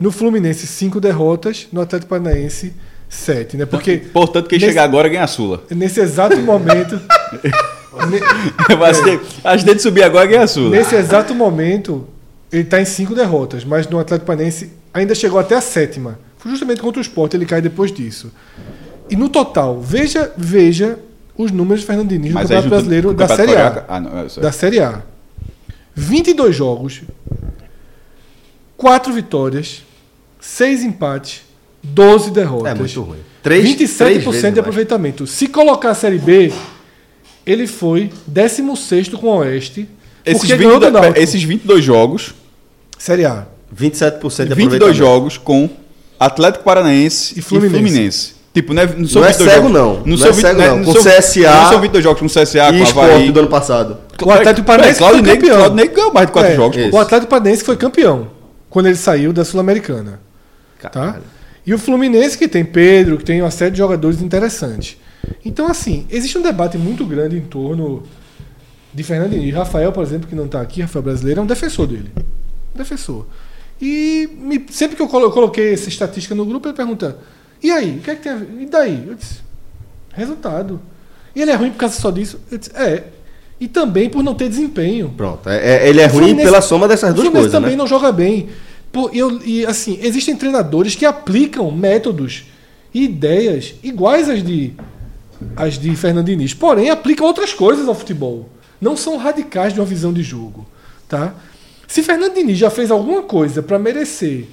[0.00, 1.66] No Fluminense, cinco derrotas.
[1.72, 2.72] No Atlético Paranaense,
[3.08, 3.56] sete.
[3.56, 3.66] Né?
[3.66, 5.64] Porque Portanto, quem nesse- chegar agora ganha a Sula.
[5.70, 7.00] Nesse exato momento.
[8.08, 8.20] ne-
[8.72, 10.70] Eu acho que de subir agora ganha a Sula.
[10.70, 12.06] nesse exato momento,
[12.52, 16.16] ele está em cinco derrotas, mas no Atlético Paranaense ainda chegou até a sétima.
[16.38, 18.30] Foi justamente contra o Sport, ele cai depois disso.
[19.10, 20.98] E no total, veja, veja
[21.36, 23.84] os números de Fernando Diniz no Campeonato Brasileiro o da Campeonato Série A.
[23.88, 25.02] Ah, não, é Da Série A.
[25.94, 27.02] 22 jogos,
[28.76, 29.82] 4 vitórias,
[30.40, 31.42] 6 empates,
[31.82, 32.72] 12 derrotas.
[32.72, 33.18] É muito ruim.
[33.42, 34.58] Três- 27% três vezes de mais.
[34.58, 35.26] aproveitamento.
[35.26, 36.52] Se colocar a Série B,
[37.46, 39.88] ele foi 16 com o Oeste.
[40.24, 41.18] Esses, porque 20 ganhou do do- Náutico.
[41.18, 42.34] esses 22 jogos,
[42.98, 43.46] Série A.
[43.74, 44.94] 27% de 22 aproveitamento.
[44.96, 45.68] jogos com
[46.18, 48.34] Atlético Paranaense E e Fluminense.
[48.58, 49.72] Tipo, não é, não são Não é 22 cego, jogos.
[49.72, 50.02] não.
[50.06, 50.84] Não são é 20 cego, não.
[50.84, 53.30] Com são- CSA Não são 22 jogos com CSA, E com Havaí.
[53.30, 53.96] do ano passado.
[54.20, 55.56] O Atlético Paranaense Claudio foi Ney, campeão.
[55.58, 56.76] Claudio Ney ganhou mais de 4 É, jogos.
[56.76, 56.96] isso.
[56.96, 58.30] O Atlético Paranaense foi campeão
[58.68, 60.20] quando ele saiu da Sul-Americana.
[60.92, 61.20] Tá?
[61.64, 64.96] E o Fluminense, que tem Pedro, que tem uma série de jogadores interessantes.
[65.44, 68.02] Então, assim, existe um debate muito grande em torno
[68.92, 69.54] de Fernando Diniz.
[69.54, 72.10] Rafael, por exemplo, que não está aqui, Rafael Brasileiro, é um defensor dele.
[72.74, 73.26] Um defensor.
[73.80, 77.16] E me- sempre que eu colo- eu coloquei essa estatística no grupo, ele pergunta:
[77.62, 77.98] e aí?
[77.98, 78.48] O que é que tem a ver?
[78.60, 79.04] E daí?
[79.06, 79.40] Eu disse:
[80.12, 80.80] resultado.
[81.34, 82.40] E ele é ruim por causa só disso?
[82.50, 83.04] Eu disse: é.
[83.60, 85.12] E também por não ter desempenho.
[85.16, 85.48] Pronto.
[85.48, 87.76] É- é- ele é ruim Fluminense- pela soma dessas duas Fluminense coisas, também né?
[87.76, 88.48] não joga bem.
[88.92, 92.44] Pô, eu, e assim, existem treinadores que aplicam métodos
[92.94, 94.72] e ideias iguais às de
[95.56, 98.48] as de Fernando Diniz, porém aplicam outras coisas ao futebol.
[98.80, 100.66] Não são radicais de uma visão de jogo,
[101.08, 101.34] tá?
[101.86, 104.46] Se Fernando Diniz já fez alguma coisa para merecer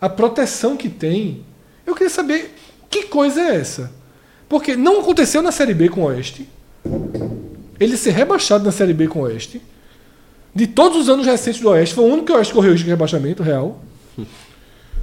[0.00, 1.42] a proteção que tem,
[1.88, 2.54] eu queria saber
[2.90, 3.90] que coisa é essa.
[4.48, 6.48] Porque não aconteceu na Série B com o Oeste.
[7.80, 9.60] Ele ser rebaixado na Série B com o Oeste.
[10.54, 12.84] De todos os anos recentes do Oeste, foi o único que o Oeste correu risco
[12.84, 13.80] de rebaixamento real.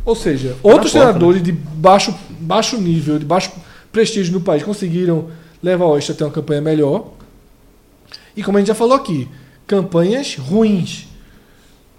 [0.06, 3.52] Ou seja, outros porta, treinadores de baixo, baixo nível, de baixo
[3.92, 5.30] prestígio no país conseguiram
[5.64, 7.12] levar o Oeste a ter uma campanha melhor.
[8.38, 9.28] E como a gente já falou aqui,
[9.66, 11.08] campanhas ruins.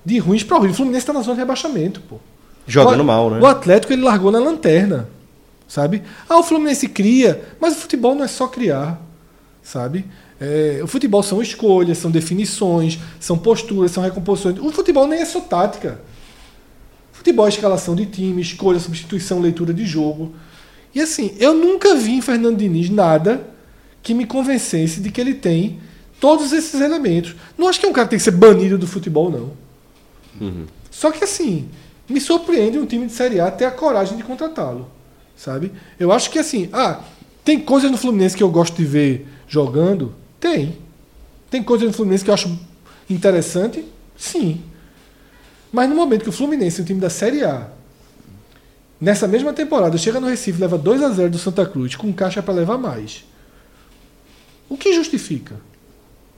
[0.04, 0.72] De ruins para ruins.
[0.72, 2.18] O Fluminense está na zona de rebaixamento, pô.
[2.66, 3.40] Jogando O- mal, né?
[3.40, 5.08] O Atlético ele largou na lanterna,
[5.68, 6.02] sabe?
[6.28, 9.00] Ah, o Fluminense cria, mas o futebol não é só criar,
[9.62, 10.04] sabe?
[10.40, 14.58] É, o futebol são escolhas, são definições, são posturas, são recomposições.
[14.58, 16.00] O futebol nem é só tática.
[17.12, 20.34] Futebol é escalação de time, escolha, substituição, leitura de jogo.
[20.94, 23.46] E assim, eu nunca vi em Fernando Diniz nada
[24.02, 25.78] que me convencesse de que ele tem
[26.20, 27.34] todos esses elementos.
[27.56, 29.52] Não acho que é um cara que tem que ser banido do futebol, não.
[30.90, 31.68] Só que assim,
[32.08, 34.90] me surpreende um time de Série A ter a coragem de contratá-lo.
[35.36, 35.72] Sabe?
[35.98, 37.00] Eu acho que assim, ah,
[37.44, 40.14] tem coisas no Fluminense que eu gosto de ver jogando?
[40.40, 40.78] Tem.
[41.50, 42.58] Tem coisas no Fluminense que eu acho
[43.08, 43.84] interessante?
[44.16, 44.62] Sim.
[45.72, 47.68] Mas no momento que o Fluminense, o time da Série A,
[49.00, 52.42] nessa mesma temporada, chega no Recife, leva 2 a 0 do Santa Cruz, com caixa
[52.42, 53.24] para levar mais.
[54.68, 55.54] O que justifica?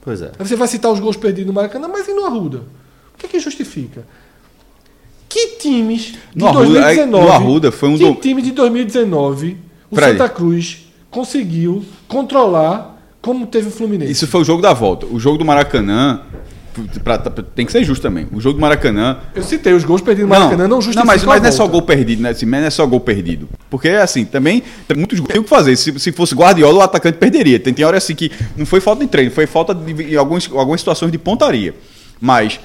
[0.01, 0.31] Pois é.
[0.37, 2.63] Aí você vai citar os gols perdidos no Maracanã, mas e no Arruda?
[3.13, 4.05] O que é que justifica?
[5.29, 7.25] Que times de No Arruda- 2019.
[7.25, 9.57] no Arruda foi um que do- time de 2019
[9.91, 10.17] o Fred.
[10.17, 14.11] Santa Cruz conseguiu controlar como teve o Fluminense?
[14.11, 15.05] Isso foi o jogo da volta.
[15.05, 16.21] O jogo do Maracanã.
[17.03, 18.25] pra- pra- tem que ser justo também.
[18.31, 19.17] O jogo do Maracanã.
[19.35, 21.67] Eu citei os gols perdidos no Maracanã, não, justifica mas, mas a não é só
[21.67, 22.29] gol perdido, né?
[22.29, 23.49] Assim, mas não é só gol perdido.
[23.69, 25.75] Porque, assim, também tem muitos gols tem o que fazer.
[25.75, 27.59] Se, se fosse Guardiola, o atacante perderia.
[27.59, 30.49] Tem, tem hora assim que não foi falta de treino, foi falta de em alguns,
[30.53, 31.75] algumas situações de pontaria.
[32.21, 32.59] Mas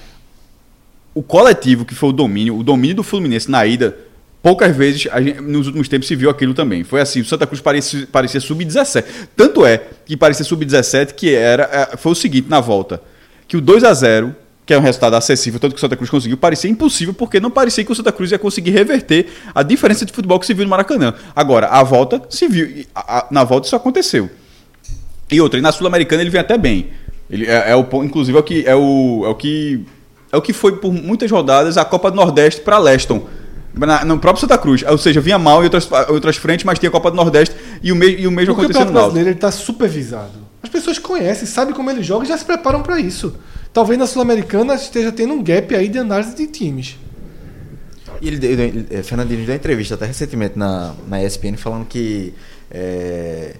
[1.15, 3.97] o coletivo que foi o domínio, o domínio do Fluminense na ida,
[4.43, 6.83] poucas vezes gente- nos últimos tempos se viu aquilo também.
[6.85, 9.05] Foi assim, o Santa Cruz parecia, parecia sub-17.
[9.37, 11.63] Tanto é que parecia sub-17 que era
[11.93, 13.01] é, foi o seguinte na volta,
[13.49, 14.35] que o 2 a 0
[14.67, 17.51] que é um resultado acessível, tanto que o Santa Cruz conseguiu, parecia impossível, porque não
[17.51, 20.65] parecia que o Santa Cruz ia conseguir reverter a diferença de futebol que se viu
[20.65, 21.13] no Maracanã.
[21.37, 24.31] Agora, a volta se viu, a- a- na volta isso aconteceu.
[25.31, 26.89] E outra, e na Sul-Americana ele vem até bem.
[27.31, 29.85] Ele é, é o inclusive é o que é o, é o que
[30.35, 33.27] é o que foi por muitas rodadas a Copa do Nordeste para Leston.
[33.77, 36.89] Na, no próprio Santa Cruz, ou seja, vinha mal em outras, outras frentes, mas tinha
[36.89, 39.01] a Copa do Nordeste e o, me, e o mesmo O aconteceu no Náutico.
[39.01, 40.31] Brasileiro ele está supervisado.
[40.63, 43.35] As pessoas conhecem, sabem como ele joga e já se preparam para isso.
[43.73, 46.97] Talvez na Sul-Americana esteja tendo um gap aí de análise de times.
[48.23, 51.57] E ele, deu- ele, eh, Fernando Diniz deu uma entrevista até recentemente na, na ESPN
[51.57, 52.33] falando que
[52.71, 53.57] eh,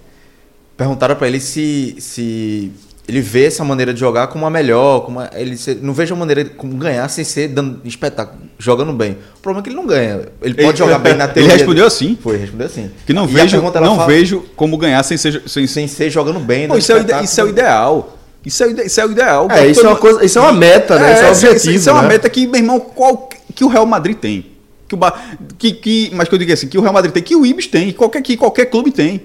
[0.77, 2.71] perguntaram para ele se, se
[3.07, 6.13] ele vê essa maneira de jogar como a melhor, como a- ele se- não vejo
[6.13, 9.17] a maneira como ganhar sem ser dando espetáculo, jogando bem.
[9.37, 10.21] O problema é que ele não ganha.
[10.41, 11.53] Ele pode Ele- jogar bem na ele teoria.
[11.53, 12.17] respondeu assim?
[12.21, 12.89] Foi, respondeu assim.
[13.05, 16.39] Que não E vejo, não fala- vejo como ganhar sem ser sem, sem ser jogando
[16.39, 16.67] bem.
[16.67, 18.17] Pô, isso, é o ide- isso é o ideal.
[18.45, 19.47] Isso é, isso é o ideal.
[19.51, 21.13] É, isso é uma coisa, isso é uma meta, né?
[21.13, 22.07] isso é um isso- objetivo, Isso é uma né?
[22.09, 24.45] meta que, meu irmão, qual, que o Real Madrid tem.
[24.87, 25.19] Que o, Ba-
[25.57, 27.65] que, que, mas que eu digo assim, que o Real Madrid tem, que o Ibis
[27.65, 29.21] tem, qualquer, que qualquer clube tem.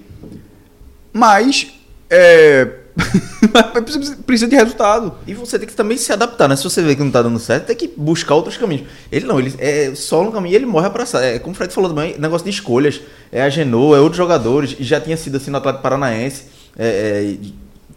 [1.13, 1.67] Mas.
[2.09, 2.67] É,
[4.25, 5.15] precisa, de resultado.
[5.27, 6.57] E você tem que também se adaptar, né?
[6.57, 8.87] Se você vê que não tá dando certo, tem que buscar outros caminhos.
[9.11, 11.25] Ele não, ele é só no caminho ele morre abraçado.
[11.25, 13.01] É como o Fred falou também, negócio de escolhas.
[13.33, 14.77] É a Genoa, é outros jogadores.
[14.79, 16.45] E já tinha sido assim no Atlético Paranaense.
[16.79, 17.51] É, é,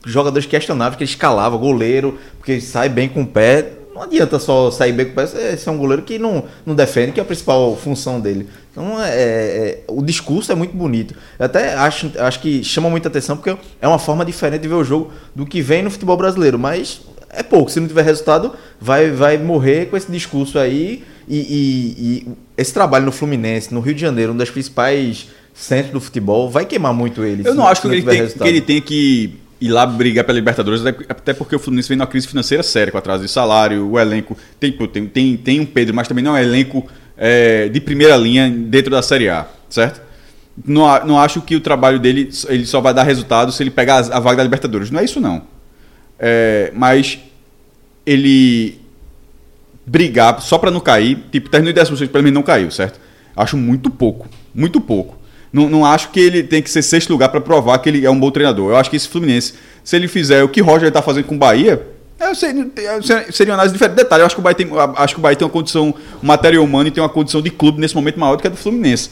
[0.05, 3.73] jogadores questionáveis que ele escalava, goleiro, porque sai bem com o pé.
[3.93, 6.73] Não adianta só sair bem com o pé, você ser um goleiro que não, não
[6.73, 8.47] defende, que é a principal função dele.
[8.71, 11.13] Então, é, é- o discurso é muito bonito.
[11.37, 14.73] Eu até acho, acho que chama muita atenção, porque é uma forma diferente de ver
[14.75, 16.57] o jogo do que vem no futebol brasileiro.
[16.57, 17.69] Mas é pouco.
[17.69, 21.03] Se não tiver resultado, vai, vai morrer com esse discurso aí.
[21.27, 25.93] E, e- e esse trabalho no Fluminense, no Rio de Janeiro, um dos principais centros
[25.93, 27.47] do futebol, vai queimar muito ele.
[27.47, 30.85] Eu não acho que ele, tem, que ele tenha que ir lá brigar pela Libertadores,
[30.85, 34.37] até- porque o Fluminense vem numa crise financeira séria, com atraso de salário, o elenco.
[34.59, 36.85] Tem, tem, tem, tem um Pedro, mas também não é um elenco
[37.17, 40.01] é, de primeira linha dentro da Série A, certo?
[40.65, 43.99] Não, não acho que o trabalho dele ele só vai dar resultado se ele pegar
[44.11, 44.91] a, vaga da Libertadores.
[44.91, 45.43] Não é isso, não.
[46.19, 47.19] É, mas
[48.05, 48.79] ele
[49.85, 52.99] brigar só pra não cair, tipo, terminou em 16 pelo menos não caiu, certo?
[53.35, 55.17] Acho muito pouco, muito pouco.
[55.53, 58.09] Não, não acho que ele tem que ser sexto lugar pra provar que ele é
[58.09, 58.71] um bom treinador.
[58.71, 59.53] Eu acho que esse Fluminense,
[59.83, 61.79] se ele fizer o que Roger está fazendo com o Bahia,
[62.19, 63.95] é, seria, uma análise diferente.
[63.95, 65.93] Detalhe, eu acho que o Bahia tem, acho que o Bahia tem uma condição
[66.23, 68.57] material humana e tem uma condição de clube nesse momento maior do que a do
[68.57, 69.09] Fluminense.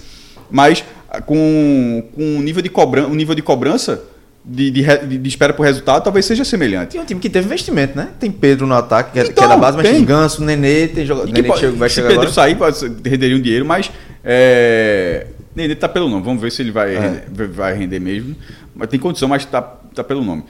[0.49, 0.83] Mas
[1.25, 4.01] com, com um nível de cobrança, nível de cobrança
[4.43, 6.95] de, de, de- espera por resultado, talvez seja semelhante.
[6.95, 8.09] E é um time que teve investimento, né?
[8.19, 9.97] Tem Pedro no ataque, que é, que Então, é da base, mas tem.
[9.97, 11.31] tem Ganso, Nenê, tem jogador.
[11.31, 12.33] Nenê que chega- vai se chegar Pedro agora.
[12.33, 12.57] sair,
[13.05, 13.91] renderia um dinheiro, mas
[14.23, 16.23] é, Nenê tá pelo nome.
[16.23, 16.99] Vamos ver se ele vai, É.
[16.99, 18.35] render, vai render mesmo.
[18.75, 20.43] Mas tem condição, mas tá, tá pelo nome.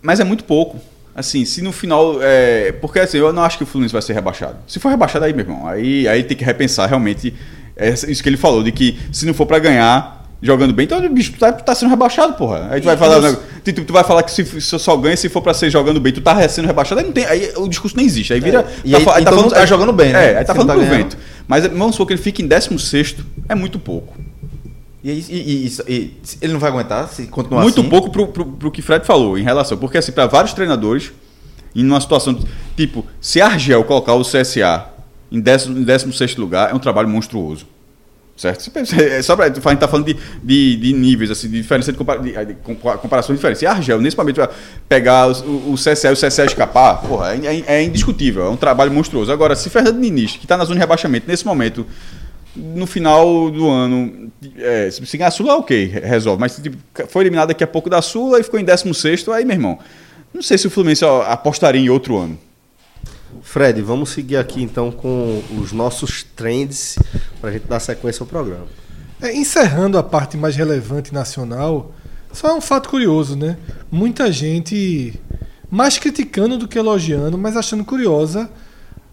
[0.00, 0.78] Mas é muito pouco.
[1.14, 2.18] Assim, se no final.
[2.22, 4.56] é, porque assim, eu não acho que o Fluminense vai ser rebaixado.
[4.68, 7.34] Se for rebaixado, aí, meu irmão, aí, aí tem que repensar realmente
[8.08, 11.32] isso que ele falou, de que se não for pra ganhar, jogando bem, então bicho,
[11.32, 12.68] tu tá, tá sendo rebaixado, porra.
[12.70, 15.28] Aí tu vai falar, né, tu, tu vai falar que se, se só ganha se
[15.28, 17.96] for pra ser jogando bem, tu tá sendo rebaixado, aí, não tem, aí o discurso
[17.96, 18.32] nem existe.
[18.32, 18.64] Aí vira.
[18.84, 20.32] E aí- então não tá jogando bem, né?
[20.34, 20.96] É, aí tá falando tá pro ganhando.
[21.10, 21.18] vento.
[21.46, 23.16] Mas vamos supor que ele fique em 16
[23.48, 24.16] é muito pouco.
[25.02, 27.88] E, aí- e- e- isso- e ele não vai aguentar se continuar muito assim?
[27.88, 29.78] pouco pro, pro, pro que Fred falou em relação.
[29.78, 31.12] Porque, assim, para vários treinadores,
[31.74, 32.38] em uma situação
[32.76, 34.86] tipo, se Argel colocar o CSA
[35.30, 37.66] em 16 lugar, é um trabalho monstruoso.
[38.38, 38.70] Certo?
[39.02, 41.98] É só pra, a gente tá falando de, de, de níveis, assim, de diferença de,
[41.98, 43.58] de, de compa- comparação diferente.
[43.58, 44.48] Se Argel, nesse momento,
[44.88, 48.56] pegar o, o CSA e o CSA escapar, porra, é, é- é indiscutível, é um
[48.56, 49.32] trabalho monstruoso.
[49.32, 51.84] Agora, se Fernando Diniz, que está na zona de rebaixamento, nesse momento,
[52.54, 56.40] no final do ano, é, se se ganhar a Sula, ok, resolve.
[56.40, 56.76] Mas tipo,
[57.08, 59.78] foi eliminado daqui a pouco da Sula e ficou em 16 aí, meu irmão.
[60.32, 62.38] Não sei se o Fluminense ó, apostaria em outro ano.
[63.48, 66.98] Fred, vamos seguir aqui então com os nossos trends
[67.40, 68.66] pra gente dar sequência ao programa.
[69.22, 71.94] É, encerrando a parte mais relevante nacional,
[72.30, 73.56] só é um fato curioso, né?
[73.90, 75.18] Muita gente
[75.70, 78.50] mais criticando do que elogiando, mas achando curiosa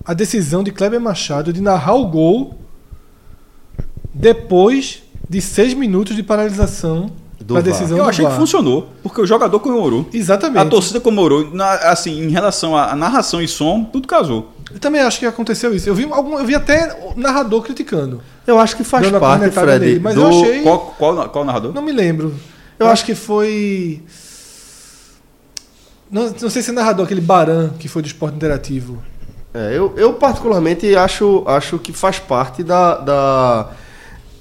[0.04, 2.60] a decisão de Kleber Machado de narrar o gol
[4.14, 7.10] depois de seis minutos de paralisação
[7.44, 8.40] da decisão Eu do achei que VAR.
[8.40, 10.08] funcionou, porque o jogador comemorou.
[10.14, 10.60] Exatamente.
[10.60, 11.50] A torcida comemorou.
[11.54, 14.52] Na- assim, em relação à narração e som, tudo casou.
[14.74, 15.88] Eu também acho que aconteceu isso.
[15.88, 18.22] Eu vi, algum, eu vi até o narrador criticando.
[18.48, 20.22] Eu acho que faz Dando parte, Fred, nele, mas do...
[20.22, 21.74] eu achei- Qual, qual, qual narrador?
[21.74, 22.34] Não me lembro.
[22.80, 24.02] Eu acho que foi.
[26.10, 29.02] Não, não sei se é narrador, aquele Baran que foi do esporte interativo.
[29.54, 33.70] É, eu, eu particularmente acho, acho que faz parte da, da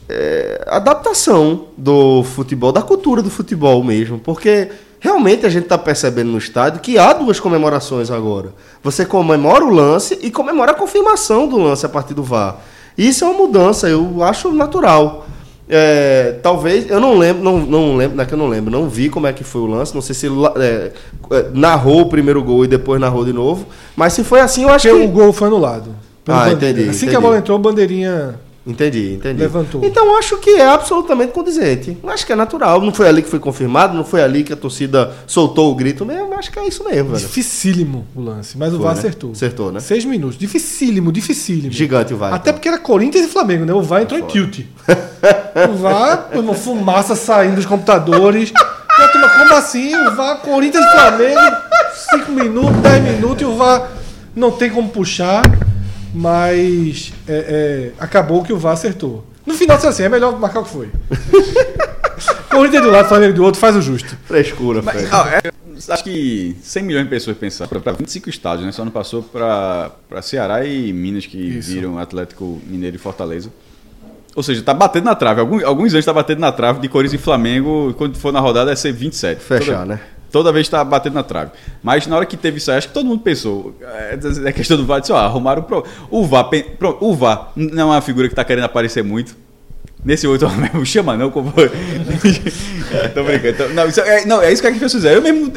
[0.09, 4.69] é, adaptação do futebol, da cultura do futebol mesmo, porque
[5.01, 8.53] realmente a gente está percebendo no estádio que há duas comemorações agora.
[8.83, 12.59] Você comemora o lance e comemora a confirmação do lance a partir do VAR.
[12.97, 15.27] Isso é uma mudança, eu acho natural.
[15.69, 18.87] É, talvez, eu não lembro, não, não lembro, não é que eu não lembro, não
[18.87, 20.93] vi como é que foi o lance, não sei se é,
[21.31, 23.67] é, narrou o primeiro gol e depois narrou de novo,
[23.97, 25.09] mas se foi assim, eu acho Porque que.
[25.09, 25.91] o gol foi anulado.
[26.27, 27.17] Ah, entendi, Assim que entendi.
[27.17, 28.39] a bola entrou, bandeirinha.
[28.67, 29.43] Entendi, entendi.
[29.43, 29.85] Levantou.
[29.85, 31.99] Então acho que é absolutamente condizente.
[32.07, 32.81] Acho que é natural.
[32.81, 36.07] Não foi ali que foi confirmado, não foi ali que a torcida soltou o grito
[36.07, 36.33] mesmo.
[36.35, 37.27] Acho que é isso mesmo, velho.
[37.27, 39.01] Dificílimo o lance, mas o Foi, VAR né?
[39.01, 39.33] acertou.
[39.33, 39.81] Acertou, né?
[39.81, 40.39] Seis minutos.
[40.39, 41.71] Dificílimo, dificílimo.
[41.71, 42.33] Gigante o VAR.
[42.33, 42.55] Até então.
[42.55, 43.75] porque era Corinthians e Flamengo, né?
[43.75, 44.61] O VAR entrou em tilt.
[45.71, 48.51] o VAR, uma fumaça saindo dos computadores.
[48.51, 49.95] E a turma, como assim?
[49.95, 51.57] O VAR, Corinthians e Flamengo,
[52.11, 53.91] 5 minutos, 10 minutos e o VAR
[54.35, 55.43] não tem como puxar.
[56.15, 59.25] Mas é, é, acabou que o VAR acertou.
[59.45, 60.89] No final, disse assim, é melhor marcar o que foi.
[62.49, 64.17] Corinthians de um lado, Flamengo do outro, faz o justo.
[64.25, 65.07] Frescura, Fred.
[65.07, 68.71] É, acho que 100 milhões de pessoas pensaram para 25 estados, né?
[68.71, 71.73] Só não passou para Ceará e Minas, que Isso.
[71.73, 73.51] viram Atlético Mineiro e Fortaleza.
[74.37, 75.41] Ou seja, tá batendo na trave.
[75.41, 77.91] Alguns, alguns anos tá batendo na trave de Corinthians e Flamengo.
[77.91, 79.41] e Quando for na rodada, vai ser 27.
[79.41, 80.01] Fechar, toda, né?
[80.35, 81.53] Toda vez tá batendo na trave.
[81.81, 83.73] Mas na hora que teve isso aí, acho que todo mundo pensou.
[83.81, 85.85] É é questão do VAR, disse, ó, arrumaram o pro...
[86.11, 86.51] O VAR,
[86.99, 89.37] o VAR não é uma figura que tá querendo aparecer muito.
[90.05, 91.53] Nesse outro mesmo, chama não, como.
[92.93, 93.73] É, Tô brincando.
[93.75, 95.15] Não, isso é, não, é isso que a gente fizer.
[95.15, 95.53] Eu mesmo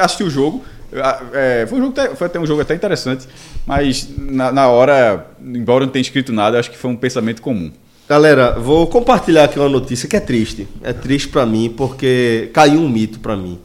[0.00, 0.64] assisti o jogo.
[1.32, 3.28] é, foi, um jogo até- foi até um jogo até interessante.
[3.64, 7.70] Mas na, na hora, embora não tenha escrito nada, acho que foi um pensamento comum.
[8.08, 10.66] Galera, vou compartilhar aqui uma notícia que é triste.
[10.82, 13.60] É triste pra mim porque caiu um mito pra mim.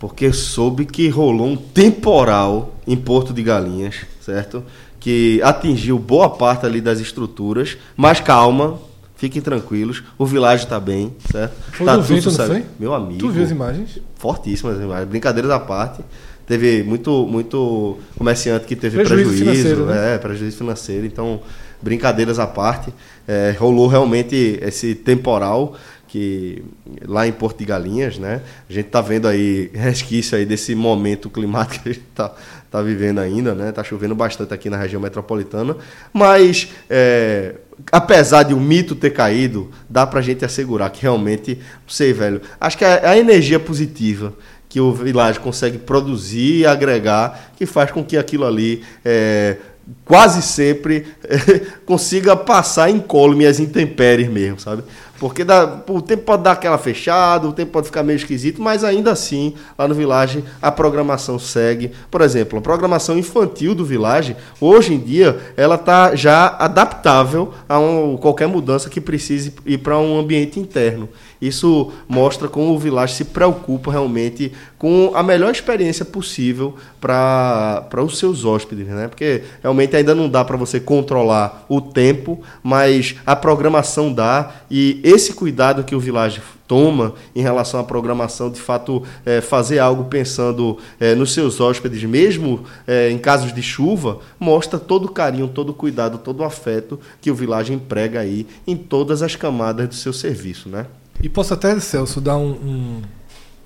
[0.00, 4.64] Porque soube que rolou um temporal em Porto de Galinhas, certo?
[4.98, 7.76] Que atingiu boa parte ali das estruturas.
[7.94, 8.78] Mas calma,
[9.16, 10.02] fiquem tranquilos.
[10.16, 11.54] O vilarejo tá bem, certo?
[11.72, 12.52] Foi tá do vento, não sossegado.
[12.54, 12.64] foi?
[12.78, 13.18] Meu amigo.
[13.18, 13.98] Tu viu as imagens?
[14.16, 15.06] Fortíssimas imagens.
[15.08, 16.02] Brincadeiras à parte.
[16.46, 19.44] Teve muito, muito comerciante que teve Prejuízo prejuízo.
[19.52, 20.14] financeiro, né?
[20.14, 21.06] É, prejuízo financeiro.
[21.06, 21.40] Então,
[21.80, 22.92] brincadeiras à parte.
[23.28, 25.76] é, rolou realmente esse temporal
[26.10, 26.64] que
[27.06, 28.42] lá em Porto de Galinhas, né?
[28.68, 32.34] A gente tá vendo aí resquício aí desse momento climático que a gente tá,
[32.68, 33.70] tá vivendo ainda, né?
[33.70, 35.76] Tá chovendo bastante aqui na região metropolitana,
[36.12, 37.54] mas é,
[37.92, 42.40] apesar de o mito ter caído, dá pra gente assegurar que realmente, não sei, velho,
[42.60, 44.34] acho que é a energia positiva
[44.68, 49.56] que o Village consegue produzir e agregar, que faz com que aquilo ali é,
[50.04, 51.06] quase sempre
[51.86, 54.82] consiga passar incólume as intempéries mesmo, sabe?
[55.20, 58.82] Porque dá, o tempo pode dar aquela fechada, o tempo pode ficar meio esquisito, mas
[58.82, 61.92] ainda assim, lá no Village, a programação segue.
[62.10, 67.78] Por exemplo, a programação infantil do Village, hoje em dia, ela está já adaptável a
[67.78, 71.06] um- qualquer mudança que precise ir para um ambiente interno.
[71.40, 78.18] Isso mostra como o Village se preocupa realmente com a melhor experiência possível para os
[78.18, 79.08] seus hóspedes, né?
[79.08, 85.00] Porque realmente ainda não dá para você controlar o tempo, mas a programação dá e
[85.02, 90.04] esse cuidado que o Village toma em relação à programação, de fato, é, fazer algo
[90.04, 95.48] pensando é, nos seus hóspedes, mesmo é, em casos de chuva, mostra todo o carinho,
[95.48, 99.88] todo o cuidado, todo o afeto que o Village emprega aí em todas as camadas
[99.88, 100.86] do seu serviço, né?
[101.22, 103.02] E posso até, Celso, dar um, um,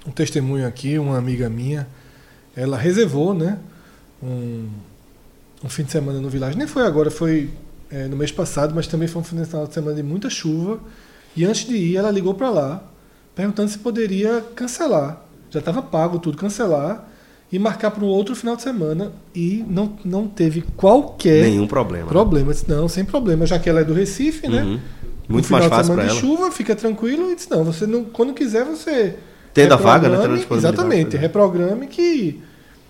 [0.09, 1.87] um testemunho aqui, uma amiga minha,
[2.57, 3.59] ela reservou, né,
[4.23, 4.69] um,
[5.65, 6.57] um fim de semana no Village.
[6.57, 7.51] Nem foi agora, foi
[7.91, 10.81] é, no mês passado, mas também foi um fim de semana de muita chuva.
[11.37, 12.85] E antes de ir, ela ligou para lá,
[13.35, 15.25] perguntando se poderia cancelar.
[15.51, 17.09] Já estava pago tudo, cancelar
[17.51, 19.13] e marcar para um outro final de semana.
[19.35, 22.07] E não, não teve qualquer Nenhum problema.
[22.07, 22.11] né?
[22.11, 22.53] problema.
[22.67, 24.63] Não, sem problema, já que ela é do Recife, né?
[24.63, 24.73] Uhum.
[24.75, 24.81] No
[25.29, 26.21] Muito final mais de fácil para de ela.
[26.21, 29.17] chuva, fica tranquilo e disse, não, você não, quando quiser você
[29.55, 31.19] Tendo a vaga, né, tendo a Exatamente, pois é.
[31.19, 32.43] reprograme que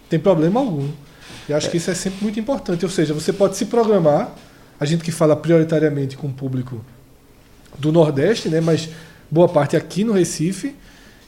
[0.09, 0.89] tem problema algum.
[1.47, 2.87] E acho que isso é sempre muito importante.
[2.87, 4.35] Ou seja, você pode se programar,
[4.81, 6.83] a gente que fala prioritariamente com o público
[7.79, 8.89] do Nordeste, né, mas
[9.31, 10.75] boa parte aqui no Recife.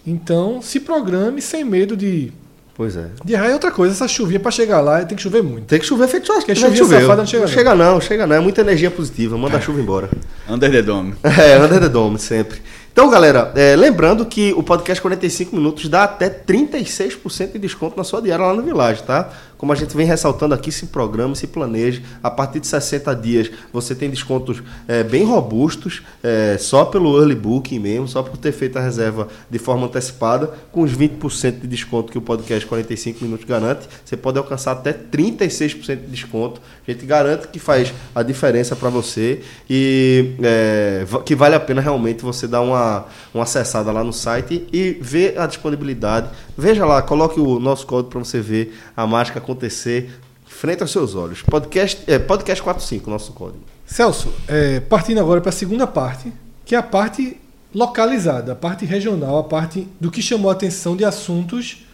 [0.07, 2.33] Então, se programe sem medo de.
[2.77, 3.07] Pois é.
[3.25, 5.65] De errar é outra coisa, essa chuvinha para chegar lá tem que chover muito.
[5.65, 7.55] Tem que chover feito só Porque a feito chuvinha safada não chega não não.
[7.55, 8.37] chega não, chega não.
[8.37, 9.39] É muita energia positiva.
[9.39, 10.11] Manda a chuva embora.
[10.47, 11.15] Under the Dome.
[11.23, 12.61] É, Under the Dome, sempre.
[12.93, 18.05] Então, galera, é, lembrando que o podcast 45 minutos dá até 36% de desconto na
[18.05, 19.31] sua diária lá no Village, tá?
[19.59, 22.03] Como a gente vem ressaltando aqui, se programe, se planeje.
[22.23, 27.35] A partir de 60 dias você tem descontos é, bem robustos, é, só pelo early
[27.35, 31.67] booking mesmo, só por ter feito a reserva de forma antecipada, com os 20% de
[31.67, 36.61] desconto que o podcast 45 minutos garante, você pode alcançar até 36% de desconto.
[36.87, 41.81] A gente garante que faz a diferença para você e é, que vale a pena
[41.81, 46.29] realmente você dar uma, uma acessada lá no site e ver a disponibilidade.
[46.57, 50.11] Veja lá, coloque o nosso código para você ver a mágica acontecer
[50.45, 51.43] frente aos seus olhos.
[51.43, 53.63] Podcast, é, podcast 45, nosso código.
[53.87, 56.33] Celso, é, partindo agora para a segunda parte,
[56.65, 57.37] que é a parte
[57.73, 61.85] localizada, a parte regional, a parte do que chamou a atenção de assuntos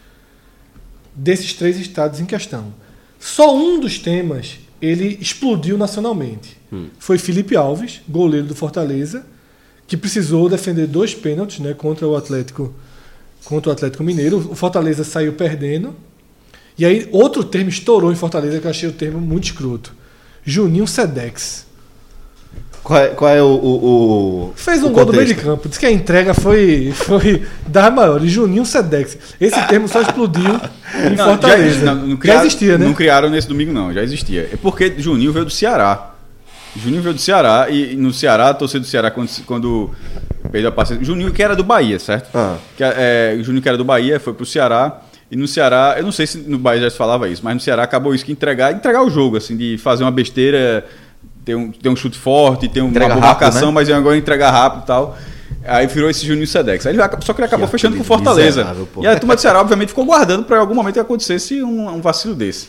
[1.14, 2.72] desses três estados em questão.
[3.20, 6.56] Só um dos temas ele explodiu nacionalmente.
[6.98, 9.24] Foi Felipe Alves, goleiro do Fortaleza,
[9.86, 12.74] que precisou defender dois pênaltis né, contra o Atlético
[13.44, 14.38] contra o Atlético Mineiro.
[14.38, 15.94] O Fortaleza saiu perdendo.
[16.78, 19.94] E aí outro termo estourou em Fortaleza que eu achei o termo muito escroto.
[20.44, 21.66] Juninho Sedex.
[22.82, 25.48] Qual é, qual é o, o, o- Fez o um gol do meio de contexto?
[25.56, 25.68] campo.
[25.68, 28.28] Diz que a entrega foi, foi das maiores.
[28.32, 29.16] Juninho Sedex.
[29.40, 30.60] Esse termo só explodiu
[31.06, 31.78] em Não, Fortaleza.
[31.86, 32.84] Já, não, não Já criaram- existia, né?
[32.86, 33.92] Não criaram nesse domingo, não.
[33.92, 34.48] Já existia.
[34.52, 36.10] É porque Juninho veio do Ceará.
[36.74, 39.90] Juninho veio do Ceará e, e no Ceará, a torcida do Ceará, quando, quando
[40.50, 41.04] perdeu a paciência.
[41.04, 42.30] Juninho que era do Bahia, certo?
[42.34, 42.56] Ah.
[42.76, 45.02] Que, é, Juninho que era do Bahia, foi pro Ceará.
[45.32, 47.60] E no Ceará, eu não sei se no Bahia já se falava isso, mas no
[47.60, 50.84] Ceará acabou isso que entregar, entregar o jogo, assim, de fazer uma besteira,
[51.42, 53.74] ter um, ter um chute forte, ter uma boa marcação, né?
[53.76, 55.16] mas agora entregar rápido e tal.
[55.64, 56.84] Aí virou esse Juninho Sedex.
[56.86, 58.76] Aí ele só que ele acabou Que fechando com Fortaleza.
[59.00, 62.02] E a turma do Ceará, obviamente, ficou guardando para algum momento que acontecesse um, um
[62.02, 62.68] vacilo desse.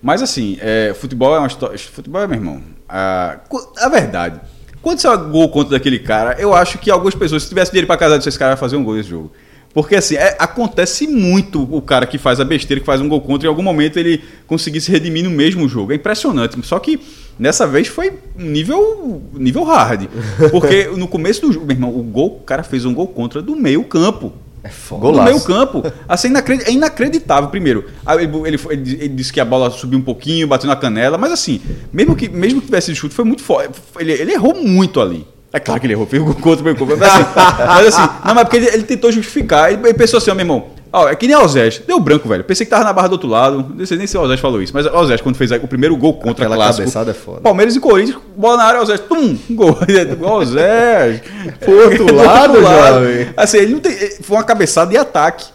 [0.00, 1.78] Mas assim, é, futebol é uma história.
[1.78, 2.62] Futebol é, meu irmão.
[2.88, 3.40] A,
[3.76, 4.40] a verdade.
[4.80, 7.98] Quando sai gol contra daquele cara, eu acho que algumas pessoas, se tivesse dinheiro pra
[7.98, 9.30] casar, esse cara vai fazer um gol nesse jogo.
[9.72, 13.20] Porque assim, é- acontece muito o cara que faz a besteira, que faz um gol
[13.20, 15.92] contra, em algum momento ele conseguir se redimir no mesmo jogo.
[15.92, 16.58] É impressionante.
[16.66, 16.98] Só que
[17.38, 20.08] nessa vez foi nível, nível hard.
[20.50, 23.40] Porque no começo do jogo, meu irmão, o gol, o cara fez um gol contra
[23.40, 24.32] do meio campo.
[24.62, 25.06] É foda.
[25.06, 25.30] No Golaço.
[25.32, 25.82] meio campo.
[26.08, 26.28] Assim,
[26.66, 27.84] é inacreditável, primeiro.
[28.18, 28.58] Ele, ele,
[29.00, 31.60] ele- disse que a bola subiu um pouquinho, bateu na canela, mas assim,
[31.92, 33.70] mesmo que, mesmo que tivesse chute, foi muito forte.
[33.98, 35.26] Ele, ele errou muito ali.
[35.52, 36.96] É claro que ele errou, fez o contra o meio campo.
[36.96, 37.24] Mas assim,
[37.66, 39.72] mas assim, não, mas porque ele, ele tentou justificar.
[39.72, 40.66] Ele, ele pensou assim, ó, meu irmão.
[40.92, 41.80] Ó, é que nem o Osés.
[41.86, 42.42] Deu branco, velho.
[42.42, 43.64] Pensei que tava na barra do outro lado.
[43.76, 44.72] Não sei nem se o Osés falou isso.
[44.74, 46.82] Mas o Osés, quando fez o primeiro gol contra Aquela clássico.
[46.82, 47.40] cabeçada é foda.
[47.40, 49.76] Palmeiras e Corinthians, bola na área, Osés, tum, gol.
[50.38, 51.20] Osés.
[51.60, 53.28] Pro outro lado, jovem.
[53.36, 55.46] Assim, ele não tem, foi uma cabeçada de ataque.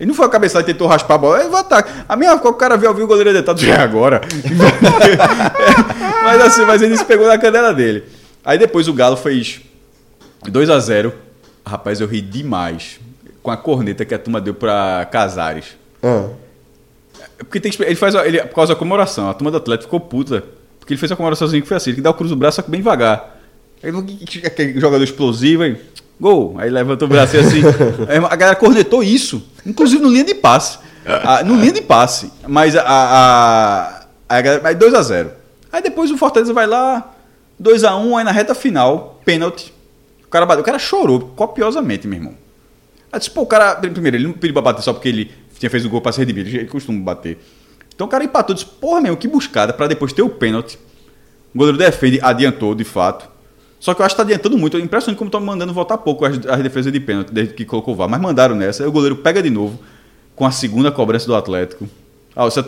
[0.00, 1.90] Ele não foi uma cabeçada e tentou raspar a bola, ele foi ataque.
[2.08, 4.20] A minha o cara viu, viu o goleiro deitado, já é agora.
[6.22, 8.04] mas assim, mas ele se pegou na canela dele.
[8.48, 9.60] Aí depois o Galo fez
[10.48, 11.12] 2 a 0
[11.66, 12.98] Rapaz, eu ri demais
[13.42, 15.76] com a corneta que a turma deu pra Casares.
[16.02, 16.30] Ah.
[17.36, 20.00] Porque tem que, ele faz ele, por causa da comemoração, a turma do Atlético ficou
[20.00, 20.44] puta.
[20.80, 22.56] Porque ele fez a comemoraçãozinha que foi assim, ele que dá o cruzo do braço,
[22.56, 23.38] só que bem devagar.
[23.82, 23.90] Aí,
[24.46, 25.76] Aquele jogador explosivo, aí.
[26.18, 26.56] Gol.
[26.56, 27.60] Aí levantou o braço assim.
[28.08, 30.78] Aí a galera cornetou isso, inclusive no linha de passe.
[31.04, 32.32] Ah, no linha de passe.
[32.46, 32.80] Mas a.
[32.80, 35.28] a, a, a galera, aí 2x0.
[35.70, 37.14] Aí depois o Fortaleza vai lá,
[37.60, 39.72] 2x1, aí na reta final, pênalti.
[40.24, 40.62] O cara bateu.
[40.62, 42.34] O cara chorou copiosamente, meu irmão.
[43.12, 43.76] Aí disse, pô, o cara.
[43.76, 46.20] Primeiro, ele não pediu pra bater só porque ele tinha feito o gol pra ser
[46.20, 46.48] redimido.
[46.48, 47.38] Ele costuma bater.
[47.94, 50.78] Então o cara empatou, disse, porra, meu, que buscada pra depois ter o pênalti.
[51.54, 53.28] O goleiro defende, adiantou, de fato.
[53.80, 54.76] Só que eu acho que tá adiantando muito.
[54.76, 57.94] É impressionante como estão mandando voltar pouco as, as defesas de pênalti, desde que colocou
[57.94, 58.08] o VAR.
[58.08, 58.82] Mas mandaram nessa.
[58.82, 59.78] Aí o goleiro pega de novo,
[60.36, 61.88] com a segunda cobrança do Atlético.
[62.36, 62.60] Ah, você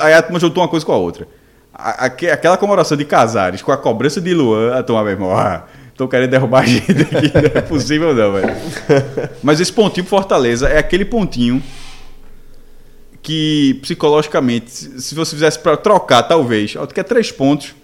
[0.00, 1.28] aí a turma juntou uma coisa com a outra.
[1.78, 6.08] A- aque- aquela comemoração de Casares com a cobrança de Luan, a irmão, ah, estão
[6.08, 7.32] querendo derrubar a gente aqui.
[7.34, 8.54] Não é possível não, velho.
[9.42, 11.62] Mas esse pontinho Fortaleza é aquele pontinho
[13.22, 17.74] que psicologicamente, se você fizesse para trocar, talvez, ó, tu quer três pontos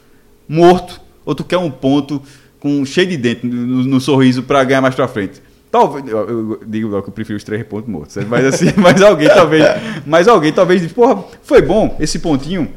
[0.49, 2.23] morto, ou tu quer um ponto
[2.61, 5.43] com cheio de dente no, no sorriso para ganhar mais pra frente.
[5.71, 9.01] Talvez, eu, eu digo logo que eu prefiro os três pontos mortos, mas assim, mas
[9.03, 9.65] alguém talvez,
[10.07, 12.69] mas alguém talvez diz, porra, foi bom esse pontinho,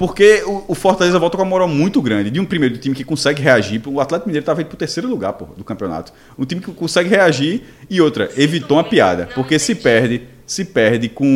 [0.00, 2.30] porque o, o Fortaleza volta com uma moral muito grande.
[2.30, 3.82] De um primeiro time que consegue reagir.
[3.86, 6.10] O Atlético Mineiro estava indo pro terceiro lugar porra, do campeonato.
[6.38, 9.28] Um time que consegue reagir e outra, evitou uma piada.
[9.34, 11.26] Porque se perde, se perde com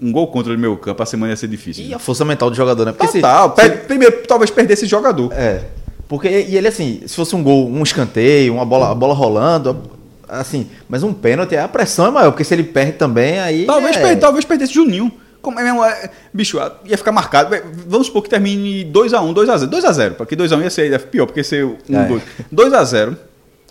[0.00, 1.84] um gol contra no meio campo, a semana ia ser difícil.
[1.84, 2.92] E a força mental do jogador, né?
[2.92, 3.48] Porque se- Total.
[3.50, 5.32] se- Perde- primeiro, talvez perdesse esse jogador.
[5.32, 5.62] É.
[6.08, 9.82] Porque, e ele assim, se fosse um gol, um escanteio, uma bola, a bola rolando,
[10.28, 13.64] assim, mas um pênalti, a pressão é maior, porque se ele perde também, aí.
[13.66, 14.00] Talvez, é...
[14.00, 15.10] per- talvez perdesse Juninho.
[15.46, 17.50] Como é mesmo, é, bicho, ia ficar marcado.
[17.50, 19.70] Vai, Vamos supor que termine 2x1, 2x0.
[19.70, 22.20] 2x0, porque 2x1 ia ser ia ser pior, porque ia ser 1 É.
[22.50, 23.16] 2 2x0.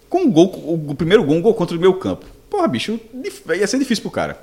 [0.08, 2.26] Com um gol, o, o primeiro gol, um gol contra o meu campo.
[2.50, 2.98] Porra, bicho,
[3.58, 4.40] ia ser difícil pro cara.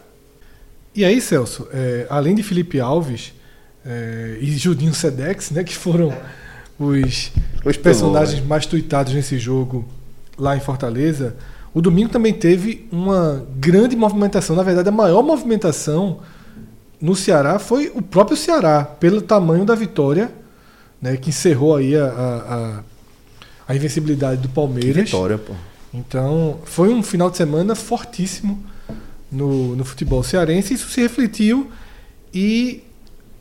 [0.94, 3.32] E aí, Celso, é, além de Felipe Alves
[3.82, 6.12] é, e Judinho Sedex, né, que foram
[6.78, 7.32] os,
[7.64, 9.88] os personagens mais tuitados nesse jogo
[10.36, 11.34] lá em Fortaleza,
[11.72, 14.54] o domingo também teve uma grande movimentação.
[14.54, 16.20] Na verdade, a maior movimentação
[17.03, 20.31] no Ceará foi o próprio Ceará, pelo tamanho da vitória,
[21.01, 22.81] né, que encerrou aí a, a,
[23.69, 25.05] a- invencibilidade do Palmeiras.
[25.11, 25.53] Vitória, pô.
[25.93, 28.62] Então, foi um final de semana fortíssimo
[29.31, 30.73] no, no futebol cearense.
[30.74, 31.70] Isso se refletiu
[32.33, 32.83] e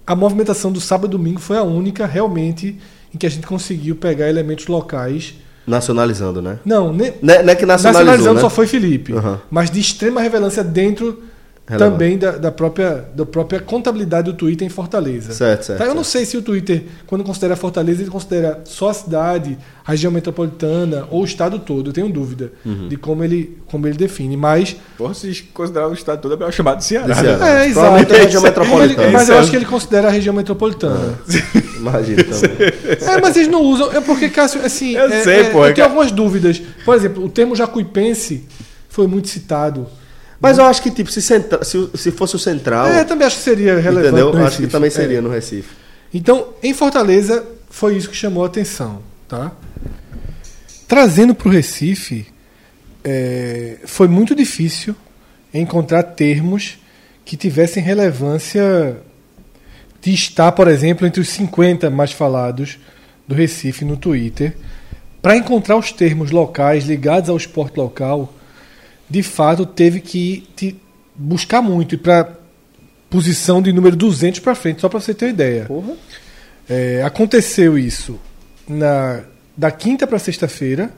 [0.08, 2.78] a movimentação do sábado e domingo foi a única realmente
[3.14, 5.36] em que a gente conseguiu pegar elementos locais.
[5.68, 6.60] Nacionalizando, né?
[6.66, 8.42] Não, ne- Não é, é que nacionalizou, nacionalizando né?
[8.42, 9.40] só foi Felipe, Aham.
[9.52, 11.24] mas de extrema relevância dentro
[11.72, 11.92] Relevante.
[11.92, 15.34] também da, da própria, da própria contabilidade do Twitter em Fortaleza.
[15.34, 16.12] Certo, certo, Tá, Eu não certo.
[16.12, 21.08] sei se o Twitter, quando considera Fortaleza, ele considera só a cidade, a região metropolitana
[21.10, 21.90] ou o estado todo.
[21.90, 22.88] Eu tenho dúvida Uhum.
[22.88, 24.38] de como ele, como ele define.
[24.38, 27.14] Mas Porra, se considerar o estado todo, é melhor chamar de Ceará.
[27.14, 27.50] De Ceará.
[27.64, 27.88] é, exato.
[27.96, 29.10] A região Ele- metropolitana.
[29.12, 31.20] mas eu acho que ele considera a região metropolitana.
[31.78, 32.72] Imagina também.
[33.02, 33.92] É, mas eles não usam.
[33.92, 34.92] É porque, Cássio, assim.
[34.96, 36.62] Eu é- sei, é- pô, Eu é tenho algumas dúvidas.
[36.86, 38.46] Por exemplo, o termo jacuipense
[38.90, 39.88] foi muito citado.
[40.42, 43.38] Mas eu acho que, tipo, se, centra- se, se fosse o Central, É, também acho
[43.38, 44.08] que seria relevante.
[44.08, 44.46] entendeu?
[44.46, 44.92] Acho que também É.
[44.92, 45.70] seria no Recife.
[46.14, 49.52] Então, em Fortaleza, foi isso que chamou a atenção, tá?
[50.88, 52.26] Trazendo para o Recife,
[53.04, 54.96] é, foi muito difícil
[55.54, 56.78] encontrar termos
[57.24, 58.98] que tivessem relevância
[60.02, 62.80] de estar, por exemplo, entre os 50 mais falados
[63.28, 64.58] do Recife no Twitter.
[65.22, 68.34] Para encontrar os termos locais ligados ao esporte local,
[69.12, 70.80] de fato teve que te
[71.14, 72.34] buscar muito e para
[73.10, 75.68] posição de número 200 para frente, só para você ter uma ideia.
[76.70, 78.18] É, aconteceu isso
[78.68, 79.24] na
[79.58, 80.92] da quinta para sexta-feira,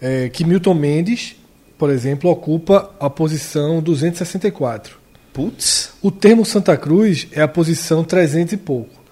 [0.00, 1.34] é, que Milton Mendes,
[1.76, 4.96] por exemplo, ocupa a posição 264.
[5.32, 5.90] Putz.
[6.00, 9.02] O termo Santa Cruz é a posição 300 e pouco.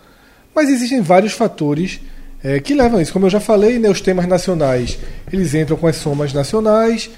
[0.55, 2.01] Mas existem vários fatores
[2.43, 3.13] é, que levam a isso.
[3.13, 4.97] Como eu já falei, né, os temas nacionais
[5.33, 7.11] eles entram com as somas nacionais.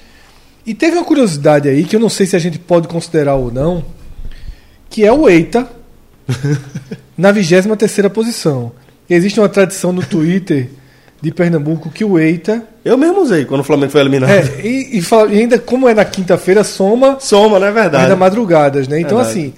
[0.65, 3.51] E teve uma curiosidade aí que eu não sei se a gente pode considerar ou
[3.51, 3.83] não,
[4.89, 5.67] que é o EITA
[7.17, 8.71] na 23 posição.
[9.09, 10.69] Existe uma tradição no Twitter
[11.21, 12.63] de Pernambuco que o EITA.
[12.83, 14.31] Eu mesmo usei quando o Flamengo foi eliminado.
[14.31, 18.03] É, e, e fala- e ainda, como é na quinta-feira, soma Soma, não é verdade?
[18.03, 18.99] ainda madrugadas, né?
[18.99, 19.39] Então, Verdade.
[19.39, 19.53] assim,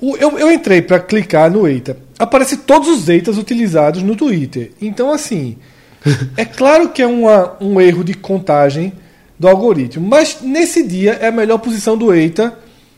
[0.00, 1.96] o- eu, eu entrei para clicar no EITA.
[2.18, 4.70] Aparece todos os EITAs utilizados no Twitter.
[4.80, 5.56] Então, assim,
[6.36, 8.92] é claro que é uma, um erro de contagem
[9.42, 12.54] do algoritmo, mas nesse dia é a melhor posição do EITA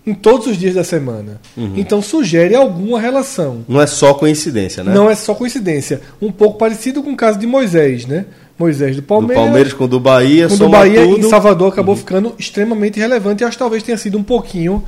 [0.06, 1.40] em todos os dias da semana.
[1.56, 1.72] Uhum.
[1.76, 3.64] Então, sugere alguma relação.
[3.66, 4.92] Não é só coincidência, né?
[4.92, 6.02] Não é só coincidência.
[6.20, 8.26] Um pouco parecido com o caso de Moisés, né?
[8.58, 9.42] Moisés do do Palmeiras.
[9.42, 11.26] Palmeiras com o do Bahia, quando o soma Bahia tudo.
[11.26, 13.42] em Salvador acabou ficando extremamente relevante.
[13.42, 14.84] Eu acho que talvez tenha sido um pouquinho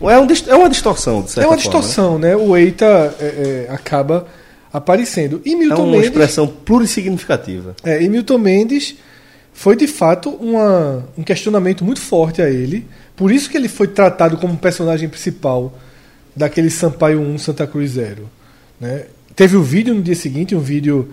[0.00, 2.36] É, um é uma distorção, de certa é uma forma, distorção, né?
[2.36, 2.86] O Eita
[3.20, 4.26] é, é, acaba
[4.72, 5.42] aparecendo.
[5.44, 5.56] E né?
[5.56, 7.74] É Milton uma Mendes, expressão plurissignificativa.
[7.84, 8.94] é, e Milton Mendes
[9.52, 12.86] foi de fato uma, um questionamento muito forte a ele.
[13.16, 15.78] Por isso que ele foi tratado como personagem principal
[16.34, 18.28] daquele Sampaio 1 Santa Cruz 0.
[18.80, 19.06] Né?
[19.36, 21.10] Teve o vídeo no dia seguinte, um vídeo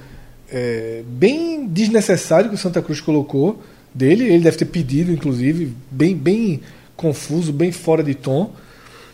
[0.50, 3.62] é, bem desnecessário que o Santa Cruz colocou
[3.94, 4.26] dele.
[4.26, 6.62] Ele deve ter pedido, inclusive, bem, bem
[6.96, 8.54] confuso, bem fora de tom.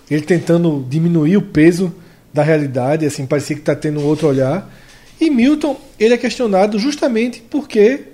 [0.10, 1.94] Ele tentando diminuir o peso
[2.34, 4.72] da realidade, assim, parecia que está tendo um outro olhar.
[5.20, 8.13] E Milton, ele é questionado justamente porque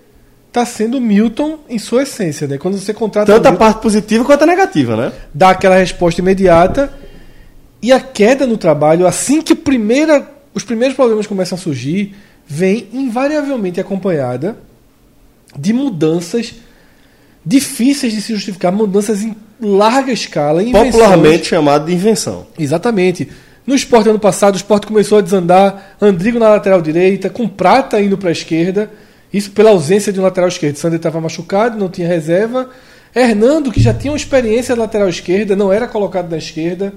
[0.49, 2.57] está sendo Milton em sua essência, né?
[2.57, 5.13] Quando você contrata Tanto a Milton, parte positiva quanto a negativa, né?
[5.33, 6.91] dá aquela resposta imediata
[7.81, 12.15] e a queda no trabalho, assim que primeira, os primeiros problemas começam a surgir,
[12.47, 14.57] vem invariavelmente acompanhada
[15.57, 16.55] de mudanças
[17.45, 20.91] difíceis de se justificar, mudanças em larga escala, invenções.
[20.91, 22.47] Popularmente chamado de invenção.
[22.57, 23.29] Exatamente.
[23.65, 28.01] No esporte ano passado, o esporte começou a desandar, Andrigo na lateral direita, com Prata
[28.01, 28.91] indo para a esquerda,
[29.31, 30.77] isso pela ausência de um lateral esquerdo.
[30.77, 32.69] Sander estava machucado, não tinha reserva.
[33.15, 36.93] Hernando, que já tinha uma experiência na lateral esquerda, não era colocado na esquerda,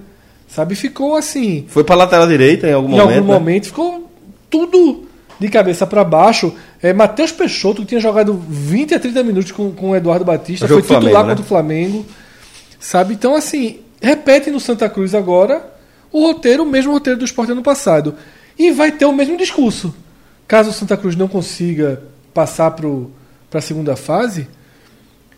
[0.46, 0.74] sabe?
[0.74, 3.16] Ficou assim, Foi pra lateral direita em algum em momento.
[3.16, 3.38] algum né?
[3.38, 4.10] momento, ficou
[4.50, 5.06] tudo
[5.38, 6.54] de cabeça para baixo.
[6.82, 10.68] É, Matheus Peixoto, que tinha jogado 20 a 30 minutos com, com o Eduardo Batista,
[10.68, 11.28] foi titular Flamengo, né?
[11.30, 12.06] contra o Flamengo.
[12.78, 13.14] Sabe?
[13.14, 15.72] Então, assim, repete no Santa Cruz agora
[16.12, 18.14] o roteiro, o mesmo roteiro do esporte ano passado.
[18.58, 19.94] E vai ter o mesmo discurso.
[20.46, 22.02] Caso o Santa Cruz não consiga
[22.32, 24.48] passar para a segunda fase,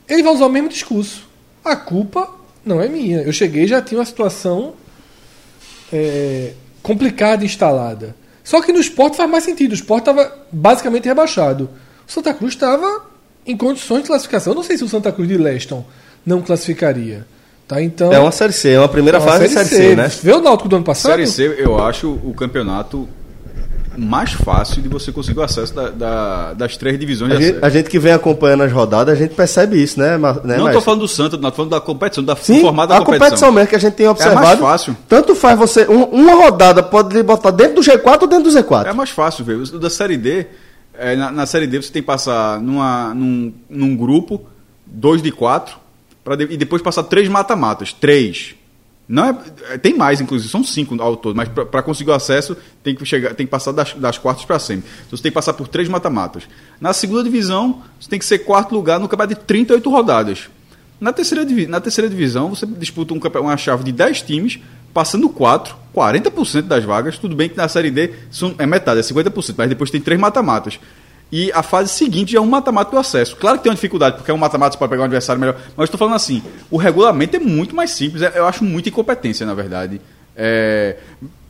[0.09, 1.27] ele vai usar o mesmo discurso.
[1.65, 2.29] A culpa
[2.65, 3.23] não é minha.
[3.23, 4.75] Eu cheguei e já tinha uma situação
[5.93, 6.53] é,
[6.83, 8.15] complicada instalada.
[8.43, 9.73] Só que no esporte faz mais sentido.
[9.73, 11.71] O esporte estava basicamente rebaixado.
[12.07, 13.07] O Santa Cruz estava
[13.47, 14.53] em condições de classificação.
[14.53, 15.85] Eu não sei se o Santa Cruz de Leston
[16.25, 17.27] não classificaria.
[17.67, 17.83] Tá?
[17.83, 20.11] Então, É uma Série C, é uma primeira é uma fase de Série C, né?
[20.23, 21.13] Vê o Náutico do ano passado?
[21.13, 23.09] Série C, eu acho o campeonato
[23.97, 27.69] mais fácil de você conseguir o acesso da- da- das três divisões A gente, a
[27.69, 31.01] gente que vem acompanhando as rodadas, a gente percebe isso, né, né Não estou falando
[31.01, 33.53] do Santa, não, tô falando da competição, da Sim, formato da a competição.
[33.53, 34.47] mesmo que a gente tem observado.
[34.47, 34.97] mais fácil.
[35.09, 35.87] Tanto faz você.
[35.89, 38.89] um- uma rodada pode lhe botar dentro do G4 ou dentro do Z4.
[38.89, 39.57] É mais fácil, ver.
[39.57, 40.47] O da Série D,
[40.97, 44.43] é, na, na Série D você tem que passar numa, num, num grupo,
[44.87, 45.77] dois de quatro,
[46.23, 47.93] pra e depois passar três mata-matas.
[47.93, 48.55] Três.
[49.07, 49.39] Não é,
[49.71, 53.05] é, tem mais, inclusive, são cinco ao todo, mas para conseguir o acesso tem que,
[53.05, 54.89] chegar, tem que passar das, das quartas para sempre.
[55.07, 56.45] Então você tem que passar por três mata-matas.
[56.81, 60.49] Na segunda divisão, você tem que ser quarto lugar no campeonato de 38 rodadas.
[60.99, 64.59] Na terceira, na terceira divisão, você disputa um uma chave de 10 times,
[64.95, 67.19] passando 4, 40% das vagas.
[67.19, 70.19] Tudo bem que na Série D são, é metade, é 50%, mas depois tem três
[70.19, 70.79] mata-matas.
[71.33, 73.37] E a fase seguinte é um mata-mata do acesso.
[73.37, 75.57] Claro que tem uma dificuldade, porque é um mata-mata, você pode pegar um adversário melhor.
[75.77, 78.23] Mas estou falando assim, o regulamento é muito mais simples.
[78.23, 80.01] é- Eu acho muita incompetência, na verdade.
[80.37, 80.97] É,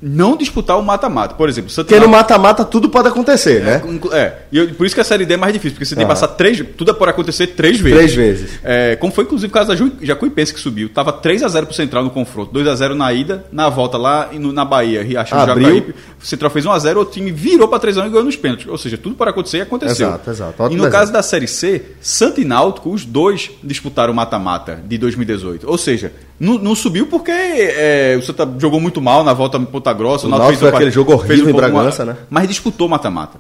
[0.03, 1.35] não disputar o mata-mata.
[1.35, 3.83] Por exemplo, Santa Porque no mata-mata tudo pode acontecer, né?
[3.89, 5.95] Inclu- É, e eu- por isso que a série D é mais difícil, porque você
[5.95, 6.63] tem que passar três.
[6.77, 7.97] Tudo pode acontecer três vezes.
[7.99, 8.51] Três vezes.
[8.63, 10.89] É, como foi, inclusive, o caso da Ju- Jacuipense que subiu.
[10.91, 12.53] Tava 3x0 pro Central no confronto.
[12.53, 15.67] 2x0 na ida, na volta lá e no- na Bahia, Riachão Abriu.
[15.67, 15.95] Jacuípe.
[16.23, 18.67] O Central fez 1x0, o time virou pra 3x1 e ganhou nos pênaltis.
[18.67, 20.07] Ou seja, tudo pode acontecer e aconteceu.
[20.09, 20.55] Exato, exato.
[20.59, 21.13] E Ótimo no caso exemplo.
[21.15, 25.69] da Série C, Santa e Náutico, os dois disputaram o mata-mata de 2018.
[25.69, 29.93] Ou seja, não, não subiu porque é, o Santa jogou muito mal na volta Ponta
[29.93, 30.27] Grossa.
[30.27, 32.17] O Náutico foi uma- aquele jogo horrível um em Bragança, né?
[32.31, 33.39] Mas disputou mata-mata.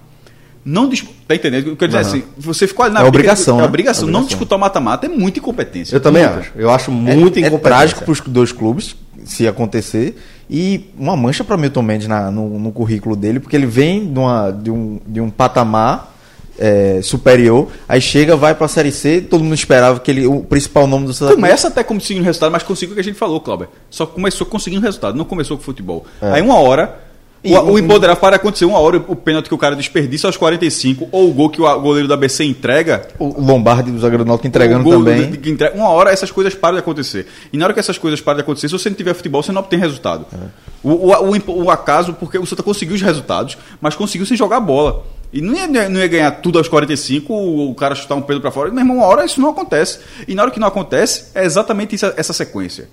[0.65, 0.89] Não
[1.27, 1.69] Tá entendendo?
[1.69, 3.66] Eu quero dizer assim, você ficou ali na É briga- obrigação, É né?
[3.66, 4.09] obrigação.
[4.09, 4.39] É Não obrigação.
[4.39, 5.95] disputar o mata-mata é muita incompetência.
[5.97, 6.41] Eu também Muita.
[6.41, 6.53] acho.
[6.57, 7.62] Eu acho É- muito é, incompetente.
[7.62, 8.95] trágico para os dois clubes,
[9.25, 10.16] se acontecer,
[10.49, 14.19] e uma mancha para Milton Mendes na- no, no currículo dele, porque ele vem de,
[14.19, 16.14] uma- de um, de um patamar
[16.59, 20.40] é, superior, aí chega, vai para a Série C, todo mundo esperava que ele, o
[20.40, 23.18] principal nome do Santa Cruz- Começa até conseguindo resultado, mas conseguiu o que a gente
[23.18, 23.68] falou, Cláudio.
[23.90, 26.05] Só começou conseguindo resultado, não começou com futebol.
[26.22, 26.32] É.
[26.32, 27.01] Aí uma hora,
[27.47, 30.26] E o, um- o imponderável para acontecer uma hora, o pênalti que o cara desperdiça
[30.26, 34.24] aos 45, ou o gol que o goleiro da BC entrega, o Lombardi do zagueiro
[34.24, 35.31] do Náutico entregando o gol também.
[35.32, 37.26] que entrega- uma hora essas coisas param de acontecer.
[37.52, 39.52] E na hora que essas coisas param de acontecer, se você não tiver futebol, você
[39.52, 40.24] não obtém resultado.
[40.82, 44.36] O, o- o impo- o acaso, porque o Santa conseguiu os resultados, mas conseguiu sem
[44.39, 45.02] jogar bola.
[45.35, 48.40] E não ia, não ia ganhar tudo aos 45, o, o cara chutar um peso
[48.40, 48.70] para fora.
[48.70, 49.98] Meu irmão, uma hora isso não acontece.
[50.28, 52.89] E na hora que não acontece, é exatamente isso- essa sequência.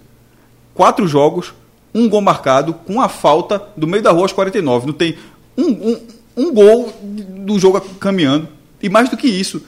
[0.73, 1.53] Quatro jogos,
[1.93, 4.87] um gol marcado, com a falta do meio da rua aos 49.
[4.87, 5.15] Não tem
[5.55, 5.99] um, um,
[6.35, 8.47] um gol do jogo caminhando.
[8.81, 9.61] E mais do que isso,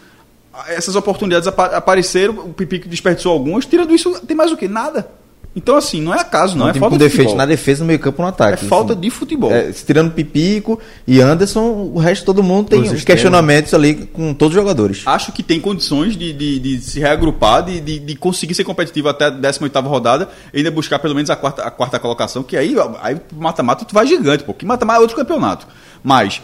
[0.68, 4.68] essas oportunidades apa- apareceram, o Pipico desperdiçou algumas, tirando isso, tem mais o que?
[4.68, 5.12] Nada.
[5.56, 7.38] Então, assim, não é acaso, não, um é falta com de defeito futebol.
[7.38, 8.66] na defesa, no meio campo, no ataque.
[8.66, 9.02] É falta assim.
[9.02, 9.52] de futebol.
[9.52, 14.34] É, se tirando Pipico e Anderson, o resto todo mundo tem Os questionamentos ali com
[14.34, 15.04] todos os jogadores.
[15.06, 19.10] Acho que tem condições de, de, de se reagrupar, de, de, de conseguir ser competitivo
[19.10, 22.58] até a 18 rodada e ainda buscar pelo menos a quarta, a quarta colocação, que
[22.58, 24.54] aí, aí mata-mata tu vai gigante, pô.
[24.56, 25.68] Que mata-mata é outro campeonato.
[26.04, 26.42] Mas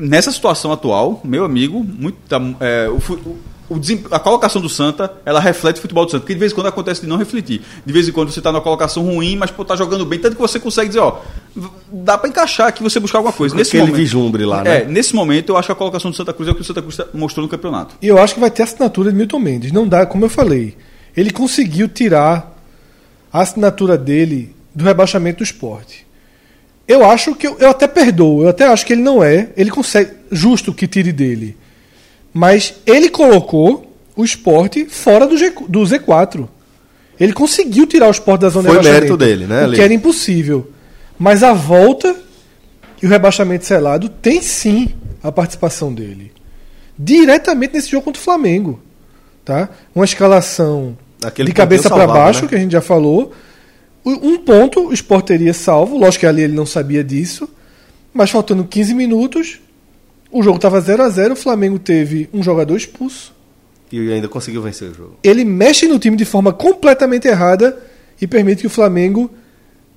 [0.00, 3.38] nessa situação atual, meu amigo, muito, tá, é, o, o-
[4.10, 6.22] a colocação do Santa, ela reflete o futebol do Santa.
[6.22, 7.62] Porque de vez em quando acontece de não refletir.
[7.86, 10.18] De vez em quando você está numa colocação ruim, mas pô, tá jogando bem.
[10.18, 11.20] Tanto que você consegue dizer, ó,
[11.92, 13.54] dá para encaixar aqui você buscar alguma coisa.
[13.54, 14.78] Nesse aquele momento, vislumbre lá, né?
[14.82, 16.64] É, nesse momento eu acho que a colocação do Santa Cruz é o que o
[16.64, 17.94] Santa Cruz tá- mostrou no campeonato.
[18.02, 19.70] E eu acho que vai ter a assinatura de Milton Mendes.
[19.70, 20.76] Não dá, como eu falei.
[21.16, 22.56] Ele conseguiu tirar
[23.32, 26.04] a assinatura dele do rebaixamento do esporte.
[26.90, 29.50] Eu acho que eu, eu até perdoo, eu até acho que ele não é.
[29.56, 30.10] Ele consegue.
[30.28, 31.56] Justo que tire dele.
[32.34, 36.48] Mas ele colocou o esporte fora do, G, do Z4.
[37.20, 39.16] Ele conseguiu tirar o esporte da zona Foi de rebaixamento.
[39.16, 40.68] mérito dele, né, O que era impossível.
[41.16, 42.16] Mas a volta
[43.00, 44.88] e o rebaixamento selado tem sim
[45.22, 46.32] a participação dele.
[46.98, 48.80] Diretamente nesse jogo contra o Flamengo.
[49.44, 49.68] Tá?
[49.94, 52.48] Uma escalação Aquele de cabeça para baixo, né?
[52.48, 53.32] que a gente já falou.
[54.04, 57.48] Um ponto o Sport teria salvo, lógico que ali ele não sabia disso,
[58.14, 59.60] mas faltando 15 minutos,
[60.30, 63.34] o jogo estava 0 a 0 o Flamengo teve um jogador expulso.
[63.92, 65.18] E ainda conseguiu vencer o jogo.
[65.22, 67.76] Ele mexe no time de forma completamente errada
[68.20, 69.30] e permite que o Flamengo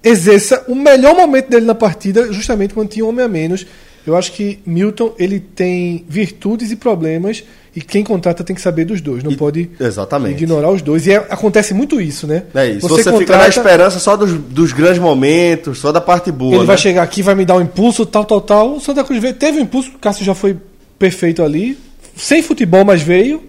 [0.03, 3.65] exerça o melhor momento dele na partida, justamente quando tinha um homem a menos.
[4.05, 7.43] Eu acho que Milton ele tem virtudes e problemas
[7.75, 10.43] e quem contrata tem que saber dos dois, não E- pode exatamente.
[10.43, 11.07] ignorar os dois.
[11.07, 12.43] E é- acontece muito isso, né?
[12.53, 12.87] É isso.
[12.87, 16.51] Você, fica na contrata- esperança só dos, dos grandes momentos, só da parte boa.
[16.53, 16.65] Ele né?
[16.65, 18.75] vai chegar aqui, vai me dar um impulso, tal, tal, tal.
[18.75, 20.57] O Santa Cruz veio, teve um impulso, o Cássio já foi
[20.99, 21.77] perfeito ali.
[22.15, 23.43] Sem futebol, mas veio.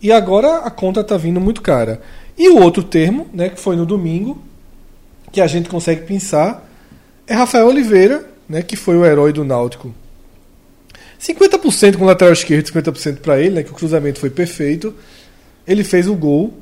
[0.00, 2.00] E agora a conta tá vindo muito cara.
[2.38, 4.38] E o outro termo, né, que foi no domingo,
[5.32, 6.66] que a gente consegue pensar,
[7.26, 9.92] é Rafael Oliveira, né, que foi o herói do Náutico.
[11.20, 14.94] 50% com o lateral esquerdo, 50% para ele, né, que o cruzamento foi perfeito.
[15.66, 16.54] Ele fez o gol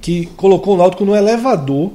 [0.00, 1.92] que colocou o Náutico no elevador,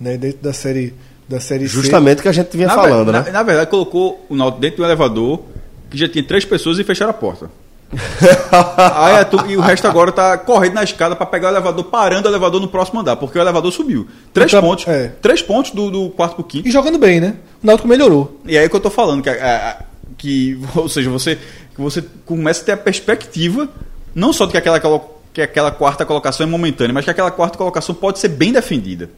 [0.00, 0.94] né, dentro da série
[1.28, 1.74] da série C.
[1.74, 3.22] Justamente o que a gente vinha na, falando, ver- né?
[3.26, 5.40] na, na verdade, colocou o Náutico dentro do elevador,
[5.90, 7.50] que já tinha três pessoas e fecharam a porta.
[8.50, 11.84] Aí a tu- e o resto agora tá correndo na escada para pegar o elevador,
[11.84, 14.06] parando o elevador no próximo andar, porque o elevador subiu.
[14.32, 14.86] Três Então, pontos.
[14.88, 15.12] é.
[15.20, 16.66] Três pontos do, do quarto pro quinto.
[16.68, 17.34] E jogando bem, né?
[17.62, 18.40] O Náutico melhorou.
[18.46, 19.34] E aí que eu tô falando, que, a-
[19.80, 19.84] a-
[20.18, 23.68] que ou seja, você, que você começa a ter a perspectiva,
[24.14, 24.80] não só de que aquela,
[25.32, 29.10] que aquela quarta colocação é momentânea, mas que aquela quarta colocação pode ser bem defendida.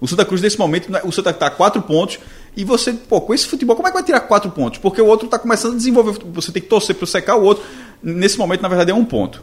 [0.00, 2.18] O Santa Cruz, nesse momento, né, o Santa tá a quatro pontos,
[2.56, 4.78] e você, pô, com esse futebol, como é que vai tirar quatro pontos?
[4.78, 7.62] Porque o outro tá começando a desenvolver, você tem que torcer para secar o outro.
[8.02, 9.42] Nesse momento, na verdade, é um ponto.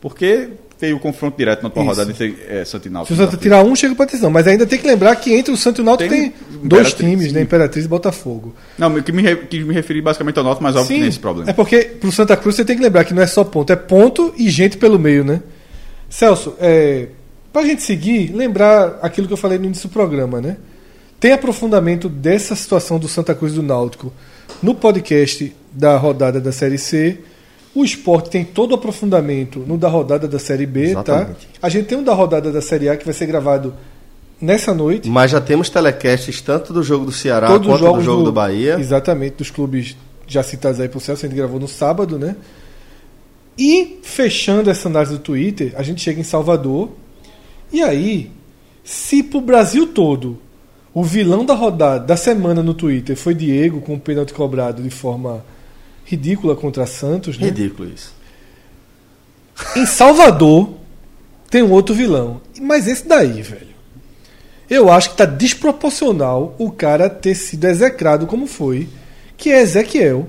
[0.00, 0.50] Porque
[0.82, 1.90] tem o confronto direto na tua Isso.
[1.90, 3.14] rodada entre é, Santa e Se Náutico.
[3.14, 4.28] o Santa tirar um, chega pra atenção.
[4.32, 6.34] Mas ainda tem que lembrar que entre o Santo e o Náutico Tem tem,
[6.64, 7.38] dois Imperatriz, times, né?
[7.38, 7.44] sim.
[7.44, 8.52] Imperatriz e Botafogo.
[8.76, 11.48] Não, que me, que me referi basicamente ao Náutico, mas óbvio que tem esse problema.
[11.48, 13.76] é porque pro Santa Cruz você tem que lembrar que não é só ponto, é
[13.76, 15.40] ponto e gente pelo meio, né?
[16.10, 17.06] Celso, é,
[17.52, 20.56] pra gente seguir, lembrar aquilo que eu falei no início do programa, né?
[21.20, 24.12] Tem aprofundamento dessa situação do Santa Cruz e do Náutico
[24.60, 27.20] no podcast da rodada da Série C.
[27.74, 31.00] O esporte tem todo o aprofundamento no da rodada da Série B, tá?
[31.00, 31.48] Exatamente.
[31.60, 33.74] A gente tem um da rodada da Série A que vai ser gravado
[34.40, 35.08] nessa noite.
[35.08, 38.32] Mas já temos telecasts tanto do jogo do Ceará Todos os quanto do jogo do,
[38.32, 38.76] Bahia.
[38.78, 39.96] Exatamente, dos clubes
[40.26, 42.36] já citados aí por Celso, a gente gravou no sábado, né?
[43.56, 46.90] E fechando essa análise do Twitter, a gente chega em Salvador.
[47.72, 48.30] E aí,
[48.82, 50.38] se pro Brasil todo
[50.92, 54.90] o vilão da rodada, da semana no Twitter foi Diego com o pênalti cobrado de
[54.90, 55.44] forma
[56.12, 57.46] ridícula contra Santos, né?
[57.46, 58.14] Ridículo isso.
[59.76, 60.74] Em Salvador
[61.50, 62.40] tem um outro vilão.
[62.60, 63.72] Mas esse daí, velho.
[64.68, 68.88] Eu acho que tá desproporcional o cara ter sido execrado como foi,
[69.36, 70.28] que é Ezequiel,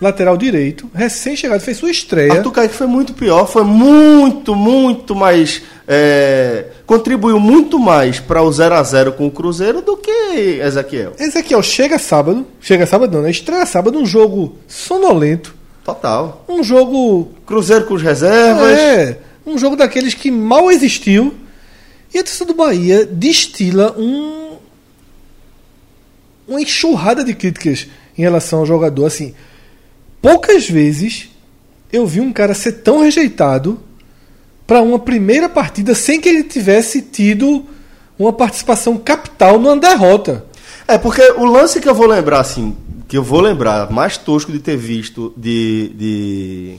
[0.00, 2.34] lateral direito, recém-chegado, fez sua estreia.
[2.34, 5.62] Arthur Kaique foi muito pior, foi muito, muito mais.
[5.86, 10.10] é, contribuiu muito mais para o 0 a 0 com o Cruzeiro do que
[10.60, 11.14] Ezequiel.
[11.18, 13.30] Ezequiel chega sábado, chega sábado não, né?
[13.30, 16.44] Estreia sábado, um jogo sonolento, Total.
[16.46, 18.78] um jogo Cruzeiro com os reservas.
[18.78, 21.34] É, um jogo daqueles que mal existiu.
[22.12, 24.56] E a torcida do Bahia destila um,
[26.46, 27.86] uma enxurrada de críticas
[28.18, 29.06] em relação ao jogador.
[29.06, 29.34] Assim,
[30.20, 31.30] poucas vezes
[31.90, 33.80] eu vi um cara ser tão rejeitado
[34.72, 37.66] para uma primeira partida sem que ele tivesse tido
[38.18, 40.46] uma participação capital numa derrota.
[40.88, 42.74] É, porque o lance que eu vou lembrar, assim,
[43.06, 45.92] que eu vou lembrar mais tosco de ter visto de.
[45.94, 46.76] de-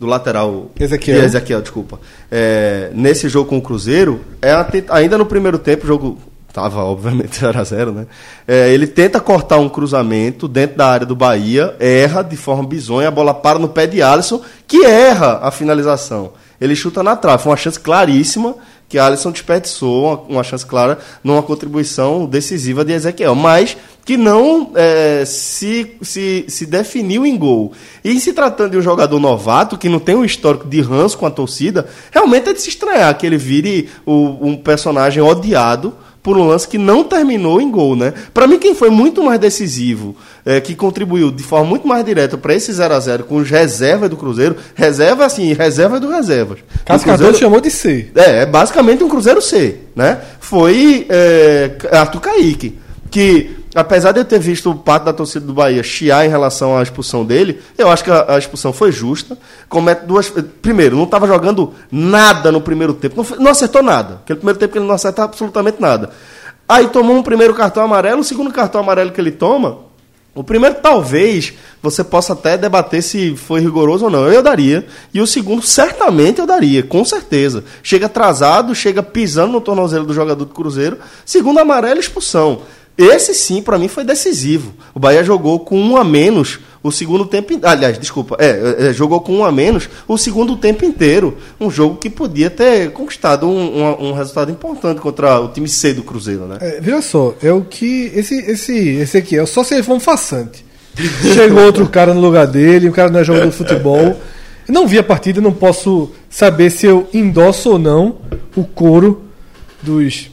[0.00, 0.70] do lateral.
[0.80, 1.20] Ezequiel.
[1.20, 2.00] de Ezequiel, desculpa.
[2.32, 6.18] É, nesse jogo com o Cruzeiro, é a ainda no primeiro tempo, o jogo
[6.52, 8.06] tava, obviamente, 0x0, né?
[8.48, 13.06] É, ele tenta cortar um cruzamento dentro da área do Bahia, erra de forma bizonha,
[13.08, 16.32] a bola para no pé de Alisson, que erra a finalização.
[16.60, 18.54] Ele chuta na trave, foi uma chance claríssima
[18.90, 24.72] que Alisson desperdiçou uma, uma chance clara numa contribuição decisiva de Ezequiel, mas que não
[24.74, 27.72] é, se, se, se definiu em gol.
[28.02, 31.24] E se tratando de um jogador novato, que não tem um histórico de ranço com
[31.24, 36.36] a torcida, realmente é de se estranhar que ele vire o, um personagem odiado por
[36.36, 38.12] um lance que não terminou em gol, né?
[38.34, 40.14] Para mim, quem foi muito mais decisivo,
[40.44, 43.50] é, que contribuiu de forma muito mais direta para esse 0 a 0 com os
[43.50, 46.58] reservas do Cruzeiro, reserva assim, reserva do reservas.
[46.84, 48.10] Cardoso chamou de C.
[48.14, 50.20] é, é basicamente um Cruzeiro C, né?
[50.40, 52.78] Foi é, Arthur Kaique,
[53.10, 56.82] que apesar de eu ter visto parte da torcida do Bahia chiar em relação à
[56.82, 59.38] expulsão dele, eu acho que a, a expulsão foi justa.
[59.68, 60.32] Comete duas.
[60.62, 64.20] Primeiro, não estava jogando nada no primeiro tempo, não, não acertou nada.
[64.24, 66.10] Aquele primeiro tempo que ele não acerta absolutamente nada.
[66.68, 69.90] Aí tomou um primeiro cartão amarelo, o segundo cartão amarelo que ele toma,
[70.32, 71.52] o primeiro, talvez,
[71.82, 74.30] você possa até debater se foi rigoroso ou não.
[74.30, 74.86] Eu daria.
[75.12, 77.64] E o segundo, certamente eu daria, com certeza.
[77.82, 80.98] Chega atrasado, chega pisando no tornozelo do jogador do Cruzeiro.
[81.26, 82.62] Segundo, amarelo expulsão.
[83.02, 84.72] Esse sim, para mim, foi decisivo.
[84.94, 87.58] O Bahia jogou com um a menos o segundo tempo.
[87.62, 91.36] Aliás, desculpa, é, é, jogou com um a menos o segundo tempo inteiro.
[91.60, 95.92] Um jogo que podia ter conquistado um, um- um resultado importante contra o time C
[95.94, 96.58] do Cruzeiro, né?
[96.60, 98.10] É, veja só, é o que.
[98.14, 100.64] Esse, esse, esse aqui é só se ele for um façante.
[101.32, 104.16] Chegou outro cara no lugar dele, o cara não é jogador de futebol.
[104.68, 108.18] Não vi a partida, não posso saber se eu endosso ou não
[108.54, 109.22] o coro
[109.82, 110.30] dos,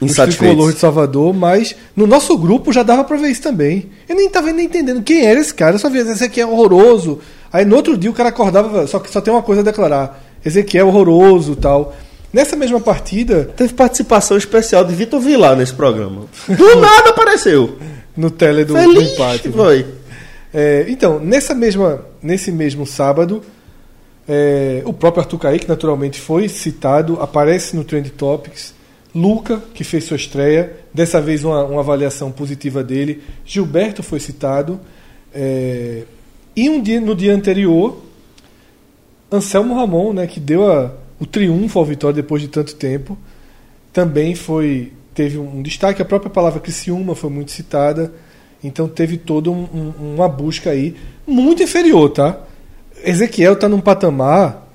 [0.00, 0.36] Insatisfeitos.
[0.36, 3.90] tricolores de Salvador, mas no nosso grupo já dava pra ver isso também.
[4.08, 6.46] Eu nem tava nem entendendo quem era esse cara, eu só via, esse aqui é
[6.46, 7.20] horroroso.
[7.52, 10.22] Aí no outro dia o cara acordava, só que só tem uma coisa a declarar:
[10.44, 11.94] Ezequiel é horroroso tal.
[12.32, 16.22] Nessa mesma partida, Teve participação especial de Vitor Vilar nesse programa.
[16.48, 17.78] Do nada apareceu.
[18.16, 19.48] no tele do, do Feliz empate.
[19.48, 19.54] né?
[19.54, 19.86] foi.
[20.52, 23.40] É, então, nessa mesma, nesse mesmo sábado,
[24.28, 28.74] é, o próprio Arthur Kaique, naturalmente, foi citado, aparece no Trend Topics.
[29.14, 33.22] Luca, que fez sua estreia, dessa vez uma, uma avaliação positiva dele.
[33.44, 34.80] Gilberto foi citado.
[35.32, 36.02] É,
[36.56, 38.02] e um dia, no dia anterior,
[39.30, 43.16] Anselmo Ramon, né, que deu a- o triunfo ao Vitória depois de tanto tempo,
[43.92, 46.02] também foi teve um destaque.
[46.02, 48.12] A própria palavra Criciúma foi muito citada.
[48.64, 52.40] Então teve toda um- um- uma busca aí muito inferior, tá?
[53.04, 54.66] Ezequiel está num patamar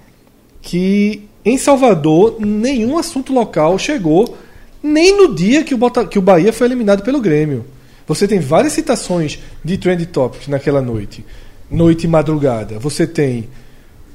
[0.62, 4.38] que em Salvador nenhum assunto local chegou
[4.84, 7.66] nem no dia que o, Bota- que o Bahia foi eliminado pelo Grêmio.
[8.08, 11.24] Você tem várias citações de Trend Topics naquela noite,
[11.70, 12.80] noite e madrugada.
[12.80, 13.48] Você tem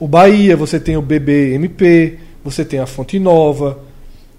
[0.01, 3.79] o Bahia, você tem o BBMP, você tem a Fonte Nova,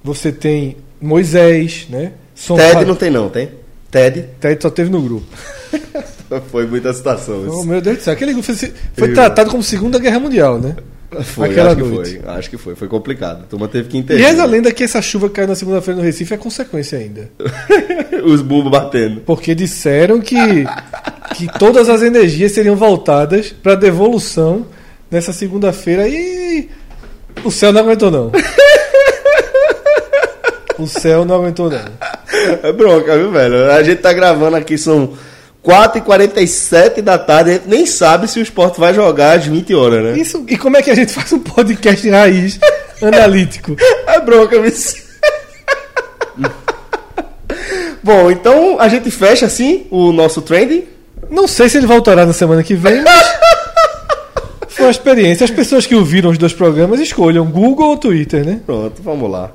[0.03, 2.11] você tem Moisés, né?
[2.33, 3.49] Som- Ted não tem não, tem?
[3.89, 4.25] Ted?
[4.41, 5.25] Ted só teve no grupo.
[6.51, 7.45] Foi muita citação.
[7.47, 7.67] Oh, isso.
[7.67, 10.75] meu Deus do céu, aquele grupo foi, foi tratado como Segunda Guerra Mundial, né?
[11.23, 12.19] Foi, Aquela acho que noite.
[12.23, 12.29] foi.
[12.35, 12.75] Acho que foi.
[12.75, 13.43] Foi complicado.
[13.43, 14.21] A turma teve que E entender.
[14.21, 17.29] reza a lenda que essa chuva que caiu na segunda-feira no Recife é consequência ainda.
[18.25, 19.21] Os bumbos batendo.
[19.21, 20.35] Porque disseram que,
[21.35, 24.65] que todas as energias seriam voltadas para devolução
[25.11, 26.69] nessa segunda-feira e
[27.43, 28.31] o céu não aguentou não.
[30.77, 31.79] O céu não aguentou não.
[32.61, 33.71] É bronca, viu, velho?
[33.71, 35.13] A gente tá gravando aqui, são
[35.65, 40.03] 4h47 da tarde, a gente nem sabe se o esporte vai jogar às 20 horas,
[40.03, 40.17] né?
[40.19, 42.59] Isso, e como é que a gente faz um podcast raiz
[43.01, 43.75] analítico?
[44.07, 44.71] É bronca, viu?
[48.03, 50.85] Bom, então a gente fecha assim o nosso trending.
[51.29, 53.27] Não sei se ele voltará na semana que vem, mas
[54.67, 55.43] foi uma experiência.
[55.45, 58.59] As pessoas que ouviram os dois programas escolham Google ou Twitter, né?
[58.65, 59.51] Pronto, vamos lá.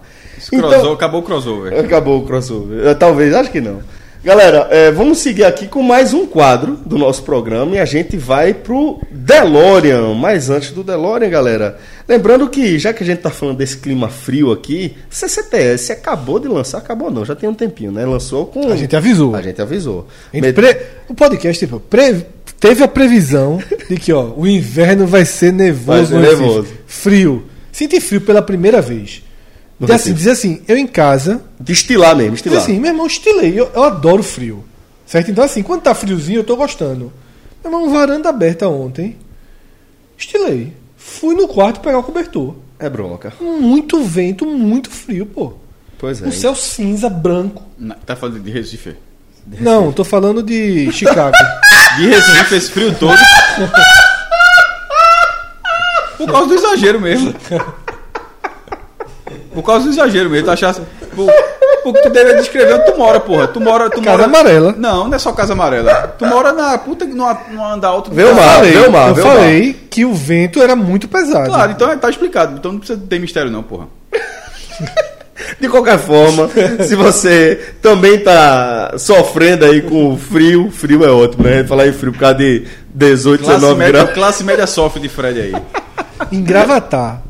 [0.51, 1.78] Crossover- Acabou o crossover.
[1.78, 2.95] Acabou o crossover.
[2.97, 3.81] Talvez, acho que não.
[4.22, 8.18] Galera, eh, vamos seguir aqui com mais um quadro do nosso programa e a gente
[8.18, 10.12] vai pro DeLorean.
[10.12, 14.10] Mas antes do DeLorean, galera, lembrando que já que a gente tá falando desse clima
[14.10, 18.05] frio aqui, CCTS acabou de lançar, acabou não, já tem um tempinho, né?
[18.05, 19.34] Lançou com A gente avisou.
[19.34, 20.06] A gente avisou.
[20.30, 22.26] A gente Met- pre- O podcast tipo, pre-
[22.60, 26.66] teve a previsão de que ó, o inverno vai ser nevoso, Vai ser nevoso.
[26.86, 27.44] frio.
[27.72, 29.22] Senti frio pela primeira vez.
[29.81, 30.15] No Diz assim, Recife.
[30.15, 32.62] dizer assim, eu em casa, Destilar mesmo, diz destilar.
[32.62, 34.62] assim, meu irmão, estilei, eu, eu adoro frio.
[35.07, 35.31] Certo?
[35.31, 37.11] Então assim, quando tá friozinho, eu tô gostando.
[37.65, 39.16] Meu irmão, varanda aberta ontem.
[40.19, 40.73] Estilei.
[40.97, 42.55] Fui no quarto pegar o cobertor.
[42.78, 43.32] É bronca.
[43.40, 45.55] Muito vento, muito frio, pô.
[45.98, 46.28] Pois é.
[46.28, 47.62] O céu cinza, branco.
[47.78, 48.94] Não, Tá falando de Recife.
[49.59, 51.35] Não, tô falando de Chicago.
[51.97, 53.19] De Recife, esse frio todo.
[56.19, 57.35] Por causa do exagero mesmo.
[59.52, 60.47] Por causa do exagero mesmo.
[60.47, 60.81] Tu achasse.
[61.14, 61.31] Por,
[61.82, 63.48] porque tu deveria descrever onde tu mora, porra.
[63.48, 63.90] Tu mora.
[63.90, 64.24] Tu Casa mora...
[64.24, 64.74] amarela.
[64.77, 66.14] Não, não é só casa amarela.
[66.18, 67.14] Tu mora na puta no,
[67.51, 68.72] no andar alto do Vê o mar, caralho.
[68.72, 69.35] vê o mar, eu vê o mar.
[69.36, 71.47] falei que o vento era muito pesado.
[71.47, 72.56] Claro, então tá explicado.
[72.59, 73.86] Então não precisa ter mistério, não, porra.
[75.59, 76.48] De qualquer forma,
[76.86, 81.64] se você também tá sofrendo aí com frio, frio é ótimo, né?
[81.64, 84.10] Falar em frio por causa de 18, Classe 19 média, graus.
[84.14, 85.55] classe média sofre de Fred aí.
[86.31, 87.22] Em Gravatar,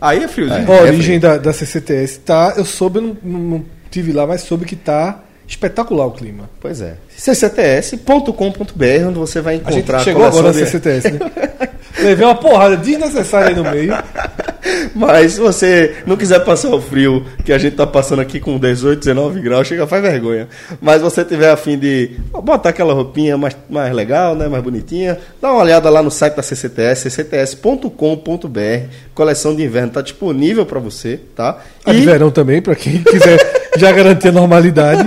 [0.00, 0.70] Aí é friozinho.
[0.72, 2.54] a origem da, da CCTS tá.
[2.56, 6.50] Eu soube, eu não, não, tive lá, mas soube que tá espetacular o clima.
[6.60, 6.96] Pois é.
[7.16, 11.18] ccts.com.br, onde você vai A gente encontrar chegou agora na de- CCTS, né?
[11.98, 13.94] Levei uma porrada desnecessária aí no meio.
[14.94, 18.58] Mas se você não quiser passar o frio que a gente tá passando aqui com
[18.58, 20.48] 18, 19 graus, chega faz vergonha.
[20.80, 22.12] Mas você tiver a fim de
[22.42, 26.34] botar aquela roupinha mais, mais legal, né, mais bonitinha, dá uma olhada lá no site
[26.34, 27.88] da CCTS, ccts.com.br.
[29.14, 31.58] Coleção de inverno tá disponível para você, tá?
[31.84, 33.38] A de verão também, pra quem quiser
[33.78, 35.04] já garantir a normalidade.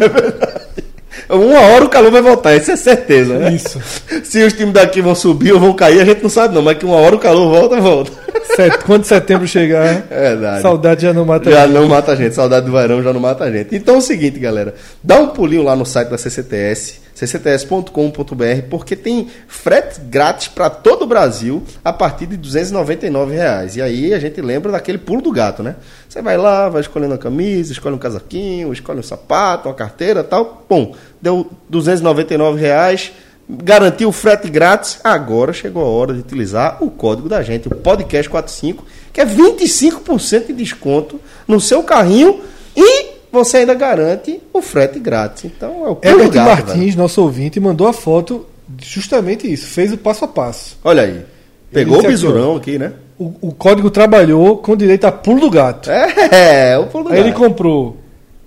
[1.30, 3.54] Uma hora o calor vai voltar, isso é certeza, né?
[3.54, 3.80] Isso.
[4.24, 6.78] Se os times daqui vão subir ou vão cair, a gente não sabe não, mas
[6.78, 8.12] que uma hora o calor volta, volta.
[8.56, 10.62] Set- Quando setembro chegar, É verdade.
[10.62, 11.82] saudade já não mata Já ninguém.
[11.82, 13.76] não mata a gente, saudade do verão já não mata a gente.
[13.76, 14.74] Então é o seguinte, galera,
[15.04, 21.04] dá um pulinho lá no site da CCTS, ccts.com.br, porque tem frete grátis para todo
[21.04, 23.76] o Brasil a partir de 299 reais.
[23.76, 25.76] E aí a gente lembra daquele pulo do gato, né?
[26.08, 30.24] Você vai lá, vai escolhendo a camisa, escolhe um casaquinho, escolhe um sapato, uma carteira
[30.24, 30.66] tal.
[30.68, 33.12] Bom, deu 299 reais.
[33.50, 35.00] Garantiu o frete grátis.
[35.04, 38.78] Agora chegou a hora de utilizar o código da gente, o podcast45,
[39.12, 42.42] que é 25% de desconto no seu carrinho
[42.76, 45.46] e você ainda garante o frete grátis.
[45.46, 46.98] Então é o Herbert gato, Martins, velho.
[46.98, 48.46] nosso ouvinte, mandou a foto
[48.82, 49.68] justamente isso.
[49.68, 50.78] Fez o passo a passo.
[50.84, 51.26] Olha aí.
[51.72, 52.94] Pegou o aqui, bisurão aqui, né?
[53.18, 55.90] O, o código trabalhou com direito a pulo do gato.
[55.90, 57.40] É, o pulo do Aí ele gato.
[57.40, 57.98] comprou.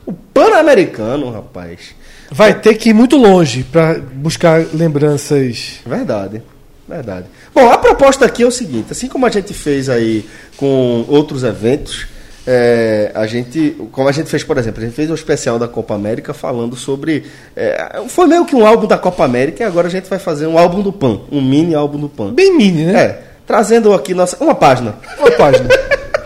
[0.04, 1.94] o Pan-Americano, rapaz.
[2.30, 5.80] vai ter que ir muito longe para buscar lembranças.
[5.86, 6.42] Verdade,
[6.88, 7.26] verdade.
[7.54, 11.44] Bom, a proposta aqui é o seguinte: assim como a gente fez aí com outros
[11.44, 12.06] eventos,
[12.52, 15.68] é, a gente, como a gente fez, por exemplo, a gente fez um especial da
[15.68, 17.24] Copa América falando sobre.
[17.54, 20.48] é, foi meio que um álbum da Copa América e agora a gente vai fazer
[20.48, 22.34] um álbum do Pan, um mini álbum do Pan.
[22.34, 23.00] Bem mini, né?
[23.00, 24.36] É, trazendo aqui nossa.
[24.42, 24.96] Uma página.
[25.20, 25.68] Uma página.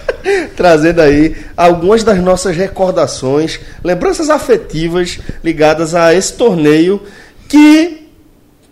[0.56, 7.02] trazendo aí algumas das nossas recordações, lembranças afetivas ligadas a esse torneio
[7.46, 8.08] que,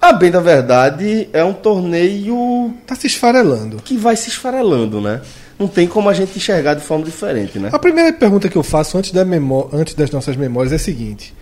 [0.01, 3.77] a bem da verdade, é um torneio Tá se esfarelando.
[3.85, 5.21] que vai se esfarelando, né?
[5.63, 7.71] Não tem como a gente enxergar de forma diferente, né?
[7.73, 10.79] A primeira pergunta que eu faço antes, da memó- antes das nossas memórias é a
[10.79, 11.33] seguinte: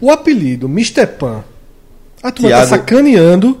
[0.00, 1.06] o apelido Mr.
[1.06, 1.44] Pan,
[2.22, 3.60] a turma Thiago- tá sacaneando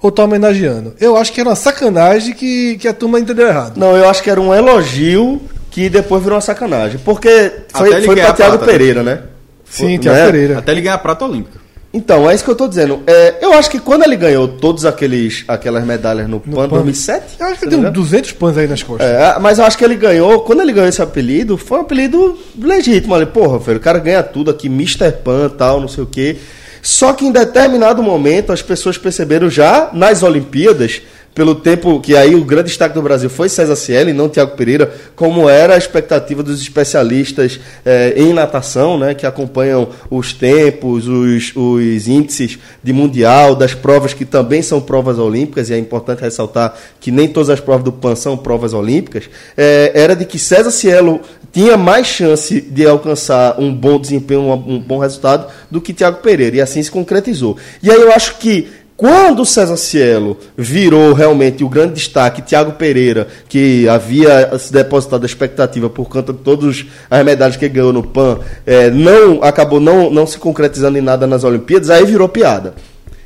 [0.00, 0.94] ou tá homenageando?
[1.00, 3.76] Eu acho que era uma sacanagem que, que a turma entendeu errado.
[3.76, 7.00] Não, eu acho que era um elogio que depois virou uma sacanagem.
[7.04, 7.28] Porque
[7.74, 8.72] foi, foi pra Thiago prata, né?
[8.72, 9.22] Pereira, né?
[9.68, 10.24] Sim, Foi- Tiago né?
[10.26, 10.58] Pereira.
[10.58, 11.58] Até ele ganhar a prata olímpica.
[11.98, 13.02] Então, é isso que eu tô dizendo.
[13.08, 16.68] É, eu acho que quando ele ganhou todas aquelas medalhas no, PAN Pan.
[16.68, 17.36] 2007...
[17.40, 19.08] Eu acho que tem me uns engano, 200 pans aí nas costas.
[19.08, 22.38] É, mas eu acho que ele ganhou, quando ele ganhou esse apelido, foi um apelido
[22.56, 23.16] legítimo.
[23.16, 25.10] Ali, porra, velho, o cara ganha tudo aqui, Mr.
[25.24, 26.36] Pan tal, não sei o quê.
[26.80, 31.02] Só que em determinado momento as pessoas perceberam já nas Olimpíadas,
[31.34, 34.56] pelo tempo que aí o grande destaque do Brasil foi César Cielo e não Tiago
[34.56, 41.06] Pereira, como era a expectativa dos especialistas eh, em natação, né, que acompanham os tempos,
[41.06, 46.22] os, os índices de mundial, das provas que também são provas olímpicas, e é importante
[46.22, 50.38] ressaltar que nem todas as provas do PAN são provas olímpicas, eh, era de que
[50.38, 51.20] César Cielo
[51.52, 56.18] tinha mais chance de alcançar um bom desempenho, um, um bom resultado, do que Tiago
[56.18, 57.56] Pereira, e assim se concretizou.
[57.82, 58.68] E aí eu acho que
[58.98, 65.26] quando César Cielo virou realmente o grande destaque, Thiago Pereira, que havia se depositado a
[65.26, 70.10] expectativa por conta de todas as medalhas que ganhou no PAN, é, não acabou não,
[70.10, 72.74] não se concretizando em nada nas Olimpíadas, aí virou piada.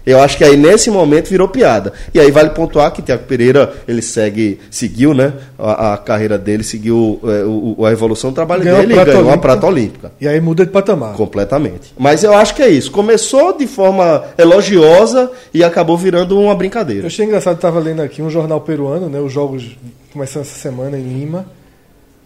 [0.07, 1.93] Eu acho que aí nesse momento virou piada.
[2.13, 5.33] E aí vale pontuar que Tiago Pereira ele segue, seguiu, né?
[5.59, 8.97] A, a carreira dele, seguiu é, o, a evolução do trabalho Ganhou a dele e
[8.97, 9.41] ganhou uma olímpica.
[9.41, 10.13] prata olímpica.
[10.21, 11.15] E aí muda de patamar.
[11.15, 11.93] Completamente.
[11.99, 12.91] Mas eu acho que é isso.
[12.91, 17.07] Começou de forma elogiosa e acabou virando uma Eu brincadeira.
[17.07, 19.21] achei engraçado, estava lendo aqui um jornal peruano, né?
[19.21, 19.77] Os jogos
[20.13, 21.47] começando essa semana em Lima.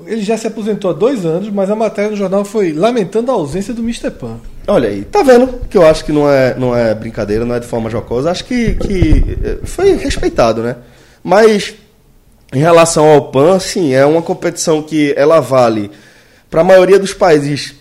[0.04, 3.34] Ele já se aposentou há dois anos, mas a matéria do jornal foi lamentando a
[3.34, 4.10] ausência do Mr.
[4.10, 4.36] Pan.
[4.66, 5.60] Olha aí, tá vendo?
[5.70, 8.30] Que eu acho que não é, não é brincadeira, não é de forma jocosa.
[8.30, 10.76] Acho que, que eh, foi respeitado, né?
[11.24, 11.74] Mas
[12.52, 15.90] em relação ao PAN, sim, é uma competição que ela vale
[16.50, 17.74] para a maioria dos países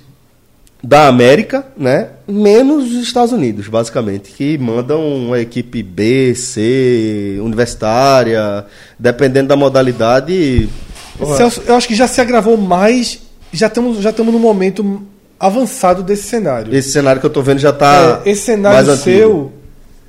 [0.86, 2.10] da América, né?
[2.28, 8.66] Menos os Estados Unidos, basicamente, que mandam uma equipe B, C, universitária,
[8.98, 10.70] dependendo da modalidade.
[11.18, 13.20] Porra, Celso, eu acho que já se agravou mais.
[13.52, 15.04] Já estamos já estamos no momento
[15.40, 16.74] avançado desse cenário.
[16.76, 18.22] Esse cenário que eu tô vendo já tá.
[18.26, 19.04] É, esse cenário mais antigo.
[19.04, 19.54] seu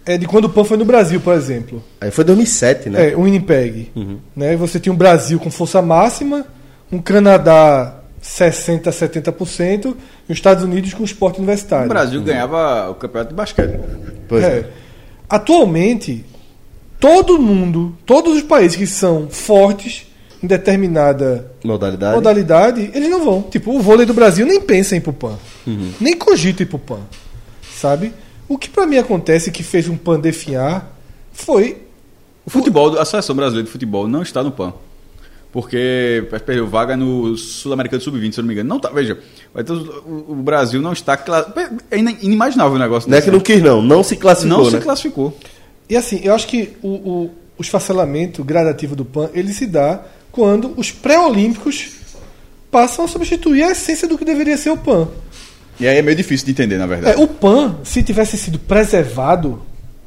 [0.07, 1.83] é de quando o PAN foi no Brasil, por exemplo.
[2.01, 3.11] Aí foi 2007, né?
[3.11, 3.91] É, o Winnipeg.
[3.97, 4.19] Uhum.
[4.37, 4.57] Né?
[4.57, 6.47] Você tinha um Brasil com força máxima,
[6.93, 9.97] um Canadá 60%, 70%,
[10.28, 11.87] e os Estados Unidos com esporte universitário.
[11.87, 13.81] O Brasil ganhava o campeonato de basquete.
[14.28, 14.47] Pois É.
[14.47, 14.65] é.
[15.28, 16.24] Atualmente,
[17.01, 20.07] todo mundo, todos os países que são fortes
[20.43, 22.15] em determinada Modalidade.
[22.15, 23.43] modalidade, eles não vão.
[23.43, 25.37] Tipo, o vôlei do Brasil nem pensa em ir pro PAN.
[25.67, 25.93] Uhum.
[26.01, 27.01] Nem cogita ir pro PAN.
[27.75, 28.13] Sabe?
[28.49, 30.97] O que pra mim acontece que fez um PAN definhar
[31.33, 31.79] foi.
[32.45, 34.73] O futebol, a seleção brasileira de futebol não está no PAN.
[35.53, 38.69] Porque perdeu vaga no Sul-Americano Sub-20, se eu não me engano.
[38.69, 39.19] Não tá, veja,
[39.55, 39.89] os-
[40.29, 41.15] o, Brasil não está.
[41.91, 43.81] É ina- inimaginável o negócio Não é que não quis, não.
[43.81, 44.79] Não se classificou, Não né?
[44.79, 45.39] se classificou.
[45.89, 50.03] E assim, eu acho que o, o, o esfacelamento gradativo do PAN ele se dá
[50.37, 51.93] quando os pré-olímpicos
[52.71, 55.09] passam a substituir a essência do que deveria ser o PAN.
[55.81, 57.19] E aí é meio difícil de entender, na verdade.
[57.19, 59.63] É, o PAN, se tivesse sido preservado,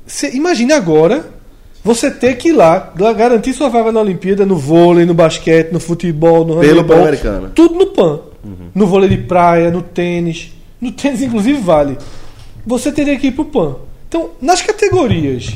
[0.05, 1.25] você imagine agora
[1.83, 5.79] você ter que ir lá garantir sua vaga na Olimpíada no vôlei, no basquete, no
[5.79, 7.51] futebol, no Pelo Pan-Americano.
[7.55, 8.19] tudo no PAN.
[8.75, 10.51] No vôlei de praia, no tênis.
[10.79, 11.97] No tênis, inclusive, vale.
[12.67, 13.77] Você teria que ir pro PAN.
[14.07, 15.55] Então, nas categorias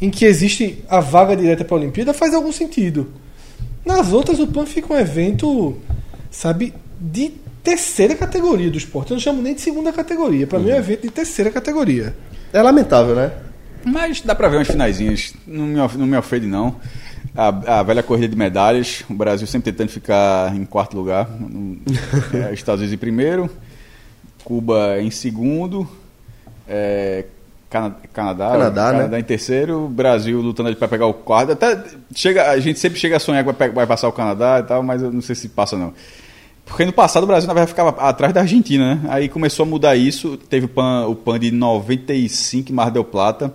[0.00, 3.08] em que existe a vaga direta para a Olimpíada, faz algum sentido.
[3.84, 5.76] Nas outras, o PAN fica um evento,
[6.30, 7.32] sabe, de
[7.62, 9.10] terceira categoria do esporte.
[9.10, 10.46] Eu não chamo nem de segunda categoria.
[10.46, 12.14] Para mim é um evento de terceira categoria.
[12.52, 13.32] É lamentável, né?
[13.84, 15.32] Mas dá pra ver umas finaizinhas.
[15.46, 16.76] Não me, não me ofende, não.
[17.34, 19.02] A, a velha corrida de medalhas.
[19.08, 21.28] O Brasil sempre tentando ficar em quarto lugar.
[21.30, 21.78] No-
[22.34, 23.48] é, Estados Unidos em primeiro.
[24.44, 25.88] Cuba em segundo.
[26.68, 27.24] é,
[27.70, 29.20] Cana- Canadá, Canadá, né?
[29.20, 29.86] em terceiro.
[29.88, 31.52] Brasil lutando pra pegar o quarto.
[31.52, 31.80] Até
[32.14, 35.00] chega, a gente sempre chega a sonhar que vai, passar o Canadá e tal, mas
[35.00, 35.94] eu não sei se passa, não.
[36.66, 39.00] Porque no passado o Brasil, na verdade, ficava atrás da Argentina, né?
[39.08, 40.36] Aí começou a mudar isso.
[40.36, 43.54] Teve o PAN, o PAN de 95 em Mar del Plata.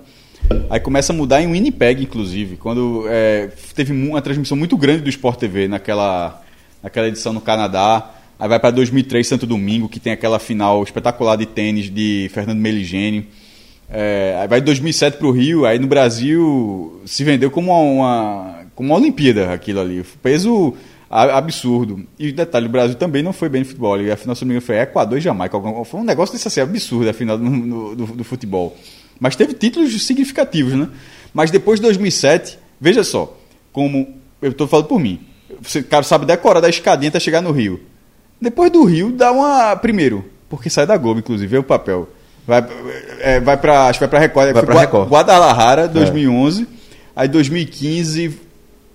[0.69, 2.55] Aí começa a mudar em Winnipeg, inclusive.
[2.55, 6.41] Quando é, teve uma transmissão muito grande do Sport TV naquela,
[6.81, 8.11] naquela edição no Canadá.
[8.39, 12.59] Aí vai para 2003, Santo Domingo, que tem aquela final espetacular de tênis de Fernando
[12.59, 13.27] Meligeni.
[13.89, 18.89] É, aí vai 2007 para o Rio, aí no Brasil se vendeu como uma, como
[18.89, 20.03] uma Olimpíada aquilo ali.
[20.23, 20.73] Peso
[21.09, 22.03] absurdo.
[22.17, 24.01] E detalhe, o Brasil também não foi bem no futebol.
[24.01, 25.57] E a final, se não me engano, foi Equador e Jamaica.
[25.85, 28.75] Foi um negócio desse assim, absurdo a final do, do- do futebol.
[29.19, 30.89] Mas teve títulos significativos, né?
[31.33, 33.37] Mas depois de 2007, veja só,
[33.71, 34.07] como
[34.41, 35.19] eu estou falando por mim,
[35.61, 37.79] você, cara, sabe decorar da escadinha até chegar no Rio.
[38.41, 39.75] Depois do Rio, dá uma.
[39.77, 42.09] Primeiro, porque sai da Globo, inclusive, é o papel.
[42.47, 42.65] Vai,
[43.19, 43.87] é, vai pra.
[43.87, 44.53] Acho que vai pra Record.
[44.53, 45.09] Vai pra Record.
[45.09, 46.67] Guadalajara, 2011.
[47.15, 48.39] Aí 2015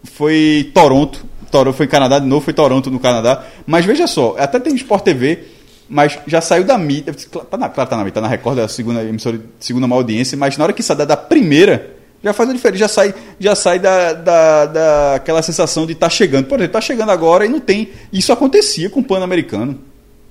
[0.04, 1.24] foi Toronto.
[1.50, 3.44] Toronto foi em Canadá de novo, foi Toronto no Canadá.
[3.66, 5.44] Mas veja só, até tem Sport TV,
[5.88, 7.12] mas já saiu da mídia.
[7.50, 10.00] Tá na, claro, tá na mídia, tá na Record, é a segunda emissora, segunda maior
[10.00, 13.14] audiência, mas na hora que sai da, da primeira, já faz a diferença, já sai,
[13.38, 16.46] já sai da, da, daquela sensação de estar chegando.
[16.46, 17.90] Por exemplo, tá chegando agora e não tem.
[18.12, 19.78] Isso acontecia com o Pan-Americano.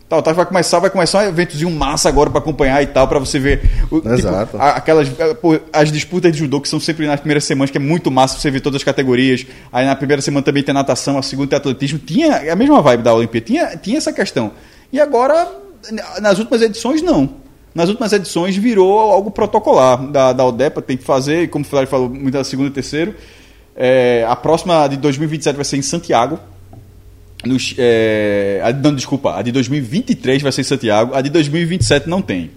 [0.10, 3.20] Tal, tal, vai começar, vai começar um eventozinho massa agora para acompanhar e tal, para
[3.20, 3.62] você ver
[3.92, 4.58] o, tipo, Exato.
[4.58, 5.08] a- aquelas
[5.40, 8.40] pô, as disputas de judô que são sempre nas primeiras semanas, que é muito massa
[8.40, 9.46] você ver todas as categorias.
[9.72, 12.00] Aí na primeira semana também tem natação, a segunda tem atletismo.
[12.00, 14.52] Tinha é a mesma vibe da Olimpíada, tinha, tinha essa questão.
[14.92, 15.48] E agora,
[16.20, 17.30] nas últimas edições, não.
[17.76, 21.68] Nas últimas edições virou algo protocolar da, da ODEPA, tem que fazer, e como o
[21.68, 23.14] Flávio falou, muito da segunda e terceiro.
[23.76, 26.40] É, a próxima de 2027 vai ser em Santiago.
[27.46, 32.10] Nos, é, a, não, desculpa, a de 2023 vai ser em Santiago, a de 2027
[32.10, 32.52] não tem.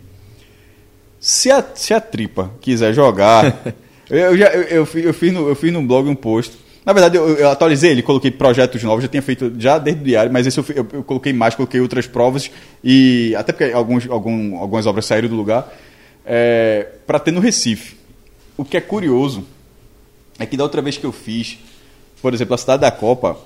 [1.20, 3.62] Se a, se a tripa quiser jogar.
[4.10, 6.58] eu, já, eu, eu, eu fiz no, eu fiz no blog um post.
[6.84, 10.04] Na verdade, eu, eu atualizei ele, coloquei projetos novos, já tinha feito já desde o
[10.04, 12.50] diário, mas esse eu, eu, eu coloquei mais, coloquei outras provas,
[12.82, 15.72] e até porque alguns, algum, algumas obras saíram do lugar,
[16.26, 17.94] é, para ter no Recife.
[18.56, 19.44] O que é curioso
[20.40, 21.56] é que da outra vez que eu fiz,
[22.20, 23.38] por exemplo, a cidade da Copa,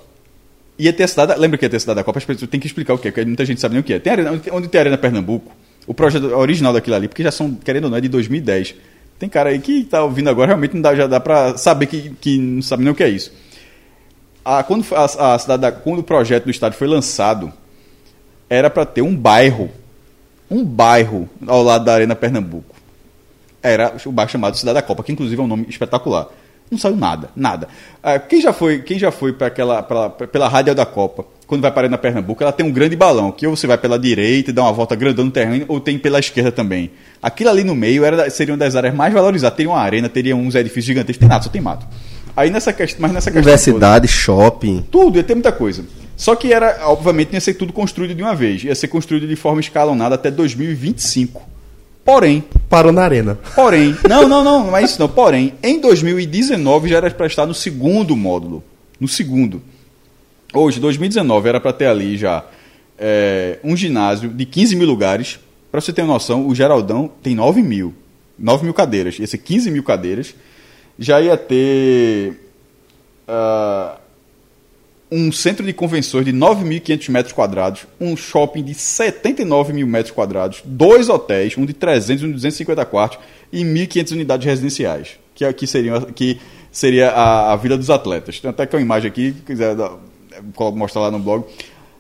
[0.93, 1.39] ter a cidade.
[1.41, 2.19] Lembra que a cidade da Copa?
[2.19, 3.95] As pessoas têm que explicar o que é, porque muita gente sabe nem o que
[3.95, 3.99] é.
[3.99, 5.51] Tem arena, onde tem- onde tem a Arena Pernambuco,
[5.87, 8.75] o projeto original daquilo ali, porque já são, querendo ou não, é de 2010.
[9.19, 12.11] Tem cara aí que tá ouvindo agora, realmente não dá, já dá pra saber que,
[12.21, 13.33] que não sabe nem o que é isso.
[14.45, 17.53] A, quando, a, a cidade da- quando o projeto do estádio foi lançado,
[18.49, 19.71] era para ter um bairro.
[20.51, 22.77] Um bairro ao lado da Arena Pernambuco
[23.63, 26.29] era o bairro chamado Cidade da Copa, que inclusive é um nome espetacular.
[26.71, 27.69] Não saiu nada, nada.
[28.03, 31.25] Ah, quem já foi, quem já foi para aquela pra- pra- pela Rádio da Copa,
[31.47, 33.97] quando vai para na Pernambuco, ela tem um grande balão, que ou você vai pela
[33.99, 36.91] direita e dá uma volta grandão no terreno, ou tem pela esquerda também.
[37.23, 39.57] Aquilo ali no meio era, seria uma das áreas mais valorizadas.
[39.57, 41.87] Teria uma arena, teria uns edifícios gigantescos, tem nada, só tem mato.
[42.37, 44.85] Aí nessa questão, mas nessa questão toda- Universidade, shopping.
[44.91, 45.85] tudo, ia ter muita coisa.
[46.17, 48.65] Só que era, obviamente, ia ser tudo construído de uma vez.
[48.65, 51.43] Ia ser construído de forma escalonada até 2025.
[52.07, 53.37] Porém, Parou na arena.
[53.57, 55.09] porém, não, não, não, não é isso não.
[55.09, 58.63] Porém, em 2019 já era para estar no segundo módulo.
[59.01, 59.61] No segundo.
[60.55, 62.45] Hoje, 2019, era para ter ali já
[62.97, 65.41] é, um ginásio de 15 mil lugares.
[65.71, 67.93] Para você ter uma noção, o Geraldão tem 9 mil.
[68.39, 69.17] 9 mil cadeiras.
[69.17, 70.33] Ser 15 mil cadeiras.
[70.99, 72.41] Já ia ter
[73.27, 73.99] ah,
[75.11, 80.63] um centro de convenções de 9.500 metros quadrados, um shopping de 79 mil metros quadrados,
[80.65, 83.19] dois hotéis, um de 300 e um de 250 quartos
[83.53, 86.41] e 1.500 unidades residenciais, que aqui seria, que
[86.73, 88.41] seria a, a Vila dos Atletas.
[88.41, 89.77] Tem até que uma imagem aqui, se quiser
[90.75, 91.45] mostrar lá no blog.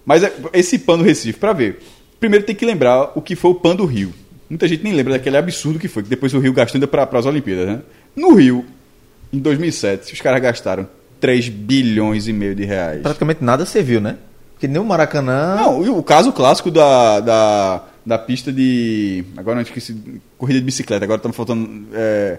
[0.04, 1.80] Mas é- esse PAN do Recife, para ver,
[2.18, 4.12] primeiro tem que lembrar o que foi o PAN do Rio.
[4.50, 7.08] Muita gente nem lembra daquele absurdo que foi, que depois o Rio gastou ainda para
[7.18, 7.66] as Olimpíadas.
[7.68, 7.82] Né?
[8.14, 8.64] No Rio,
[9.32, 10.88] em 2007, os caras gastaram
[11.20, 13.02] 3 bilhões e meio de reais.
[13.02, 14.16] Praticamente nada serviu, né?
[14.52, 15.56] Porque nem o Maracanã.
[15.56, 19.24] Não, o caso clássico da, da, da pista de.
[19.36, 19.94] Agora eu esqueci.
[20.38, 21.86] Corrida de bicicleta, agora estamos faltando.
[21.92, 22.38] É,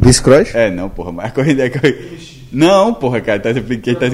[0.00, 0.54] Biscross?
[0.54, 1.70] é, não, porra, mas a corrida é.
[1.70, 1.98] corrida-
[2.52, 4.06] Não, porra, cara, tá, tá, tá,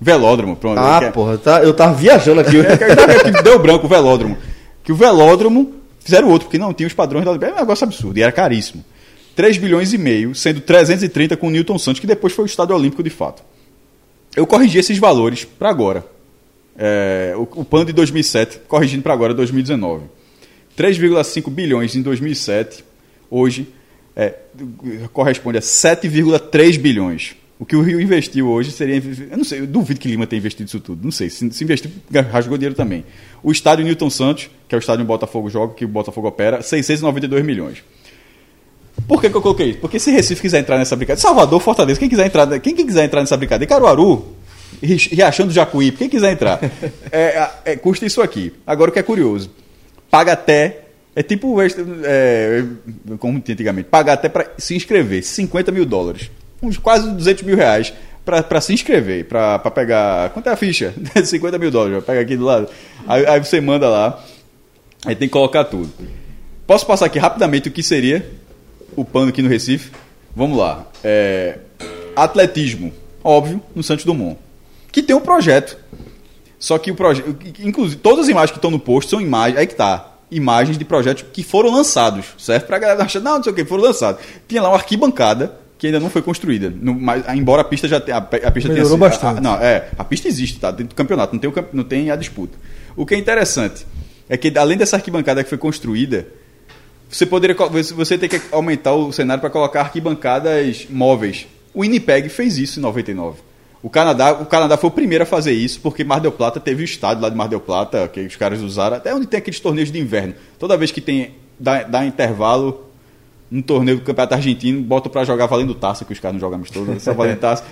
[0.00, 0.78] velódromo, pronto.
[0.78, 2.56] Ah, Que- porra, tá, eu tava viajando aqui.
[2.62, 4.36] é, deu branco o velódromo.
[4.84, 7.32] Que o velódromo fizeram outro, porque não tinha os padrões da.
[7.46, 8.84] É um negócio absurdo, e era caríssimo.
[9.40, 12.76] 3 bilhões e meio, sendo 330 com o Newton Santos, que depois foi o estádio
[12.76, 13.42] olímpico de fato.
[14.36, 16.04] Eu corrigi esses valores para agora.
[16.76, 20.04] É, o, o PAN de 2007, corrigindo para agora, 2019.
[20.76, 22.84] 3,5 bilhões em 2007,
[23.30, 23.66] hoje
[24.14, 24.34] é,
[25.10, 27.34] corresponde a 7,3 bilhões.
[27.58, 29.02] O que o Rio investiu hoje seria.
[29.30, 31.02] Eu não sei, eu duvido que Lima tenha investido isso tudo.
[31.02, 31.30] Não sei.
[31.30, 31.90] Se, se investir,
[32.30, 33.06] rasgou dinheiro também.
[33.42, 36.28] O estádio Newton Santos, que é o estádio onde o Botafogo joga, que o Botafogo
[36.28, 37.82] opera, 692 milhões.
[39.06, 39.78] Por que, que eu coloquei isso?
[39.78, 43.20] Porque se Recife quiser entrar nessa brincadeira, Salvador, Fortaleza, quem quiser entrar, quem quiser entrar
[43.20, 44.26] nessa brincadeira, Caruaru,
[44.82, 46.58] Ri- Riachão do Jacuípe, quem quiser entrar,
[47.10, 48.52] é, é, custa isso aqui.
[48.66, 49.50] Agora o que é curioso,
[50.10, 50.82] paga até,
[51.14, 52.64] é tipo, extra- é,
[53.18, 56.30] como tinha antigamente, paga até para se inscrever, 50 mil dólares,
[56.62, 57.92] uns quase 200 mil reais
[58.24, 60.94] para se inscrever, para pegar, quanto é a ficha?
[61.24, 62.68] 50 mil dólares, pega aqui do lado,
[63.08, 64.22] aí, aí você manda lá,
[65.04, 65.90] aí tem que colocar tudo.
[66.66, 68.24] Posso passar aqui rapidamente o que seria
[68.96, 69.90] o pano aqui no Recife?
[70.34, 70.86] Vamos lá.
[71.02, 71.58] É,
[72.16, 72.92] atletismo,
[73.22, 74.38] óbvio, no Santos Dumont.
[74.92, 75.76] Que tem um projeto.
[76.58, 77.34] Só que o projeto.
[77.60, 79.58] Inclusive, todas as imagens que estão no post são imagens.
[79.58, 80.06] Aí que tá.
[80.30, 82.66] Imagens de projetos que foram lançados, certo?
[82.66, 84.22] Pra galera achar, não, não sei o que, foram lançados.
[84.46, 86.70] Tinha lá uma arquibancada que ainda não foi construída.
[86.80, 88.18] No- mas, embora a pista já tenha.
[88.18, 89.38] A, a pista tenha Melhorou sido- a- bastante.
[89.38, 89.88] a- não, é.
[89.98, 90.70] A pista existe, tá?
[90.70, 92.56] Dentro do campeonato, não tem, o não tem a disputa.
[92.94, 93.84] O que é interessante
[94.28, 96.26] é que, além dessa arquibancada que foi construída,
[97.10, 101.46] você poderia você- tem que aumentar o cenário para colocar arquibancadas móveis.
[101.74, 103.38] O Winnipeg fez isso em 99.
[103.82, 106.82] O Canadá, o Canadá foi o primeiro a fazer isso, porque Mar del Plata teve
[106.82, 109.58] o estádio lá de Mar del Plata, que os caras usaram, até onde tem aqueles
[109.58, 110.34] torneios de inverno.
[110.58, 112.86] Toda vez que tem dá, dá intervalo
[113.50, 116.56] no torneio do Campeonato Argentino, botam para jogar valendo taça, que os caras não jogam
[116.58, 117.64] amistoso, só valendo taça.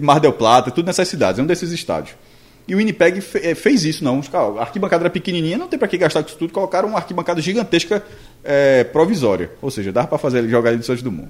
[0.00, 2.16] Mar del Plata, tudo nessas cidades, é um desses estádios.
[2.66, 4.20] E o Winnipeg eh, fez isso, não.
[4.32, 6.52] A arquibancada era pequenininha, não tem para que gastar com isso tudo.
[6.52, 8.02] Colocaram uma arquibancada gigantesca
[8.44, 9.50] eh, provisória.
[9.60, 11.28] Ou seja, dava para fazer jogar ali do Dumont.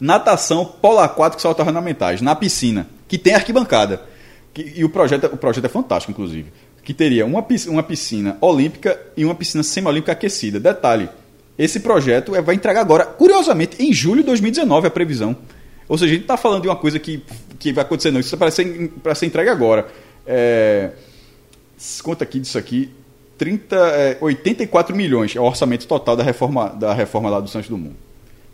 [0.00, 4.02] Natação, polo aquático saltos ornamentais, na piscina, que tem arquibancada.
[4.52, 6.52] Que- e o projeto, o projeto é fantástico, inclusive.
[6.82, 10.58] Que teria uma, uma piscina olímpica e uma piscina semiolímpica aquecida.
[10.58, 11.08] Detalhe,
[11.56, 15.36] esse projeto é- vai entregar agora, curiosamente, em julho de 2019 a previsão.
[15.88, 17.22] Ou seja, a gente está falando de uma coisa que,
[17.58, 18.20] que vai acontecer, não.
[18.20, 19.86] Isso é para ser, para ser entregue agora.
[20.26, 20.90] É,
[22.02, 22.90] conta aqui disso aqui.
[23.38, 27.68] 30, é, 84 milhões é o orçamento total da reforma, da reforma lá do Santos
[27.68, 27.96] Dumont.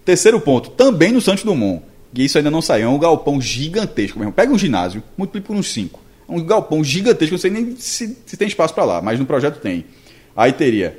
[0.04, 1.82] Terceiro ponto, também no Santos Dumont,
[2.14, 4.32] e isso ainda não saiu, é um galpão gigantesco mesmo.
[4.32, 6.00] Pega um ginásio, multiplica por uns 5.
[6.26, 9.26] É um galpão gigantesco, não sei nem se, se tem espaço para lá, mas no
[9.26, 9.84] projeto tem.
[10.34, 10.98] Aí teria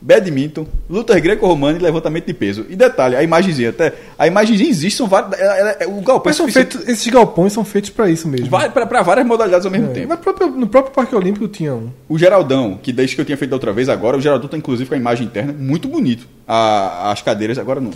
[0.00, 2.66] badminton, luta greco-romana e levantamento de peso.
[2.68, 6.48] E detalhe, a imagenzinha, até a imagenzinha existe, são várias, é- o galpão é são
[6.48, 8.48] feitos, esses galpões são feitos pra isso mesmo.
[8.50, 10.14] para várias modalidades ao mesmo É, tempo.
[10.56, 11.88] no próprio Parque Olímpico tinha um.
[12.08, 14.56] O Geraldão, que desde que eu tinha feito da outra vez, agora o Geraldão tá
[14.56, 16.26] inclusive com a imagem interna muito bonito.
[16.46, 17.90] A- as cadeiras agora não.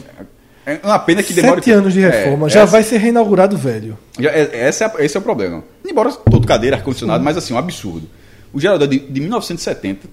[0.66, 1.56] É uma pena que demora.
[1.56, 3.96] Sete anos de reforma, É, já essa- vai ser reinaugurado velho.
[4.18, 5.64] já- é- essa é esse é o problema.
[5.86, 8.06] Embora todo cadeira, ar-condicionado, mas assim, um absurdo.
[8.52, 10.08] O Geraldão de, de 1970,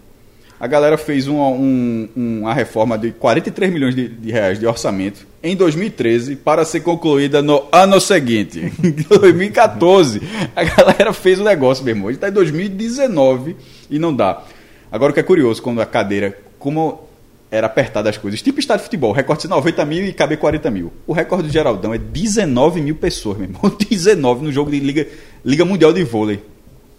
[0.59, 5.25] a galera fez uma, um- uma reforma de 43 milhões de, de reais de orçamento
[5.43, 10.21] em 2013 para ser concluída no ano seguinte, em 2014.
[10.55, 12.09] A galera fez o negócio, meu irmão.
[12.09, 13.55] Está em 2019
[13.89, 14.43] e não dá.
[14.91, 17.05] Agora o que é curioso, quando a cadeira, como
[17.51, 20.69] era apertada as coisas, tipo estádio de futebol, recorde de 90 mil e caber 40
[20.71, 20.91] mil.
[21.05, 23.61] O recorde do Geraldão é 19 mil pessoas, meu irmão.
[23.89, 25.07] 19 no jogo de Liga,
[25.45, 26.41] Liga Mundial de Vôlei,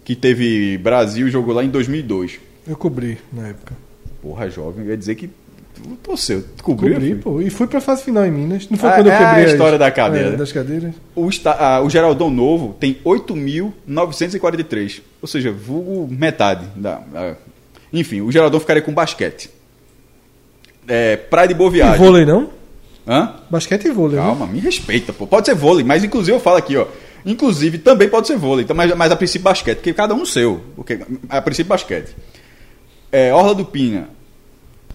[0.04, 2.38] que teve Brasil, jogou lá em 2002.
[2.68, 3.74] Eu cobri na época.
[4.20, 5.30] Porra, jovem, eu ia dizer que.
[6.02, 6.94] Tu cobriu?
[6.94, 7.40] Cobri, pô.
[7.40, 8.68] E fui pra fase final em Minas.
[8.68, 10.28] Não foi Ah, quando eu é cobri a as- história da cadeira.
[10.30, 10.92] é, das cadeiras.
[11.14, 15.00] O, esta- ah, o Geraldão Novo tem 8.943.
[15.22, 16.66] Ou seja, vulgo metade.
[16.74, 17.34] Da, ah,
[17.92, 19.50] enfim, o Geraldão ficaria com basquete.
[20.86, 21.98] É, praia de Boa E Viagem.
[21.98, 22.50] vôlei não?
[23.06, 23.34] Hã?
[23.50, 24.22] Basquete e vôlei, né?
[24.22, 25.26] Calma, me respeita, pô.
[25.26, 26.86] Pode ser vôlei, mas inclusive eu falo aqui, ó.
[27.24, 30.60] Inclusive também pode ser vôlei, então, mas, mas a princípio basquete, porque cada um seu.
[30.76, 32.14] Porque, a princípio basquete.
[33.10, 34.08] É, Orla do Pina.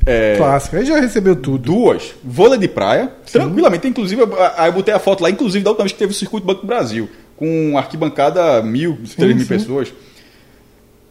[0.06, 0.76] É, Clássico.
[0.76, 1.60] Aí já recebeu tudo.
[1.60, 3.88] duas, vôlei de praia, tranquilamente.
[3.88, 4.22] Inclusive,
[4.58, 6.62] aí eu botei a foto lá, inclusive da última vez que teve o Circuito Banco
[6.62, 9.48] do Brasil, com arquibancada mil, três mil sim.
[9.48, 9.94] pessoas.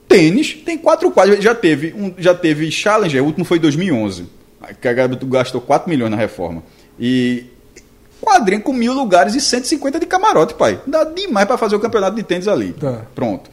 [0.06, 1.42] Tênis, tem quatro quadros.
[1.42, 4.26] Já teve, um, já teve Challenger, o último foi em 2011,
[4.80, 6.62] que a galera gastou 4 milhões na reforma.
[7.00, 7.46] E
[8.20, 10.78] quadrinha com mil lugares e 150 de camarote, pai.
[10.86, 12.74] Dá demais para fazer o campeonato de tênis ali.
[12.74, 13.06] Tá.
[13.14, 13.50] Pronto.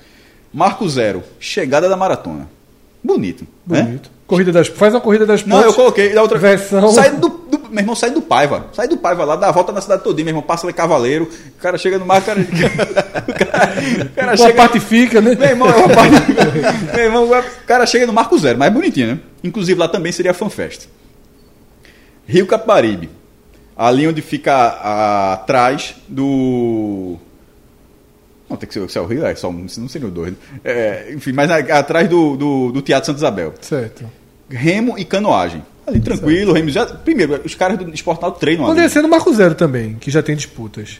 [0.54, 2.50] Marco Zero, chegada da maratona.
[3.04, 3.46] Bonito.
[3.68, 3.82] né?
[3.84, 4.12] Bonito.
[4.28, 4.68] Corrida das...
[4.68, 5.72] Faz uma corrida das Não, pontes.
[5.72, 8.68] eu coloquei da outra Versão- Sai do, do- meu irmão, sai do Paiva.
[8.74, 11.28] Sai do Paiva lá, dá a volta na cidade todinha, meu irmão, passa em Cavaleiro.
[11.58, 12.40] O cara chega no mar, o cara.
[13.30, 14.54] O cara, o cara Uma chega.
[14.54, 15.34] parte fica, né?
[15.36, 16.16] Meu irmão, é uma parte.
[16.96, 19.20] meu irmão, o cara chega no Marco Zero, mas é bonitinho, né?
[19.44, 20.88] Inclusive lá também seria a FanFest.
[22.28, 23.10] Rio Caparibe.
[23.76, 27.18] Ali onde fica a- atrás do.
[28.50, 30.32] Não, tem que ser, se é o Rio, é só um, senão seria o dois.
[30.32, 30.38] né?
[30.64, 34.06] É, enfim, mas a- atrás do, do, do Teatro Santa Isabel Certo.
[34.50, 35.64] remo e canoagem.
[35.86, 36.86] Ali tranquilo, remo já.
[36.86, 38.72] Primeiro, os caras do Esporte Náutico treinam ali.
[38.72, 41.00] Poderia ser no Marco Zero também, que já tem disputas.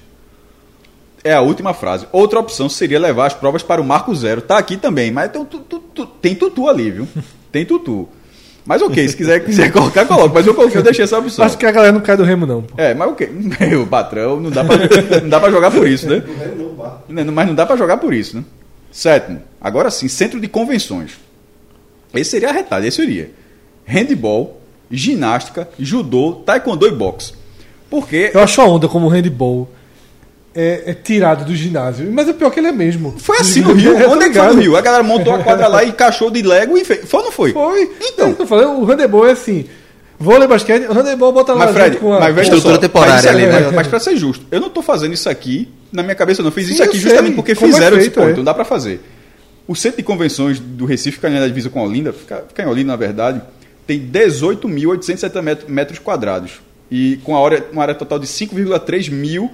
[1.24, 2.08] É a última frase.
[2.12, 4.42] Outra opção seria levar as provas para o Marco Zero.
[4.42, 7.08] Tá aqui também, mas tem, tu- tu- tu- tem tutu ali, viu?
[7.52, 8.08] Tem tutu.
[8.66, 10.34] Mas ok, se quiser, quiser colocar, coloca.
[10.34, 11.44] Mas eu coloquei, eu deixei essa opção.
[11.44, 12.76] Acho que a galera não cai do remo, não, pô.
[12.78, 13.28] É, mas o quê?
[13.60, 14.78] Meu patrão, não dá pra,
[15.22, 16.22] não dá pra jogar por isso, né?
[17.08, 18.44] Não, Mas não dá pra jogar por isso, né?
[18.92, 21.20] Sétimo, agora sim, centro de convenções.
[22.14, 23.32] Esse seria arretado, esse seria.
[23.86, 27.34] Handball, ginástica, judô, taekwondo e boxe.
[27.90, 29.70] Porque Eu acho a onda como o handball
[30.54, 32.12] é, é tirado do ginásio.
[32.12, 33.16] Mas o pior é que ele é mesmo.
[33.18, 33.98] foi assim no Rio.
[33.98, 34.76] Tô Onde é que foi no Rio?
[34.76, 37.08] A galera montou a quadra lá e encaixou de Lego e fez.
[37.08, 37.54] Foi ou não foi?
[37.54, 37.92] Foi.
[38.02, 38.36] Então.
[38.38, 39.66] Eu falei, o handebol é assim.
[40.20, 42.20] Vôlei, basquete, handebol bota lá Mas, Fred, com a...
[42.20, 43.60] mas veja Estrutura só, temporária mas, isso ali, é- né?
[43.68, 46.44] mas, mas pra ser justo, eu não tô fazendo isso aqui na minha cabeça, eu
[46.44, 48.32] não fiz Sim, isso aqui sei justamente porque é fizeram esse feito, ponto, é.
[48.34, 49.02] então dá pra fazer.
[49.66, 52.64] O centro de convenções do Recife, fica ali na divisa com a Olinda, fica, fica
[52.64, 53.42] em Olinda, na verdade,
[53.88, 56.54] tem 18.870 met- metros quadrados.
[56.92, 59.52] E com a área, uma área total de 5,3 mil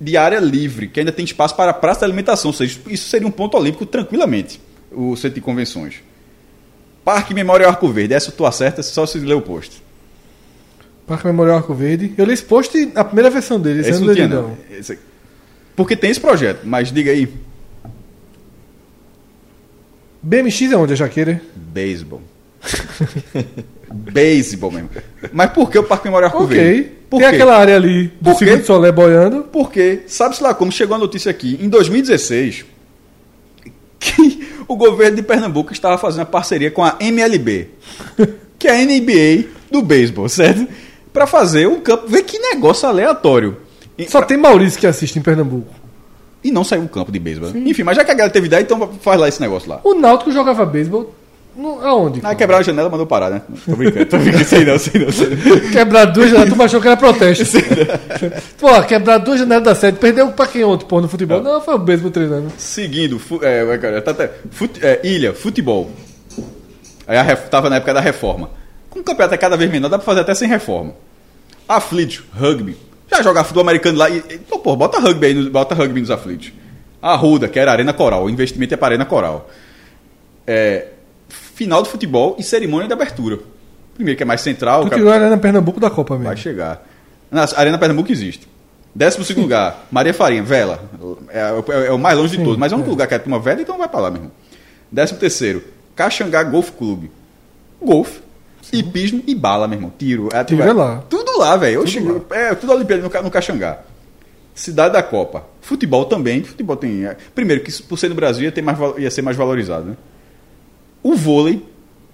[0.00, 2.50] de área livre, que ainda tem espaço para a praça de alimentação.
[2.50, 4.60] Ou seja, isso seria um ponto olímpico tranquilamente,
[4.92, 5.96] o centro de convenções.
[7.04, 9.82] Parque Memorial Arco Verde, essa tu acerta só se ler o post.
[11.06, 12.12] Parque Memorial Arco Verde.
[12.16, 14.42] Eu li esse post na primeira versão dele, esse Esse não tinha, não.
[14.48, 14.56] não.
[14.70, 14.98] Esse-
[15.76, 17.28] Porque tem esse projeto, mas diga aí.
[20.22, 21.40] BMX é onde, a Jaqueira?
[21.54, 22.22] Beisebol.
[23.92, 24.90] Beisebol mesmo.
[25.32, 26.56] Mas por que o Parque Memorial Arco Ok.
[26.56, 26.90] Verde?
[27.10, 27.34] Por Tem quê?
[27.36, 28.38] aquela área ali do Por?
[28.38, 29.42] Circuito Solé boiando.
[29.52, 32.64] Porque, sabe-se lá como chegou a notícia aqui, em 2016,
[34.00, 37.68] que o governo de Pernambuco estava fazendo uma parceria com a MLB,
[38.58, 40.66] que é a NBA do beisebol, certo?
[41.14, 42.08] Para fazer um campo.
[42.08, 43.56] Vê que negócio aleatório.
[43.96, 45.72] E, Só tem Maurício que assiste em Pernambuco.
[46.42, 47.50] e não saiu um campo de beisebol.
[47.54, 49.80] Enfim, mas já que a galera teve ideia, então faz lá esse negócio lá.
[49.84, 51.14] O Náutico jogava beisebol
[51.56, 52.16] no- aonde?
[52.18, 52.34] Aí cara?
[52.34, 53.42] quebraram a janela, mandou parar, né?
[53.64, 54.44] Tô brincando, tô brincando.
[54.44, 55.60] Sei não, sei não, sei não.
[55.70, 57.44] Quebrar duas janelas, tu achou que era protesto.
[58.58, 59.98] pô, quebrar duas janelas da sede.
[59.98, 61.40] Perdeu pra quem ontem, pô, no futebol?
[61.40, 62.48] Não, foi o beisebol treinando.
[62.58, 64.30] Seguindo, fu- é, é, cara, tá até-
[64.82, 65.88] é, ilha, futebol.
[67.06, 68.50] Aí a tava na época da reforma.
[68.90, 70.92] Com o campeonato é cada vez menor, dá pra fazer até sem reforma.
[71.68, 72.76] Aflitos, rugby.
[73.10, 74.18] Já jogar futebol americano lá e.
[74.18, 76.52] e pô, bota rugby aí, bota rugby nos aflitos.
[77.00, 79.48] A Ruda, que era Arena Coral, o investimento é para Arena Coral.
[80.46, 80.88] É,
[81.28, 83.38] final de futebol e cerimônia de abertura.
[83.94, 86.26] Primeiro que é mais central, o cara- a Arena Pernambuco da Copa mesmo.
[86.28, 86.84] Vai chegar.
[87.30, 88.48] Na Arena Pernambuco existe.
[88.94, 90.82] Décimo segundo lugar, Maria Farinha, Vela.
[91.28, 92.92] É, é- é o mais longe de Sim, todos, mas é único é.
[92.92, 94.32] lugar que é uma vela, então vai pra lá, meu irmão.
[94.90, 95.62] Décimo terceiro,
[95.94, 97.10] Caxangá Golf Clube.
[97.82, 98.20] Golfe,
[98.72, 99.92] hipismo e bala, meu irmão.
[99.98, 100.28] Tiro.
[100.32, 101.04] É, Tiro tu- é lá.
[101.08, 101.84] Tudo lá, velho.
[102.30, 103.80] É tudo Olimpíada no, no Caxangá.
[104.54, 105.44] Cidade da Copa.
[105.60, 106.42] Futebol também.
[106.44, 107.04] Futebol tem.
[107.06, 109.96] é, primeiro, que por ser no Brasil ia, ter mais, ia ser mais valorizado, né?
[111.02, 111.62] O vôlei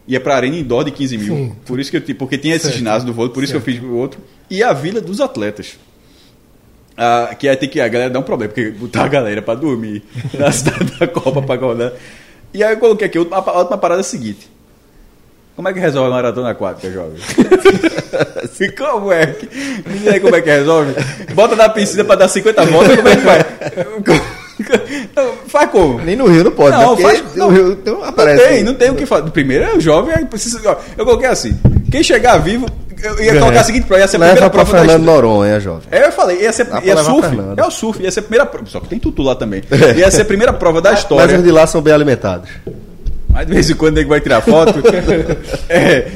[0.09, 1.35] ia pra Arena Indoor de 15 mil.
[1.36, 1.56] Sim.
[1.66, 2.78] Por isso que eu, porque tinha esse Certo.
[2.78, 4.20] ginásio do vôlei, por isso que eu fiz o outro.
[4.48, 5.78] E a Vila dos Atletas.
[6.97, 9.55] Ah, que aí tem que a galera dá um problema, porque botar a galera pra
[9.55, 10.02] dormir
[10.39, 11.93] na cidade da Copa pra acordar.
[12.52, 14.48] E aí eu coloquei aqui a última parada é a seguinte.
[15.61, 17.19] Como é que resolve a maratona aquática, jovem?
[18.78, 19.47] Como é que.
[19.47, 20.95] Diz aí como é que resolve.
[21.35, 23.45] Bota na piscina pra dar 50 voltas, como é que faz?
[25.15, 25.99] Não, faz como?
[26.01, 27.03] Nem no Rio não pode, Não, né?
[27.03, 27.51] faz- Porque não.
[27.51, 28.43] no Rio então, aparece.
[28.43, 29.31] Não tem, não tem o que fazer.
[29.31, 30.61] Primeiro é o jovem, aí precisa.
[30.65, 31.59] ó, Eu coloquei assim:
[31.91, 32.65] quem chegar vivo,
[33.03, 35.23] eu ia colocar a seguinte prova, ia ser a primeira Leva prova da Fernando história.
[35.23, 35.82] Noronha, jovem.
[35.91, 37.28] É, eu falei, ia ser Dá ia surf.
[37.57, 38.66] É o surf, ia ser a primeira prova.
[38.66, 39.62] Só que tem tudo lá também.
[39.97, 41.37] Ia ser a primeira prova da Mas história.
[41.37, 42.49] os de lá são bem alimentados.
[43.32, 44.81] Mas de vez em quando ele vai tirar foto.
[45.69, 46.11] é,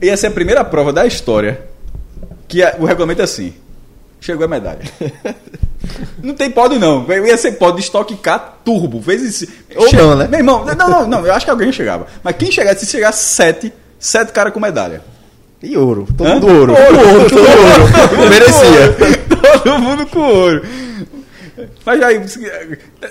[0.00, 1.60] ia ser a primeira prova da história.
[2.48, 3.54] Que a- o regulamento é assim:
[4.20, 4.80] chegou a medalha.
[6.22, 7.06] Não tem pódio, não.
[7.26, 8.98] Ia ser pódio de estoque K turbo.
[8.98, 9.46] Vezes.
[9.76, 10.26] Ou não, né?
[10.26, 11.26] Meu irmão, não, não, não.
[11.26, 12.06] Eu acho que alguém chegava.
[12.22, 15.02] Mas quem chegasse, se chegasse sete, sete caras com medalha.
[15.62, 16.08] E ouro.
[16.16, 16.34] Todo Hã?
[16.34, 16.72] mundo ouro.
[16.72, 18.28] Ouro, Todo ouro.
[18.30, 18.96] Merecia.
[19.62, 20.62] Todo mundo com ouro.
[21.84, 22.20] Mas aí,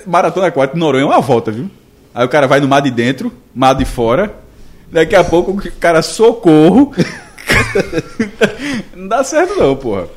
[0.07, 1.69] maratona 4, Noronha é uma volta, viu?
[2.13, 4.33] Aí o cara vai no mar de dentro, mar de fora.
[4.91, 6.93] Daqui a pouco o cara, socorro.
[8.95, 10.07] não dá certo, não, porra.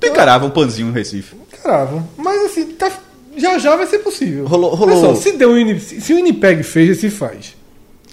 [0.00, 1.34] Tu encarava um panzinho no Recife.
[1.62, 2.04] Caramba.
[2.16, 2.92] Mas assim, tá-
[3.36, 4.46] já já vai ser possível.
[4.46, 7.56] Rolou- rolou- só, se, deu um se se o Unipeg fez, esse faz.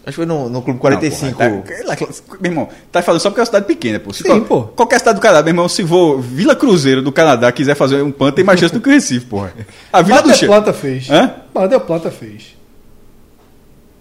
[0.03, 1.37] Acho que foi no, no Clube Não, 45.
[1.37, 1.97] porra, tá-
[2.39, 4.11] meu irmão, tá falando só porque é uma cidade pequena, pô.
[4.13, 4.63] Se Sim, qual- pô.
[4.63, 8.11] Qualquer cidade do Canadá, meu irmão, se for Vila Cruzeiro do Canadá quiser fazer um
[8.11, 9.53] pan, tem mais chance do que o Recife, porra.
[9.93, 10.45] A Vila Mar do.
[10.47, 11.07] Plata fez.
[11.09, 11.35] Hã?
[11.67, 12.55] Del Plata fez.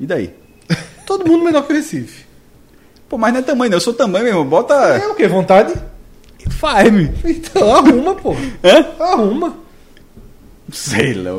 [0.01, 0.35] E daí?
[1.07, 2.25] Todo mundo menor que o Recife.
[3.09, 3.77] Pô, mas não é tamanho, não.
[3.77, 4.47] Eu sou tamanho, meu irmão.
[4.47, 4.75] Bota.
[4.75, 5.29] É o quê?
[5.29, 5.75] Vontade?
[6.49, 7.11] Faz-me.
[7.25, 8.35] Então arruma, pô.
[8.65, 8.87] Hã?
[8.99, 9.55] Arruma.
[10.73, 11.39] Sei lá.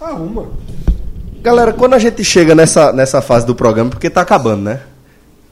[0.00, 0.46] Arruma.
[1.42, 4.80] Galera, quando a gente chega nessa, nessa fase do programa, porque tá acabando, né?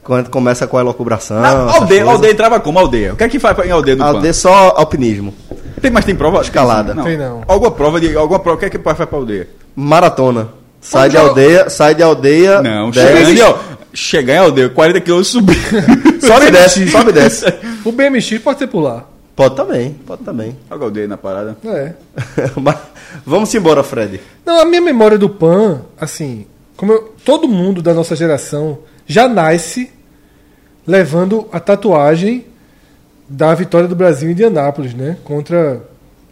[0.03, 1.41] Quando a gente começa com a elocubração.
[1.41, 3.13] Na aldeia, aldeia entrava como aldeia?
[3.13, 4.29] O que é que faz em aldeia do Aldeia PAN?
[4.29, 5.33] é só alpinismo.
[5.81, 6.41] Tem, mas tem prova?
[6.41, 6.93] Escalada.
[6.93, 7.03] Não.
[7.03, 7.43] Tem não.
[7.47, 8.15] Alguma prova de.
[8.15, 8.55] Alguma prova.
[8.55, 9.49] O que é que faz pra aldeia?
[9.75, 10.60] Maratona.
[10.81, 12.61] Sai de aldeia, sai de aldeia.
[12.61, 13.57] Não, chegar ali, ó.
[13.93, 15.57] Chegar em aldeia, 40 km subir.
[16.19, 17.45] Sobe e desce, sobe e desce.
[17.85, 19.09] O BMX pode ser pular.
[19.35, 20.55] Pode também, pode também.
[20.69, 21.57] Joga aldeia na parada.
[21.65, 21.93] É.
[22.59, 22.77] Mas
[23.25, 24.21] Vamos embora, Fred.
[24.45, 26.45] Não, a minha memória do PAN, assim,
[26.77, 29.91] como eu- todo mundo da nossa geração já nasce
[30.87, 32.45] levando a tatuagem
[33.27, 35.17] da vitória do Brasil em Indianápolis, né?
[35.23, 35.81] Contra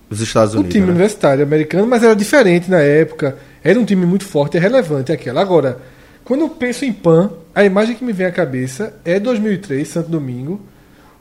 [0.09, 0.73] Os Estados o Unidos.
[0.73, 0.91] time né?
[0.91, 3.37] universitário americano, mas era diferente na época.
[3.63, 5.41] Era um time muito forte e relevante aquela.
[5.41, 5.79] Agora,
[6.23, 10.09] quando eu penso em PAN, a imagem que me vem à cabeça é 2003, Santo
[10.09, 10.61] Domingo,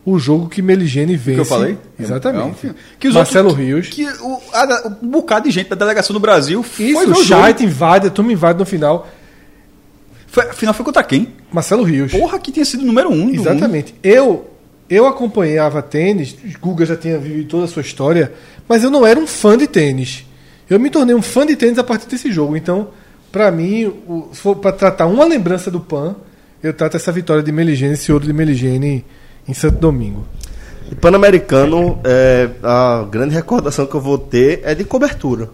[0.04, 1.34] o jogo que Meligene vence.
[1.34, 1.76] que eu falei?
[1.98, 2.66] Exatamente.
[2.66, 2.74] É um.
[2.98, 3.88] Que os Marcelo outros- Rios.
[3.88, 7.24] Que o, a- um bocado de gente da delegação do Brasil foi Isso, o.
[7.24, 9.08] Jait invade, a turma invade no final.
[10.26, 11.28] Foi, afinal, foi contra quem?
[11.52, 12.12] Marcelo Rios.
[12.12, 13.34] Porra, que tinha sido o número um do mundo.
[13.34, 13.94] Exatamente.
[14.02, 14.48] Eu
[14.90, 18.32] eu acompanhava tênis, Guga já tinha vivido toda a sua história,
[18.66, 20.24] mas eu não era um fã de tênis.
[20.68, 22.56] Eu me tornei um fã de tênis a partir desse jogo.
[22.56, 22.88] Então,
[23.32, 26.16] pra mim, o- se for pra tratar uma lembrança do PAN,
[26.62, 29.04] eu trato essa vitória de Meligene, esse ouro de Meligene
[29.46, 30.26] em Santo Domingo.
[30.90, 35.50] E Pan-Americano, é, a grande recordação que eu vou ter é de cobertura.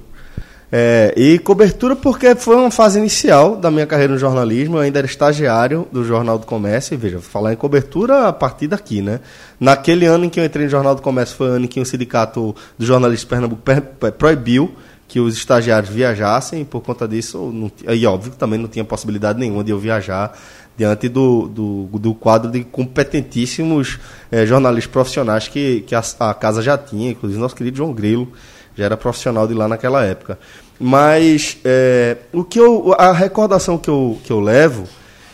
[0.77, 4.99] É, e cobertura porque foi uma fase inicial da minha carreira no jornalismo, eu ainda
[4.99, 9.21] era estagiário do Jornal do Comércio, e veja, falar em cobertura a partir daqui, né?
[9.61, 11.79] Naquele ano em que eu entrei no Jornal do Comércio foi o ano em que
[11.79, 14.73] o Sindicato dos Jornalistas Pernambuco per- per- proibiu
[15.15, 19.39] que os estagiários viajassem, por conta disso, não, aí óbvio que também não tinha possibilidade
[19.39, 20.37] nenhuma de eu viajar
[20.77, 26.61] diante do, do, do quadro de competentíssimos eh, jornalistas profissionais que, que a, a, casa
[26.61, 28.33] já tinha, inclusive nosso querido João Grilo
[28.77, 30.37] já era profissional de lá naquela época.
[30.81, 34.83] Mas eh, o que eu, a recordação que eu, que eu levo,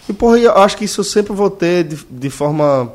[0.06, 2.92] e porra, eu acho que isso eu sempre vou ter de, de forma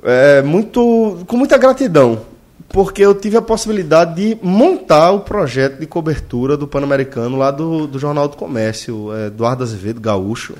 [0.00, 2.20] é, muito, com muita gratidão,
[2.68, 7.86] porque eu tive a possibilidade de montar o projeto de cobertura do Pan-Americano lá do,
[7.86, 10.54] do Jornal do Comércio, é, Eduardo Azevedo Gaúcho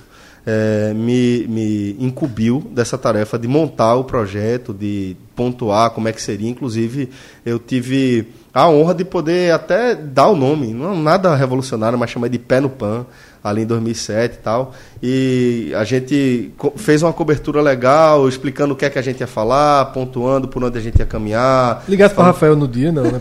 [0.47, 6.23] é, me, me incumbiu dessa tarefa de montar o projeto, de pontuar como é que
[6.23, 6.49] seria.
[6.49, 7.11] Inclusive,
[7.45, 12.29] eu tive a honra de poder até dar o nome, não nada revolucionário, mas chamar
[12.29, 13.05] de Pé no Pan,
[13.49, 14.75] ali em 2007 e tal.
[15.03, 19.27] E a gente fez uma cobertura legal, explicando o que é que a gente ia
[19.27, 21.85] falar, pontuando por onde a gente ia caminhar.
[21.89, 23.21] Ligasse para Rafael no dia, não, né?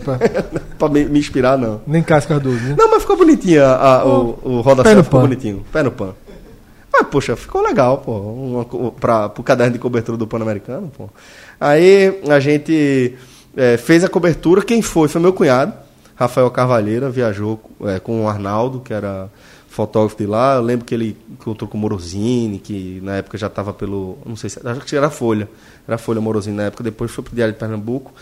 [0.78, 1.80] para me, me, inspirar, não.
[1.86, 2.74] Nem Cássio Cardoso, né?
[2.76, 5.20] Não, mas ficou bonitinha a, o, o Roda Pé ficou pan.
[5.20, 5.64] bonitinho.
[5.72, 6.14] Pé no pan.
[6.92, 11.10] Ah, poxa, ficou legal, pô, para o caderno de cobertura do Pan-Americano, pô.
[11.60, 13.14] Aí a gente
[13.54, 15.06] é, fez a cobertura, quem foi?
[15.06, 15.74] Foi meu cunhado,
[16.14, 19.28] Rafael Carvalheira, viajou é, com o Arnaldo, que era
[19.76, 20.56] fotógrafo de lá.
[20.56, 24.18] Eu lembro que ele encontrou com o Morosini, que na época já estava pelo.
[24.24, 24.58] Não sei se.
[24.66, 25.48] Acho que era Folha.
[25.86, 28.12] Era Folha Morosini na época, depois foi para o Diário de Pernambuco.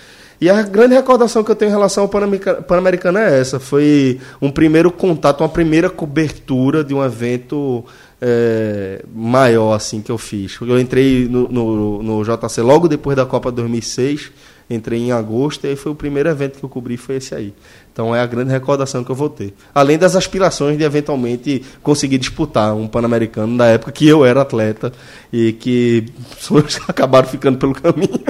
[0.40, 3.60] E a grande recordação que eu tenho em relação ao Pan-Americano é essa.
[3.60, 7.84] Foi um primeiro contato, uma primeira cobertura de um evento
[8.20, 10.58] é, maior assim que eu fiz.
[10.60, 14.32] Eu entrei no, no, no, JC logo depois da Copa 2006,
[14.68, 17.54] entrei em agosto e foi o primeiro evento que eu cobri foi esse aí.
[17.94, 19.54] Então é a grande recordação que eu vou ter.
[19.72, 24.92] Além das aspirações de eventualmente conseguir disputar um Pan-Americano na época que eu era atleta
[25.32, 26.06] e que
[26.88, 28.20] acabaram ficando pelo caminho.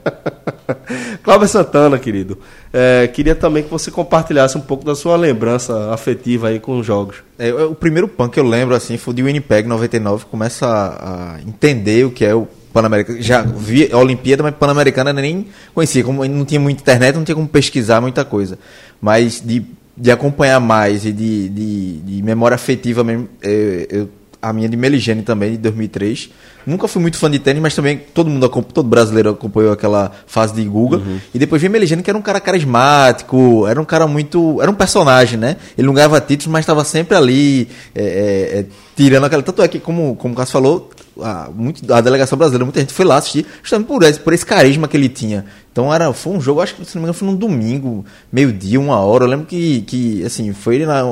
[1.22, 2.38] Cláudio Santana, querido,
[2.72, 6.86] é, queria também que você compartilhasse um pouco da sua lembrança afetiva aí com os
[6.86, 7.16] jogos.
[7.38, 12.06] É, o primeiro PAN que eu lembro assim foi de Winnipeg 99, começa a entender
[12.06, 13.20] o que é o Pan-Americano.
[13.20, 17.34] Já vi a Olimpíada, mas Pan-Americana nem conhecia, como não tinha muita internet, não tinha
[17.34, 18.58] como pesquisar muita coisa.
[19.00, 19.62] Mas de,
[19.96, 24.08] de acompanhar mais e de, de, de memória afetiva mesmo, eu, é, eu
[24.42, 26.30] a minha de Meligene também, de 2003.
[26.66, 30.54] Nunca fui muito fã de tênis, mas também todo mundo, todo brasileiro acompanhou aquela fase
[30.54, 30.96] de Guga.
[30.96, 31.20] Uhum.
[31.34, 34.60] E depois vi Meligene, que era um cara carismático, era um cara muito.
[34.60, 35.56] Era um personagem, né?
[35.76, 38.66] Ele não ganhava títulos, mas estava sempre ali, é, é, é,
[38.96, 39.42] tirando aquela.
[39.42, 40.90] Tanto é que, como, como o Cássio falou,
[41.22, 44.44] a, muito, a delegação brasileira, muita gente foi lá assistir, justamente por esse, por esse
[44.44, 45.44] carisma que ele tinha.
[45.72, 48.80] Então era, foi um jogo, acho que se não me engano, foi num domingo, meio-dia,
[48.80, 49.24] uma hora.
[49.24, 51.02] Eu lembro que, que assim, foi na,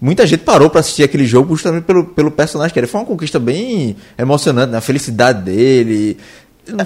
[0.00, 2.88] muita gente parou para assistir aquele jogo justamente pelo, pelo personagem que era.
[2.88, 4.78] Foi uma conquista bem emocionante, né?
[4.78, 6.16] a felicidade dele.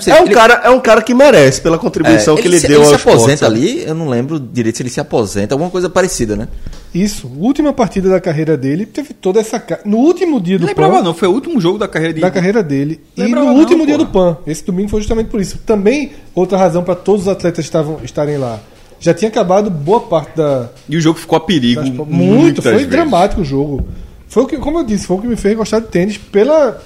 [0.01, 0.35] Sei, é, um ele...
[0.35, 2.95] cara, é um cara que merece pela contribuição é, que ele, ele deu ele se
[2.95, 6.49] aposenta ali, eu não lembro direito se ele se aposenta, alguma coisa parecida, né?
[6.95, 9.63] Isso, última partida da carreira dele, teve toda essa.
[9.85, 11.03] No último dia do Lembrava PAN.
[11.03, 12.27] não, foi o último jogo da carreira dele.
[12.27, 13.01] Da carreira dele.
[13.17, 14.07] Lembrava e no último não, dia porra.
[14.07, 14.37] do PAN.
[14.47, 15.59] Esse domingo foi justamente por isso.
[15.65, 18.61] Também, outra razão para todos os atletas estavam, estarem lá.
[19.01, 20.69] Já tinha acabado boa parte da.
[20.89, 21.81] E o jogo ficou a perigo.
[21.81, 22.89] Das, muito, foi vezes.
[22.89, 23.87] dramático o jogo.
[24.29, 26.81] Foi o que, como eu disse, foi o que me fez gostar de tênis pela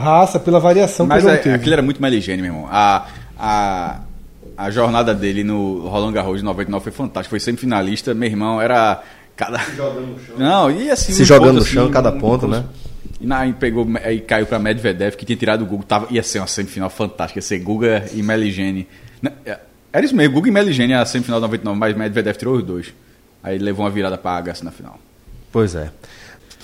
[0.00, 2.68] raça, pela variação Mas que o é, aquilo era muito mais ligeiro, meu irmão.
[2.70, 3.06] A,
[3.38, 4.00] a,
[4.56, 7.30] a jornada dele no Roland Garros de 99 foi fantástica.
[7.30, 9.02] Foi semifinalista, meu irmão, era
[9.40, 9.58] Cada...
[9.60, 10.36] Se jogando no chão.
[10.36, 11.12] Não, e assim.
[11.12, 12.64] Se jogando no chão, assim, cada um, ponto, um, né?
[13.18, 15.86] E na, pegou, aí caiu pra Medvedev, que tinha tirado o Google.
[15.86, 18.86] Tava, ia ser uma semifinal fantástica, ia ser Guga e Meligene.
[19.46, 19.58] É,
[19.90, 22.92] era isso mesmo, Guga e Meligene a semifinal de 99, mas Medvedev tirou os dois.
[23.42, 24.98] Aí levou uma virada pra Agassi na final.
[25.50, 25.90] Pois é.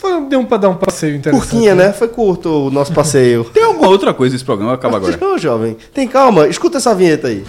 [0.07, 1.51] Foi, deu pra dar um passeio interessante.
[1.51, 1.86] Curtinha, né?
[1.86, 1.93] né?
[1.93, 3.44] Foi curto o nosso passeio.
[3.52, 4.75] Tem alguma outra coisa nesse programa?
[4.75, 5.17] Acaba agora.
[5.20, 5.76] Não, jovem.
[5.93, 7.44] Tem calma, escuta essa vinheta aí.